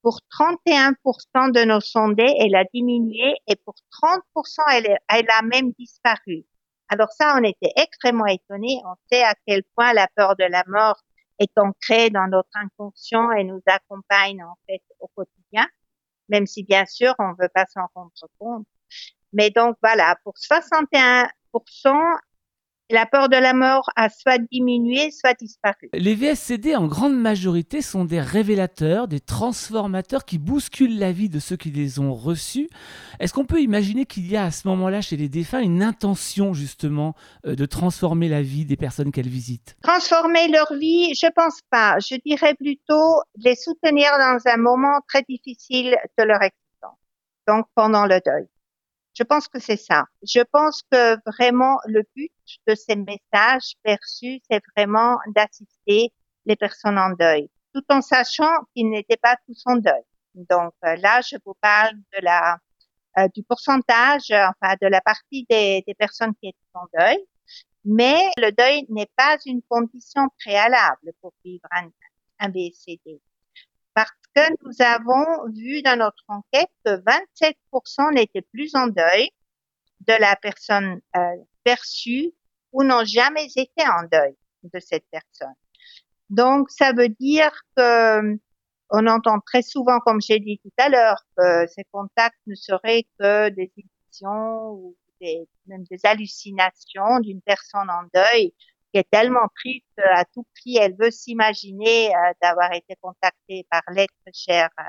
Pour 0.03 0.19
31% 0.31 1.53
de 1.53 1.65
nos 1.65 1.81
sondés, 1.81 2.35
elle 2.41 2.57
a 2.57 2.65
diminué 2.75 3.35
et 3.47 3.57
pour 3.57 3.75
30%, 4.03 4.61
elle, 5.09 5.27
a 5.31 5.43
même 5.43 5.73
disparu. 5.79 6.45
Alors 6.89 7.11
ça, 7.13 7.37
on 7.39 7.45
était 7.45 7.73
extrêmement 7.77 8.27
étonnés. 8.27 8.81
On 8.85 8.95
sait 9.11 9.23
à 9.23 9.35
quel 9.47 9.63
point 9.75 9.93
la 9.93 10.09
peur 10.17 10.37
de 10.37 10.45
la 10.45 10.65
mort 10.67 11.01
est 11.39 11.57
ancrée 11.57 12.11
dans 12.11 12.27
notre 12.27 12.51
inconscient 12.55 13.31
et 13.33 13.45
nous 13.45 13.63
accompagne 13.67 14.43
en 14.43 14.57
fait 14.67 14.83
au 14.99 15.09
quotidien, 15.09 15.67
même 16.29 16.47
si 16.47 16.65
bien 16.65 16.85
sûr 16.85 17.15
on 17.19 17.29
ne 17.29 17.37
veut 17.41 17.51
pas 17.55 17.67
s'en 17.67 17.87
rendre 17.95 18.13
compte. 18.39 18.67
Mais 19.33 19.51
donc 19.51 19.77
voilà, 19.83 20.17
pour 20.25 20.35
61%, 20.35 21.29
la 22.93 23.07
peur 23.07 23.29
de 23.29 23.37
la 23.37 23.55
mort 23.55 23.91
a 23.97 24.09
soit 24.11 24.39
diminué, 24.39 25.11
soit 25.11 25.35
disparu. 25.35 25.89
Les 25.95 26.15
VSCD, 26.15 26.77
en 26.77 26.87
grande 26.87 27.17
majorité, 27.17 27.81
sont 27.81 28.05
des 28.05 28.21
révélateurs, 28.21 29.09
des 29.09 29.21
transformateurs 29.21 30.25
qui 30.25 30.39
bousculent 30.39 30.99
la 30.99 31.11
vie 31.11 31.29
de 31.29 31.39
ceux 31.39 31.57
qui 31.57 31.71
les 31.71 31.99
ont 31.99 32.15
reçus. 32.15 32.69
Est-ce 33.19 33.33
qu'on 33.33 33.47
peut 33.47 33.61
imaginer 33.61 34.05
qu'il 34.05 34.31
y 34.31 34.37
a 34.37 34.45
à 34.45 34.51
ce 34.51 34.69
moment-là 34.69 35.01
chez 35.01 35.17
les 35.17 35.29
défunts 35.29 35.61
une 35.61 35.83
intention 35.83 36.53
justement 36.53 37.15
euh, 37.47 37.55
de 37.55 37.67
transformer 37.67 38.29
la 38.29 38.43
vie 38.43 38.67
des 38.67 38.77
personnes 38.77 39.11
qu'elles 39.11 39.29
visitent? 39.29 39.77
Transformer 39.83 40.49
leur 40.49 40.73
vie, 40.75 41.15
je 41.15 41.31
pense 41.35 41.61
pas. 41.71 41.99
Je 41.99 42.17
dirais 42.25 42.55
plutôt 42.55 43.23
les 43.37 43.57
soutenir 43.57 44.11
dans 44.19 44.39
un 44.45 44.57
moment 44.59 45.01
très 45.09 45.23
difficile 45.23 45.97
de 46.19 46.25
leur 46.25 46.43
existence, 46.43 46.99
donc 47.49 47.67
pendant 47.75 48.05
le 48.05 48.21
deuil. 48.25 48.52
Je 49.15 49.23
pense 49.25 49.49
que 49.49 49.59
c'est 49.59 49.77
ça. 49.77 50.07
Je 50.23 50.41
pense 50.41 50.83
que 50.91 51.17
vraiment 51.31 51.79
le 51.87 52.03
but 52.17 52.33
de 52.67 52.75
ces 52.75 52.97
messages 52.97 53.75
perçus, 53.83 54.41
c'est 54.51 54.63
vraiment 54.77 55.19
d'assister 55.35 56.13
les 56.47 56.57
personnes 56.57 56.99
en 56.99 57.11
deuil, 57.11 57.51
tout 57.75 57.85
en 57.91 58.01
sachant 58.01 58.53
qu'ils 58.75 58.91
n'étaient 58.91 59.19
pas 59.19 59.37
tous 59.47 59.63
en 59.67 59.77
deuil. 59.77 60.03
Donc 60.35 60.73
euh, 60.85 60.97
là, 60.97 61.21
je 61.21 61.37
vous 61.45 61.55
parle 61.61 61.95
de 61.95 62.21
la 62.23 62.59
euh, 63.19 63.29
du 63.35 63.43
pourcentage, 63.43 64.31
enfin 64.31 64.75
de 64.81 64.87
la 64.87 65.03
partie 65.03 65.45
des, 65.51 65.85
personnes 65.99 66.35
qui 66.41 66.49
étaient 66.49 66.59
en 66.73 66.87
deuil. 66.99 67.19
Mais 67.85 68.31
le 68.39 68.51
deuil 68.53 68.87
n'est 68.89 69.11
pas 69.17 69.37
une 69.45 69.61
condition 69.69 70.29
préalable 70.41 71.13
pour 71.21 71.35
vivre 71.45 71.67
un, 71.73 71.91
un 72.39 72.49
BCD 72.49 73.21
que 74.35 74.41
nous 74.65 74.75
avons 74.81 75.51
vu 75.53 75.83
dans 75.83 75.99
notre 75.99 76.25
enquête 76.29 76.71
que 76.85 77.03
27% 77.03 78.15
n'étaient 78.15 78.43
plus 78.43 78.75
en 78.75 78.87
deuil 78.87 79.31
de 80.07 80.15
la 80.21 80.37
personne 80.37 81.01
euh, 81.17 81.21
perçue 81.65 82.33
ou 82.73 82.83
n'ont 82.83 83.05
jamais 83.05 83.47
été 83.47 83.87
en 83.87 84.05
deuil 84.11 84.35
de 84.63 84.81
cette 84.81 85.05
personne. 85.11 85.55
Donc, 86.31 86.71
ça 86.71 86.93
veut 86.93 87.09
dire 87.09 87.53
que 87.77 88.39
on 88.95 89.07
entend 89.07 89.41
très 89.41 89.63
souvent, 89.63 90.01
comme 90.01 90.21
j'ai 90.21 90.39
dit 90.39 90.61
tout 90.63 90.73
à 90.77 90.89
l'heure, 90.91 91.25
que 91.37 91.67
ces 91.67 91.85
contacts 91.91 92.39
ne 92.47 92.55
seraient 92.55 93.07
que 93.19 93.49
des 93.49 93.73
illusions 93.77 94.73
ou 94.73 94.97
des, 95.21 95.49
même 95.67 95.85
des 95.85 95.99
hallucinations 96.05 97.21
d'une 97.21 97.41
personne 97.41 97.89
en 97.89 98.03
deuil 98.13 98.53
qui 98.93 98.99
est 98.99 99.11
tellement 99.11 99.49
triste 99.57 99.99
à 99.99 100.25
tout 100.27 100.47
prix, 100.55 100.77
elle 100.77 100.95
veut 100.99 101.11
s'imaginer 101.11 102.15
euh, 102.15 102.33
d'avoir 102.43 102.73
été 102.75 102.95
contactée 103.01 103.67
par 103.71 103.83
l'être 103.89 104.13
cher 104.35 104.69
euh, 104.79 104.83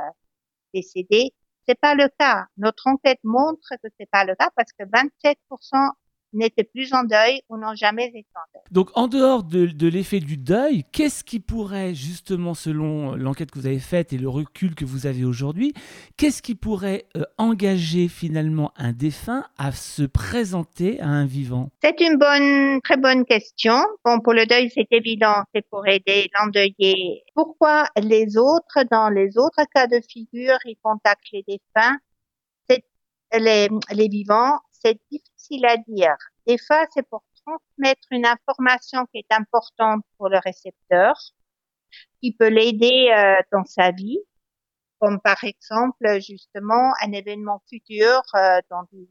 décédé. 0.74 1.34
C'est 1.68 1.80
pas 1.80 1.95
le 1.95 2.10
cas. 2.20 2.45
Notre 2.58 2.88
enquête 2.88 3.20
montre 3.24 3.70
que 3.82 3.88
c'est 3.97 4.10
pas 4.10 4.26
le 4.26 4.36
cas 4.36 4.49
parce 4.56 4.72
que 4.74 4.84
27% 4.84 5.91
n'étaient 6.34 6.63
plus 6.63 6.93
en 6.93 7.03
deuil 7.03 7.41
ou 7.49 7.57
n'ont 7.57 7.75
jamais 7.75 8.07
été 8.07 8.25
en 8.36 8.47
deuil. 8.53 8.63
Donc 8.71 8.89
en 8.95 9.07
dehors 9.07 9.43
de, 9.43 9.67
de 9.67 9.88
l'effet 9.88 10.19
du 10.19 10.38
deuil, 10.38 10.84
qu'est-ce 10.91 11.23
qui 11.23 11.39
pourrait 11.39 11.93
justement, 11.93 12.53
selon 12.53 13.15
l'enquête 13.15 13.51
que 13.51 13.59
vous 13.59 13.67
avez 13.67 13.79
faite 13.79 14.13
et 14.13 14.17
le 14.17 14.29
recul 14.29 14.75
que 14.75 14.86
vous 14.86 15.05
avez 15.05 15.25
aujourd'hui, 15.25 15.73
qu'est-ce 16.17 16.41
qui 16.41 16.55
pourrait 16.55 17.05
euh, 17.15 17.23
engager 17.38 18.07
finalement 18.07 18.71
un 18.75 18.93
défunt 18.93 19.45
à 19.57 19.71
se 19.71 20.03
présenter 20.03 20.99
à 20.99 21.07
un 21.07 21.25
vivant? 21.25 21.69
C'est 21.84 21.99
une 22.01 22.17
bonne, 22.17 22.81
très 22.81 22.97
bonne 22.97 23.25
question. 23.25 23.75
Bon, 24.03 24.19
pour 24.19 24.34
le 24.34 24.45
deuil, 24.45 24.71
c'est 24.73 24.88
évident, 24.91 25.43
c'est 25.53 25.65
pour 25.69 25.88
aider 25.88 26.29
l'endeuillé. 26.38 27.23
Pourquoi 27.36 27.86
les 28.01 28.38
autres, 28.38 28.84
dans 28.89 29.09
les 29.09 29.38
autres 29.38 29.63
cas 29.73 29.88
de 29.88 29.99
figure, 30.09 30.57
ils 30.65 30.77
contactent 30.81 31.31
les 31.31 31.43
défunts? 31.47 31.97
Les, 33.36 33.67
les 33.91 34.09
vivants, 34.09 34.59
c'est 34.69 34.99
difficile 35.11 35.32
à 35.66 35.78
dire. 35.78 36.16
Des 36.48 36.58
fois, 36.58 36.86
c'est 36.94 37.08
pour 37.08 37.24
transmettre 37.46 38.08
une 38.12 38.26
information 38.26 39.06
qui 39.08 39.20
est 39.20 39.34
importante 39.34 40.04
pour 40.18 40.30
le 40.30 40.39
récepteur, 40.39 41.16
qui 42.22 42.34
peut 42.34 42.48
l'aider 42.48 43.14
euh, 43.16 43.41
dans 43.52 43.66
sa 43.66 43.91
vie, 43.91 44.20
comme 45.00 45.20
par 45.20 45.44
exemple 45.44 46.22
justement 46.22 46.94
un 47.04 47.12
événement 47.12 47.62
futur 47.70 48.22
euh, 48.36 48.60
dont, 48.70 48.88
il, 48.94 49.08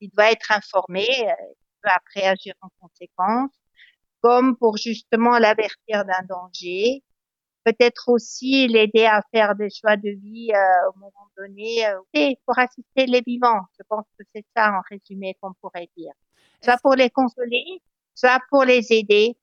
il, 0.00 0.10
doit 0.10 0.32
être 0.32 0.50
informé, 0.50 1.06
euh, 1.08 1.32
il 1.50 1.56
peut 1.82 1.90
après 1.94 2.24
agir 2.24 2.54
en 2.60 2.68
conséquence, 2.80 3.50
comme 4.20 4.56
pour 4.56 4.76
justement 4.76 5.38
l'avertir 5.38 6.04
d'un 6.04 6.22
danger, 6.28 7.02
peut-être 7.64 8.08
aussi 8.08 8.68
l'aider 8.68 9.06
à 9.06 9.22
faire 9.32 9.54
des 9.54 9.68
choix 9.70 9.96
de 9.96 10.10
vie 10.10 10.50
euh, 10.52 10.90
au 10.90 10.98
moment 10.98 11.28
donné, 11.36 11.86
euh, 11.86 12.34
pour 12.46 12.58
assister 12.58 13.06
les 13.06 13.22
vivants. 13.26 13.62
Je 13.78 13.82
pense 13.88 14.04
que 14.18 14.24
c'est 14.34 14.44
ça 14.56 14.70
en 14.70 14.82
résumé 14.88 15.36
qu'on 15.40 15.52
pourrait 15.60 15.88
dire. 15.96 16.12
Soit 16.62 16.78
pour 16.82 16.94
les 16.94 17.10
consoler, 17.10 17.82
soit 18.14 18.38
pour 18.50 18.64
les 18.64 18.92
aider 18.92 19.36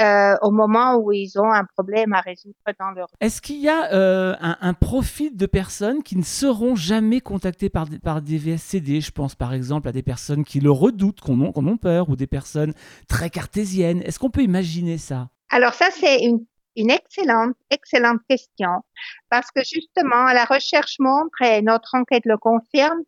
euh, 0.00 0.36
au 0.42 0.52
moment 0.52 0.96
où 0.96 1.12
ils 1.12 1.38
ont 1.38 1.50
un 1.50 1.64
problème 1.64 2.12
à 2.12 2.20
résoudre 2.20 2.54
dans 2.78 2.90
leur 2.90 3.08
Est-ce 3.20 3.42
qu'il 3.42 3.60
y 3.60 3.68
a 3.68 3.88
un, 3.90 4.56
un, 4.60 4.74
profil 4.74 5.36
de 5.36 5.46
personnes 5.46 6.02
qui 6.04 6.16
ne 6.16 6.22
seront 6.22 6.76
jamais 6.76 7.20
contactées 7.20 7.68
par 7.68 7.86
des, 7.86 7.98
par 7.98 8.22
des 8.22 8.38
VSCD 8.38 9.00
Je 9.00 9.10
pense 9.10 9.34
par 9.34 9.52
exemple 9.52 9.88
à 9.88 9.92
des 9.92 10.04
personnes 10.04 10.44
qui 10.44 10.60
le 10.60 10.70
redoutent, 10.70 11.20
qu'on 11.20 11.40
ont, 11.40 11.52
qu'on 11.52 11.66
ont 11.66 11.76
peur, 11.76 12.08
ou 12.10 12.16
des 12.16 12.28
personnes 12.28 12.74
très 13.08 13.28
cartésiennes? 13.28 14.02
Est-ce 14.02 14.20
qu'on 14.20 14.30
peut 14.30 14.42
imaginer 14.42 14.98
ça? 14.98 15.30
Alors 15.50 15.74
ça, 15.74 15.86
c'est 15.90 16.24
une 16.24 16.44
une 16.78 16.90
excellente, 16.90 17.56
excellente 17.70 18.20
question 18.28 18.82
parce 19.28 19.50
que 19.50 19.62
justement, 19.62 20.32
la 20.32 20.44
recherche 20.44 20.98
montre 21.00 21.42
et 21.42 21.60
notre 21.60 21.94
enquête 21.94 22.24
le 22.24 22.38
confirme 22.38 23.02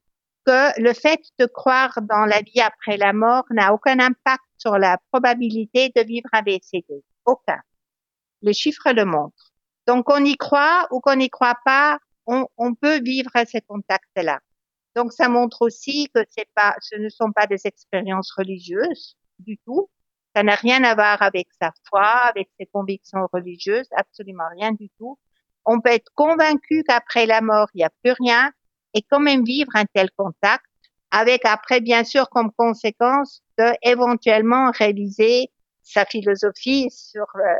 que 0.44 0.80
le 0.80 0.92
fait 0.92 1.20
de 1.38 1.46
croire 1.46 1.98
dans 2.02 2.24
la 2.24 2.40
vie 2.40 2.60
après 2.60 2.96
la 2.96 3.12
mort 3.12 3.44
n'a 3.50 3.72
aucun 3.72 3.98
impact 4.00 4.42
sur 4.58 4.76
la 4.78 4.98
probabilité 5.10 5.92
de 5.94 6.02
vivre 6.02 6.28
un 6.32 6.42
BCD. 6.42 7.04
Aucun. 7.24 7.60
Les 8.42 8.54
chiffres 8.54 8.92
le 8.92 9.04
montrent. 9.04 9.52
Donc, 9.86 10.10
on 10.10 10.24
y 10.24 10.36
croit 10.36 10.88
ou 10.90 11.00
qu'on 11.00 11.16
n'y 11.16 11.30
croit 11.30 11.58
pas, 11.64 11.98
on, 12.26 12.74
peut 12.74 13.00
vivre 13.02 13.30
ces 13.46 13.60
contacts-là. 13.60 14.40
Donc, 14.94 15.12
ça 15.12 15.28
montre 15.28 15.62
aussi 15.62 16.08
que 16.14 16.20
ce 16.30 16.96
ne 16.96 17.08
sont 17.08 17.32
pas 17.32 17.46
des 17.46 17.66
expériences 17.66 18.32
religieuses 18.32 19.16
du 19.38 19.58
tout, 19.58 19.90
ça 20.34 20.42
n'a 20.42 20.54
rien 20.54 20.84
à 20.84 20.94
voir 20.94 21.22
avec 21.22 21.48
sa 21.60 21.72
foi, 21.88 22.06
avec 22.06 22.48
ses 22.58 22.66
convictions 22.66 23.28
religieuses, 23.32 23.88
absolument 23.96 24.48
rien 24.56 24.72
du 24.72 24.88
tout. 24.98 25.18
On 25.64 25.80
peut 25.80 25.90
être 25.90 26.10
convaincu 26.14 26.84
qu'après 26.86 27.26
la 27.26 27.40
mort, 27.40 27.68
il 27.74 27.78
n'y 27.78 27.84
a 27.84 27.90
plus 28.02 28.12
rien 28.12 28.52
et 28.94 29.02
quand 29.02 29.20
même 29.20 29.44
vivre 29.44 29.70
un 29.74 29.84
tel 29.92 30.10
contact 30.16 30.64
avec 31.10 31.44
après, 31.44 31.80
bien 31.80 32.04
sûr, 32.04 32.28
comme 32.30 32.52
conséquence 32.52 33.42
de 33.58 33.72
éventuellement 33.82 34.70
réviser 34.70 35.50
sa 35.82 36.04
philosophie 36.04 36.88
sur, 36.90 37.26
euh, 37.34 37.54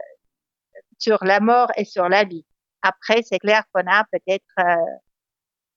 sur 0.99 1.25
la 1.25 1.41
mort 1.41 1.71
et 1.77 1.85
sur 1.85 2.09
la 2.09 2.25
vie. 2.25 2.47
Après, 2.83 3.23
c'est 3.23 3.39
clair 3.39 3.65
qu'on 3.73 3.87
a 3.87 4.05
peut-être 4.13 4.45
euh, 4.61 4.97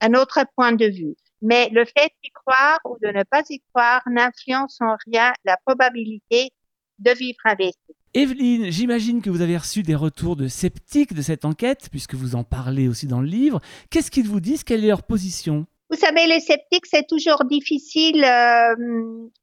un 0.00 0.14
autre 0.14 0.44
point 0.56 0.72
de 0.72 0.86
vue. 0.86 1.16
Mais 1.42 1.68
le 1.70 1.84
fait 1.84 2.12
d'y 2.22 2.30
croire 2.30 2.78
ou 2.84 2.96
de 3.02 3.08
ne 3.08 3.22
pas 3.24 3.42
y 3.50 3.60
croire 3.72 4.02
n'influence 4.06 4.80
en 4.80 4.96
rien 5.06 5.32
la 5.44 5.56
probabilité 5.66 6.52
de 6.98 7.10
vivre 7.12 7.38
avec. 7.44 7.74
Evelyne, 8.14 8.70
j'imagine 8.70 9.22
que 9.22 9.30
vous 9.30 9.40
avez 9.40 9.56
reçu 9.56 9.82
des 9.82 9.96
retours 9.96 10.36
de 10.36 10.46
sceptiques 10.46 11.14
de 11.14 11.22
cette 11.22 11.44
enquête, 11.44 11.88
puisque 11.90 12.14
vous 12.14 12.36
en 12.36 12.44
parlez 12.44 12.86
aussi 12.86 13.08
dans 13.08 13.20
le 13.20 13.26
livre. 13.26 13.60
Qu'est-ce 13.90 14.10
qu'ils 14.10 14.28
vous 14.28 14.40
disent? 14.40 14.62
Quelle 14.62 14.84
est 14.84 14.88
leur 14.88 15.02
position? 15.02 15.66
Vous 15.90 15.96
savez, 15.96 16.26
les 16.26 16.40
sceptiques, 16.40 16.86
c'est 16.86 17.06
toujours 17.08 17.44
difficile, 17.44 18.24
euh, 18.24 18.74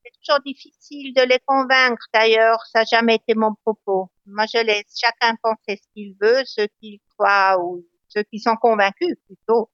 c'est 0.03 0.11
toujours 0.23 0.41
difficile 0.45 1.13
de 1.13 1.21
les 1.21 1.39
convaincre. 1.45 2.05
D'ailleurs, 2.13 2.65
ça 2.71 2.79
n'a 2.79 2.85
jamais 2.85 3.15
été 3.15 3.35
mon 3.35 3.53
propos. 3.63 4.09
Moi, 4.25 4.45
je 4.53 4.63
laisse 4.63 4.97
chacun 4.97 5.35
penser 5.41 5.79
ce 5.81 5.87
qu'il 5.93 6.15
veut, 6.21 6.41
ceux 6.45 6.67
qui 6.81 7.01
croient 7.09 7.57
ou 7.61 7.85
ceux 8.07 8.23
qui 8.23 8.39
sont 8.39 8.55
convaincus 8.55 9.15
plutôt 9.27 9.69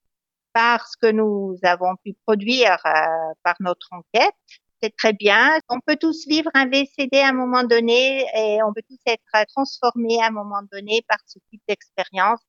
par 0.54 0.88
ce 0.88 0.98
que 0.98 1.12
nous 1.12 1.56
avons 1.64 1.96
pu 2.04 2.16
produire 2.26 2.78
euh, 2.86 3.34
par 3.44 3.56
notre 3.60 3.88
enquête 3.92 4.34
c'est 4.82 4.96
très 4.96 5.14
bien. 5.14 5.60
On 5.70 5.80
peut 5.80 5.96
tous 5.96 6.28
vivre 6.28 6.50
un 6.54 6.68
VCD 6.68 7.20
à 7.20 7.30
un 7.30 7.34
moment 7.34 7.64
donné 7.64 8.26
et 8.36 8.62
on 8.64 8.74
peut 8.74 8.84
tous 8.88 9.00
être 9.06 9.46
transformés 9.56 10.22
à 10.22 10.28
un 10.28 10.32
moment 10.32 10.62
donné 10.72 11.04
par 11.08 11.18
ce 11.26 11.40
type 11.50 11.62
d'expérience. 11.68 12.42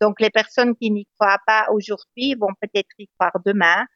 Donc, 0.00 0.20
les 0.20 0.30
personnes 0.30 0.74
qui 0.74 0.90
n'y 0.90 1.06
croient 1.16 1.38
pas 1.46 1.68
aujourd'hui 1.70 2.34
vont 2.34 2.52
peut-être 2.60 2.88
y 2.98 3.06
croire 3.16 3.36
demain. 3.46 3.86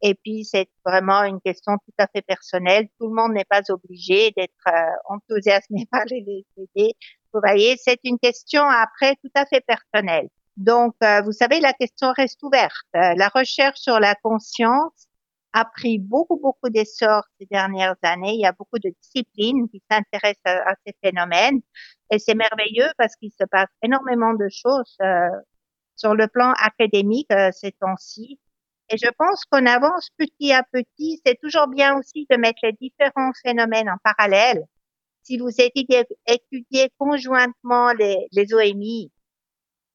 Et 0.00 0.14
puis, 0.14 0.44
c'est 0.44 0.68
vraiment 0.84 1.24
une 1.24 1.40
question 1.40 1.72
tout 1.78 1.94
à 1.98 2.06
fait 2.06 2.22
personnelle. 2.22 2.86
Tout 3.00 3.08
le 3.08 3.14
monde 3.14 3.32
n'est 3.32 3.44
pas 3.44 3.62
obligé 3.70 4.32
d'être 4.36 4.52
euh, 4.68 4.90
enthousiasmé 5.08 5.86
par 5.90 6.04
les 6.04 6.20
VCD. 6.22 6.94
Vous 7.32 7.40
voyez, 7.42 7.76
c'est 7.78 7.98
une 8.04 8.18
question 8.18 8.62
après 8.62 9.16
tout 9.16 9.30
à 9.34 9.44
fait 9.44 9.60
personnelle. 9.60 10.28
Donc, 10.56 10.94
euh, 11.02 11.20
vous 11.22 11.32
savez, 11.32 11.58
la 11.58 11.72
question 11.72 12.12
reste 12.12 12.40
ouverte. 12.44 12.86
Euh, 12.94 13.14
la 13.16 13.28
recherche 13.28 13.80
sur 13.80 13.98
la 13.98 14.14
conscience 14.14 15.08
a 15.56 15.64
pris 15.64 15.98
beaucoup, 15.98 16.38
beaucoup 16.38 16.68
d'essor 16.68 17.22
ces 17.40 17.46
dernières 17.46 17.96
années. 18.02 18.34
Il 18.34 18.40
y 18.40 18.46
a 18.46 18.52
beaucoup 18.52 18.78
de 18.78 18.92
disciplines 19.02 19.68
qui 19.70 19.82
s'intéressent 19.90 20.44
à, 20.44 20.74
ces 20.86 20.94
phénomènes 21.02 21.60
et 22.10 22.18
c'est 22.18 22.34
merveilleux 22.34 22.90
parce 22.98 23.16
qu'il 23.16 23.30
se 23.32 23.44
passe 23.50 23.70
énormément 23.82 24.34
de 24.34 24.48
choses 24.50 24.96
euh, 25.00 25.28
sur 25.94 26.14
le 26.14 26.28
plan 26.28 26.52
académique 26.58 27.32
euh, 27.32 27.50
ces 27.52 27.72
temps-ci. 27.72 28.38
Et 28.90 28.98
je 28.98 29.08
pense 29.18 29.46
qu'on 29.46 29.64
avance 29.64 30.10
petit 30.18 30.52
à 30.52 30.62
petit. 30.62 31.22
C'est 31.24 31.40
toujours 31.40 31.68
bien 31.68 31.98
aussi 31.98 32.26
de 32.30 32.36
mettre 32.36 32.58
les 32.62 32.74
différents 32.74 33.32
phénomènes 33.42 33.88
en 33.88 33.96
parallèle. 34.04 34.62
Si 35.22 35.38
vous 35.38 35.48
étudiez, 35.48 36.04
conjointement 36.98 37.92
les, 37.94 38.28
les 38.30 38.52
OMI, 38.52 39.10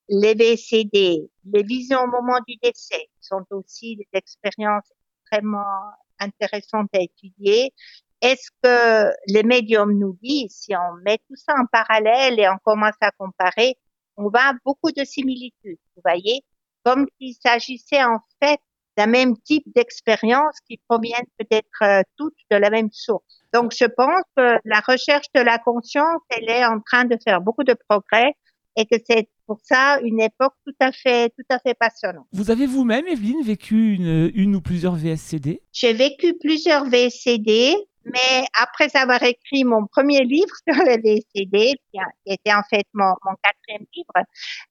les 0.10 0.34
VCD, 0.34 1.30
les 1.46 1.64
visions 1.64 2.02
au 2.02 2.08
moment 2.08 2.40
du 2.48 2.56
décès 2.62 3.10
sont 3.22 3.46
aussi 3.52 3.96
des 3.96 4.08
expériences 4.12 4.92
extrêmement 5.32 5.92
intéressantes 6.20 6.90
à 6.94 7.00
étudier. 7.00 7.74
Est-ce 8.22 8.52
que 8.62 9.12
les 9.28 9.44
médiums 9.44 9.98
nous 9.98 10.18
disent, 10.22 10.56
si 10.56 10.76
on 10.76 11.02
met 11.04 11.18
tout 11.28 11.36
ça 11.36 11.54
en 11.60 11.66
parallèle 11.66 12.40
et 12.40 12.48
on 12.48 12.58
commence 12.64 12.96
à 13.02 13.12
comparer, 13.12 13.76
on 14.18 14.30
voit 14.30 14.54
beaucoup 14.64 14.92
de 14.92 15.04
similitudes, 15.04 15.80
vous 15.96 16.02
voyez, 16.06 16.44
comme 16.84 17.08
s'il 17.18 17.34
s'agissait 17.34 18.04
en 18.04 18.20
fait 18.42 18.60
d'un 18.98 19.08
même 19.08 19.38
type 19.38 19.64
d'expérience 19.74 20.60
qui 20.68 20.80
proviennent 20.88 21.26
peut-être 21.40 21.82
euh, 21.82 22.02
toutes 22.18 22.38
de 22.52 22.58
la 22.58 22.70
même 22.70 22.92
source. 22.92 23.24
Donc, 23.54 23.74
je 23.74 23.86
pense 23.86 24.24
que 24.36 24.60
la 24.66 24.82
recherche 24.86 25.28
de 25.34 25.42
la 25.42 25.58
conscience, 25.58 26.22
elle 26.30 26.50
est 26.50 26.66
en 26.66 26.80
train 26.82 27.06
de 27.06 27.18
faire 27.24 27.42
beaucoup 27.42 27.64
de 27.64 27.76
progrès 27.88 28.36
et 28.76 28.86
que 28.86 28.96
c'est 29.10 29.30
pour 29.52 29.60
ça 29.66 30.00
une 30.02 30.22
époque 30.22 30.54
tout 30.66 30.76
à 30.80 30.94
fait, 30.94 31.30
tout 31.32 31.44
à 31.50 31.60
fait 31.60 31.74
passionnante. 31.74 32.26
Vous 32.32 32.52
avez 32.52 32.66
vous-même, 32.66 33.06
Evelyne, 33.06 33.44
vécu 33.44 33.96
une, 33.96 34.32
une 34.34 34.56
ou 34.56 34.62
plusieurs 34.62 34.96
VSCD 34.96 35.62
J'ai 35.74 35.92
vécu 35.92 36.38
plusieurs 36.40 36.86
VSCD. 36.86 37.76
Mais 38.06 38.46
après 38.60 38.90
avoir 38.96 39.22
écrit 39.22 39.64
mon 39.64 39.86
premier 39.86 40.24
livre 40.24 40.56
sur 40.68 40.82
les 40.86 40.98
VCD, 40.98 41.74
qui, 41.92 42.00
était 42.26 42.54
en 42.54 42.64
fait 42.64 42.88
mon, 42.94 43.14
mon, 43.26 43.36
quatrième 43.44 43.86
livre, 43.94 44.26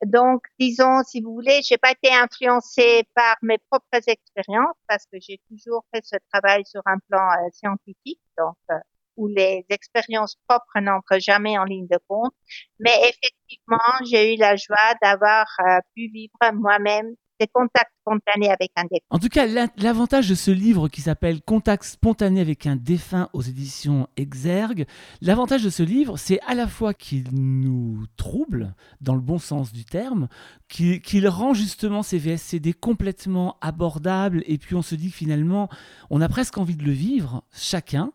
donc 0.05 0.43
disons, 0.59 1.05
si 1.07 1.21
vous 1.21 1.35
voulez, 1.35 1.61
j'ai 1.63 1.79
pas 1.79 1.93
été 1.93 2.13
influencée 2.13 3.05
par 3.15 3.37
mes 3.43 3.59
propres 3.71 4.09
expériences 4.09 4.75
parce 4.89 5.05
que 5.05 5.19
j'ai 5.21 5.39
toujours 5.49 5.85
fait 5.95 6.03
ce 6.05 6.17
travail 6.33 6.65
sur 6.67 6.83
un 6.87 6.99
plan 7.09 7.21
euh, 7.21 7.51
scientifique, 7.53 8.21
donc 8.37 8.57
euh, 8.73 8.79
où 9.21 9.29
les 9.29 9.65
expériences 9.69 10.37
propres 10.49 10.81
n'entrent 10.81 11.21
jamais 11.21 11.59
en 11.59 11.65
ligne 11.65 11.87
de 11.89 11.99
compte. 12.09 12.33
Mais 12.79 12.95
effectivement, 13.01 13.95
j'ai 14.11 14.35
eu 14.35 14.37
la 14.39 14.57
joie 14.57 14.95
d'avoir 15.03 15.47
euh, 15.61 15.81
pu 15.95 16.09
vivre 16.13 16.53
moi-même 16.55 17.15
des 17.41 17.49
contacts 17.49 17.93
spontanés 18.01 18.51
avec 18.51 18.71
un 18.77 18.83
défunt. 18.83 19.07
En 19.11 19.19
tout 19.19 19.29
cas, 19.29 19.47
l'avantage 19.77 20.29
de 20.29 20.35
ce 20.35 20.51
livre 20.51 20.89
qui 20.89 21.01
s'appelle 21.01 21.41
Contact 21.43 21.85
spontané 21.85 22.41
avec 22.41 22.67
un 22.67 22.77
défunt 22.77 23.29
aux 23.33 23.43
éditions 23.43 24.09
Exergue, 24.17 24.87
l'avantage 25.21 25.65
de 25.65 25.71
ce 25.71 25.83
livre, 25.83 26.19
c'est 26.19 26.41
à 26.47 26.55
la 26.55 26.67
fois 26.67 26.95
qu'il 26.95 27.25
nous 27.33 28.05
trouble, 28.17 28.75
dans 29.01 29.15
le 29.15 29.21
bon 29.21 29.39
sens 29.39 29.73
du 29.73 29.85
terme, 29.85 30.29
qu'il 30.69 31.29
rend 31.29 31.55
justement 31.55 32.03
ces 32.03 32.19
VSCD 32.19 32.75
complètement 32.75 33.57
abordables, 33.61 34.43
et 34.47 34.59
puis 34.59 34.75
on 34.75 34.83
se 34.83 34.95
dit 34.95 35.11
que 35.11 35.17
finalement, 35.17 35.69
on 36.11 36.21
a 36.21 36.29
presque 36.29 36.59
envie 36.59 36.77
de 36.77 36.85
le 36.85 36.93
vivre, 36.93 37.43
chacun, 37.53 38.13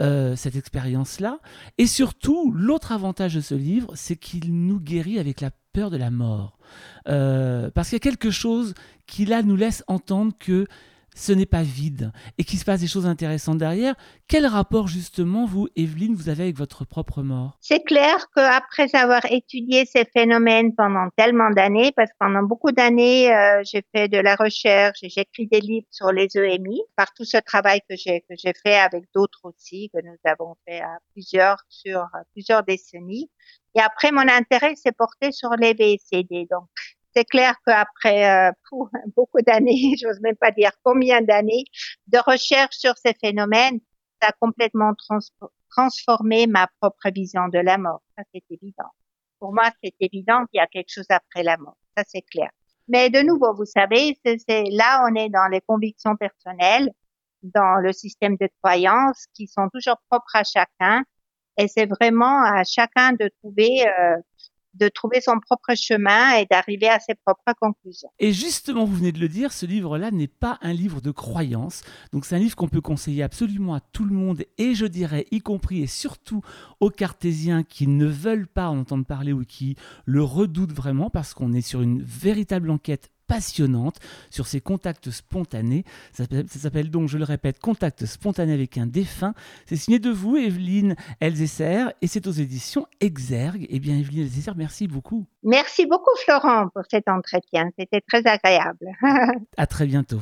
euh, 0.00 0.36
cette 0.36 0.56
expérience-là. 0.56 1.40
Et 1.76 1.86
surtout, 1.86 2.52
l'autre 2.52 2.92
avantage 2.92 3.34
de 3.34 3.40
ce 3.40 3.54
livre, 3.54 3.92
c'est 3.94 4.16
qu'il 4.16 4.54
nous 4.54 4.80
guérit 4.80 5.18
avec 5.18 5.40
la 5.40 5.50
peur 5.72 5.90
de 5.90 5.96
la 5.96 6.10
mort. 6.10 6.58
Euh, 7.08 7.70
parce 7.70 7.88
qu'il 7.88 7.96
y 7.96 8.02
a 8.02 8.10
quelque 8.10 8.30
chose 8.30 8.74
qui 9.06 9.24
là 9.24 9.42
nous 9.42 9.56
laisse 9.56 9.84
entendre 9.86 10.32
que 10.38 10.66
ce 11.18 11.32
n'est 11.32 11.46
pas 11.46 11.62
vide 11.62 12.12
et 12.38 12.44
qu'il 12.44 12.58
se 12.58 12.64
passe 12.64 12.80
des 12.80 12.86
choses 12.86 13.06
intéressantes 13.06 13.58
derrière. 13.58 13.94
Quel 14.28 14.46
rapport 14.46 14.86
justement, 14.86 15.46
vous, 15.46 15.68
Evelyne, 15.74 16.14
vous 16.14 16.28
avez 16.28 16.44
avec 16.44 16.56
votre 16.56 16.84
propre 16.84 17.22
mort? 17.22 17.58
C'est 17.60 17.82
clair 17.82 18.26
qu'après 18.34 18.94
avoir 18.94 19.24
étudié 19.30 19.84
ces 19.84 20.04
phénomènes 20.04 20.74
pendant 20.76 21.08
tellement 21.16 21.50
d'années, 21.50 21.90
parce 21.96 22.10
que 22.10 22.16
pendant 22.20 22.42
beaucoup 22.42 22.70
d'années, 22.70 23.34
euh, 23.34 23.62
j'ai 23.64 23.82
fait 23.94 24.08
de 24.08 24.18
la 24.18 24.36
recherche 24.36 25.02
et 25.02 25.08
j'écris 25.08 25.48
des 25.48 25.60
livres 25.60 25.86
sur 25.90 26.12
les 26.12 26.28
EMI, 26.36 26.80
par 26.94 27.12
tout 27.14 27.24
ce 27.24 27.38
travail 27.38 27.80
que 27.88 27.96
j'ai 27.96 28.20
que 28.28 28.34
j'ai 28.36 28.52
fait 28.62 28.78
avec 28.78 29.04
d'autres 29.12 29.40
aussi, 29.42 29.90
que 29.92 30.00
nous 30.04 30.16
avons 30.24 30.54
fait 30.66 30.80
à 30.80 30.98
plusieurs 31.12 31.58
sur 31.68 32.06
plusieurs 32.32 32.62
décennies. 32.62 33.28
Et 33.74 33.80
après, 33.80 34.12
mon 34.12 34.28
intérêt 34.28 34.74
s'est 34.76 34.92
porté 34.92 35.32
sur 35.32 35.50
les 35.50 35.74
VCD. 35.74 36.46
Donc, 36.50 36.68
c'est 37.14 37.24
clair 37.24 37.54
qu'après 37.66 38.48
euh, 38.48 38.52
beaucoup 39.16 39.40
d'années, 39.42 39.94
j'ose 40.02 40.20
même 40.20 40.36
pas 40.36 40.50
dire 40.50 40.72
combien 40.82 41.20
d'années, 41.22 41.64
de 42.06 42.18
recherche 42.18 42.76
sur 42.76 42.96
ces 42.96 43.14
phénomènes, 43.14 43.80
ça 44.20 44.28
a 44.28 44.32
complètement 44.32 44.92
transformé 45.70 46.46
ma 46.46 46.68
propre 46.80 47.10
vision 47.14 47.48
de 47.48 47.58
la 47.58 47.78
mort. 47.78 48.02
Ça, 48.16 48.24
c'est 48.32 48.42
évident. 48.50 48.90
Pour 49.38 49.52
moi, 49.52 49.70
c'est 49.82 49.94
évident 50.00 50.44
qu'il 50.46 50.58
y 50.58 50.60
a 50.60 50.66
quelque 50.66 50.90
chose 50.92 51.06
après 51.08 51.42
la 51.42 51.56
mort. 51.56 51.76
Ça, 51.96 52.02
c'est 52.06 52.22
clair. 52.22 52.50
Mais 52.88 53.10
de 53.10 53.20
nouveau, 53.20 53.54
vous 53.54 53.66
savez, 53.66 54.18
c'est 54.24 54.64
là, 54.70 55.04
on 55.08 55.14
est 55.14 55.28
dans 55.28 55.46
les 55.48 55.60
convictions 55.60 56.16
personnelles, 56.16 56.90
dans 57.42 57.76
le 57.76 57.92
système 57.92 58.36
de 58.36 58.48
croyances 58.62 59.26
qui 59.34 59.46
sont 59.46 59.68
toujours 59.72 59.98
propres 60.08 60.34
à 60.34 60.42
chacun. 60.42 61.04
Et 61.58 61.68
c'est 61.68 61.86
vraiment 61.86 62.42
à 62.42 62.64
chacun 62.64 63.12
de 63.12 63.30
trouver 63.40 63.86
euh, 63.86 64.16
de 64.78 64.88
trouver 64.88 65.20
son 65.20 65.38
propre 65.40 65.74
chemin 65.74 66.36
et 66.36 66.46
d'arriver 66.46 66.88
à 66.88 67.00
ses 67.00 67.14
propres 67.14 67.52
conclusions. 67.60 68.10
Et 68.18 68.32
justement, 68.32 68.84
vous 68.84 68.96
venez 68.96 69.12
de 69.12 69.20
le 69.20 69.28
dire, 69.28 69.52
ce 69.52 69.66
livre-là 69.66 70.10
n'est 70.10 70.28
pas 70.28 70.58
un 70.62 70.72
livre 70.72 71.00
de 71.00 71.10
croyance. 71.10 71.82
Donc 72.12 72.24
c'est 72.24 72.36
un 72.36 72.38
livre 72.38 72.56
qu'on 72.56 72.68
peut 72.68 72.80
conseiller 72.80 73.22
absolument 73.22 73.74
à 73.74 73.80
tout 73.80 74.04
le 74.04 74.14
monde 74.14 74.44
et 74.56 74.74
je 74.74 74.86
dirais 74.86 75.26
y 75.30 75.40
compris 75.40 75.82
et 75.82 75.86
surtout 75.86 76.42
aux 76.80 76.90
cartésiens 76.90 77.62
qui 77.62 77.86
ne 77.86 78.06
veulent 78.06 78.46
pas 78.46 78.68
en 78.68 78.78
entendre 78.78 79.04
parler 79.04 79.32
ou 79.32 79.44
qui 79.44 79.76
le 80.04 80.22
redoutent 80.22 80.72
vraiment 80.72 81.10
parce 81.10 81.34
qu'on 81.34 81.52
est 81.52 81.60
sur 81.60 81.82
une 81.82 82.02
véritable 82.02 82.70
enquête 82.70 83.10
passionnante 83.28 84.00
sur 84.30 84.48
ces 84.48 84.60
contacts 84.60 85.10
spontanés. 85.10 85.84
Ça, 86.12 86.24
s'appelle 86.48 86.90
donc, 86.90 87.08
je 87.08 87.18
le 87.18 87.24
répète, 87.24 87.60
Contact 87.60 88.06
spontané 88.06 88.52
avec 88.52 88.76
un 88.78 88.86
défunt. 88.86 89.34
C'est 89.66 89.76
signé 89.76 90.00
de 90.00 90.10
vous, 90.10 90.36
Evelyne 90.36 90.96
Elzesser, 91.20 91.84
et 92.02 92.06
c'est 92.08 92.26
aux 92.26 92.32
éditions 92.32 92.86
Exergue. 93.00 93.66
Eh 93.70 93.78
bien, 93.78 93.96
Evelyne 93.96 94.22
Elzesser, 94.22 94.52
merci 94.56 94.88
beaucoup. 94.88 95.26
Merci 95.44 95.86
beaucoup, 95.86 96.16
Florent, 96.24 96.68
pour 96.74 96.82
cet 96.90 97.08
entretien. 97.08 97.70
C'était 97.78 98.00
très 98.00 98.26
agréable. 98.26 98.86
à 99.56 99.66
très 99.66 99.86
bientôt. 99.86 100.20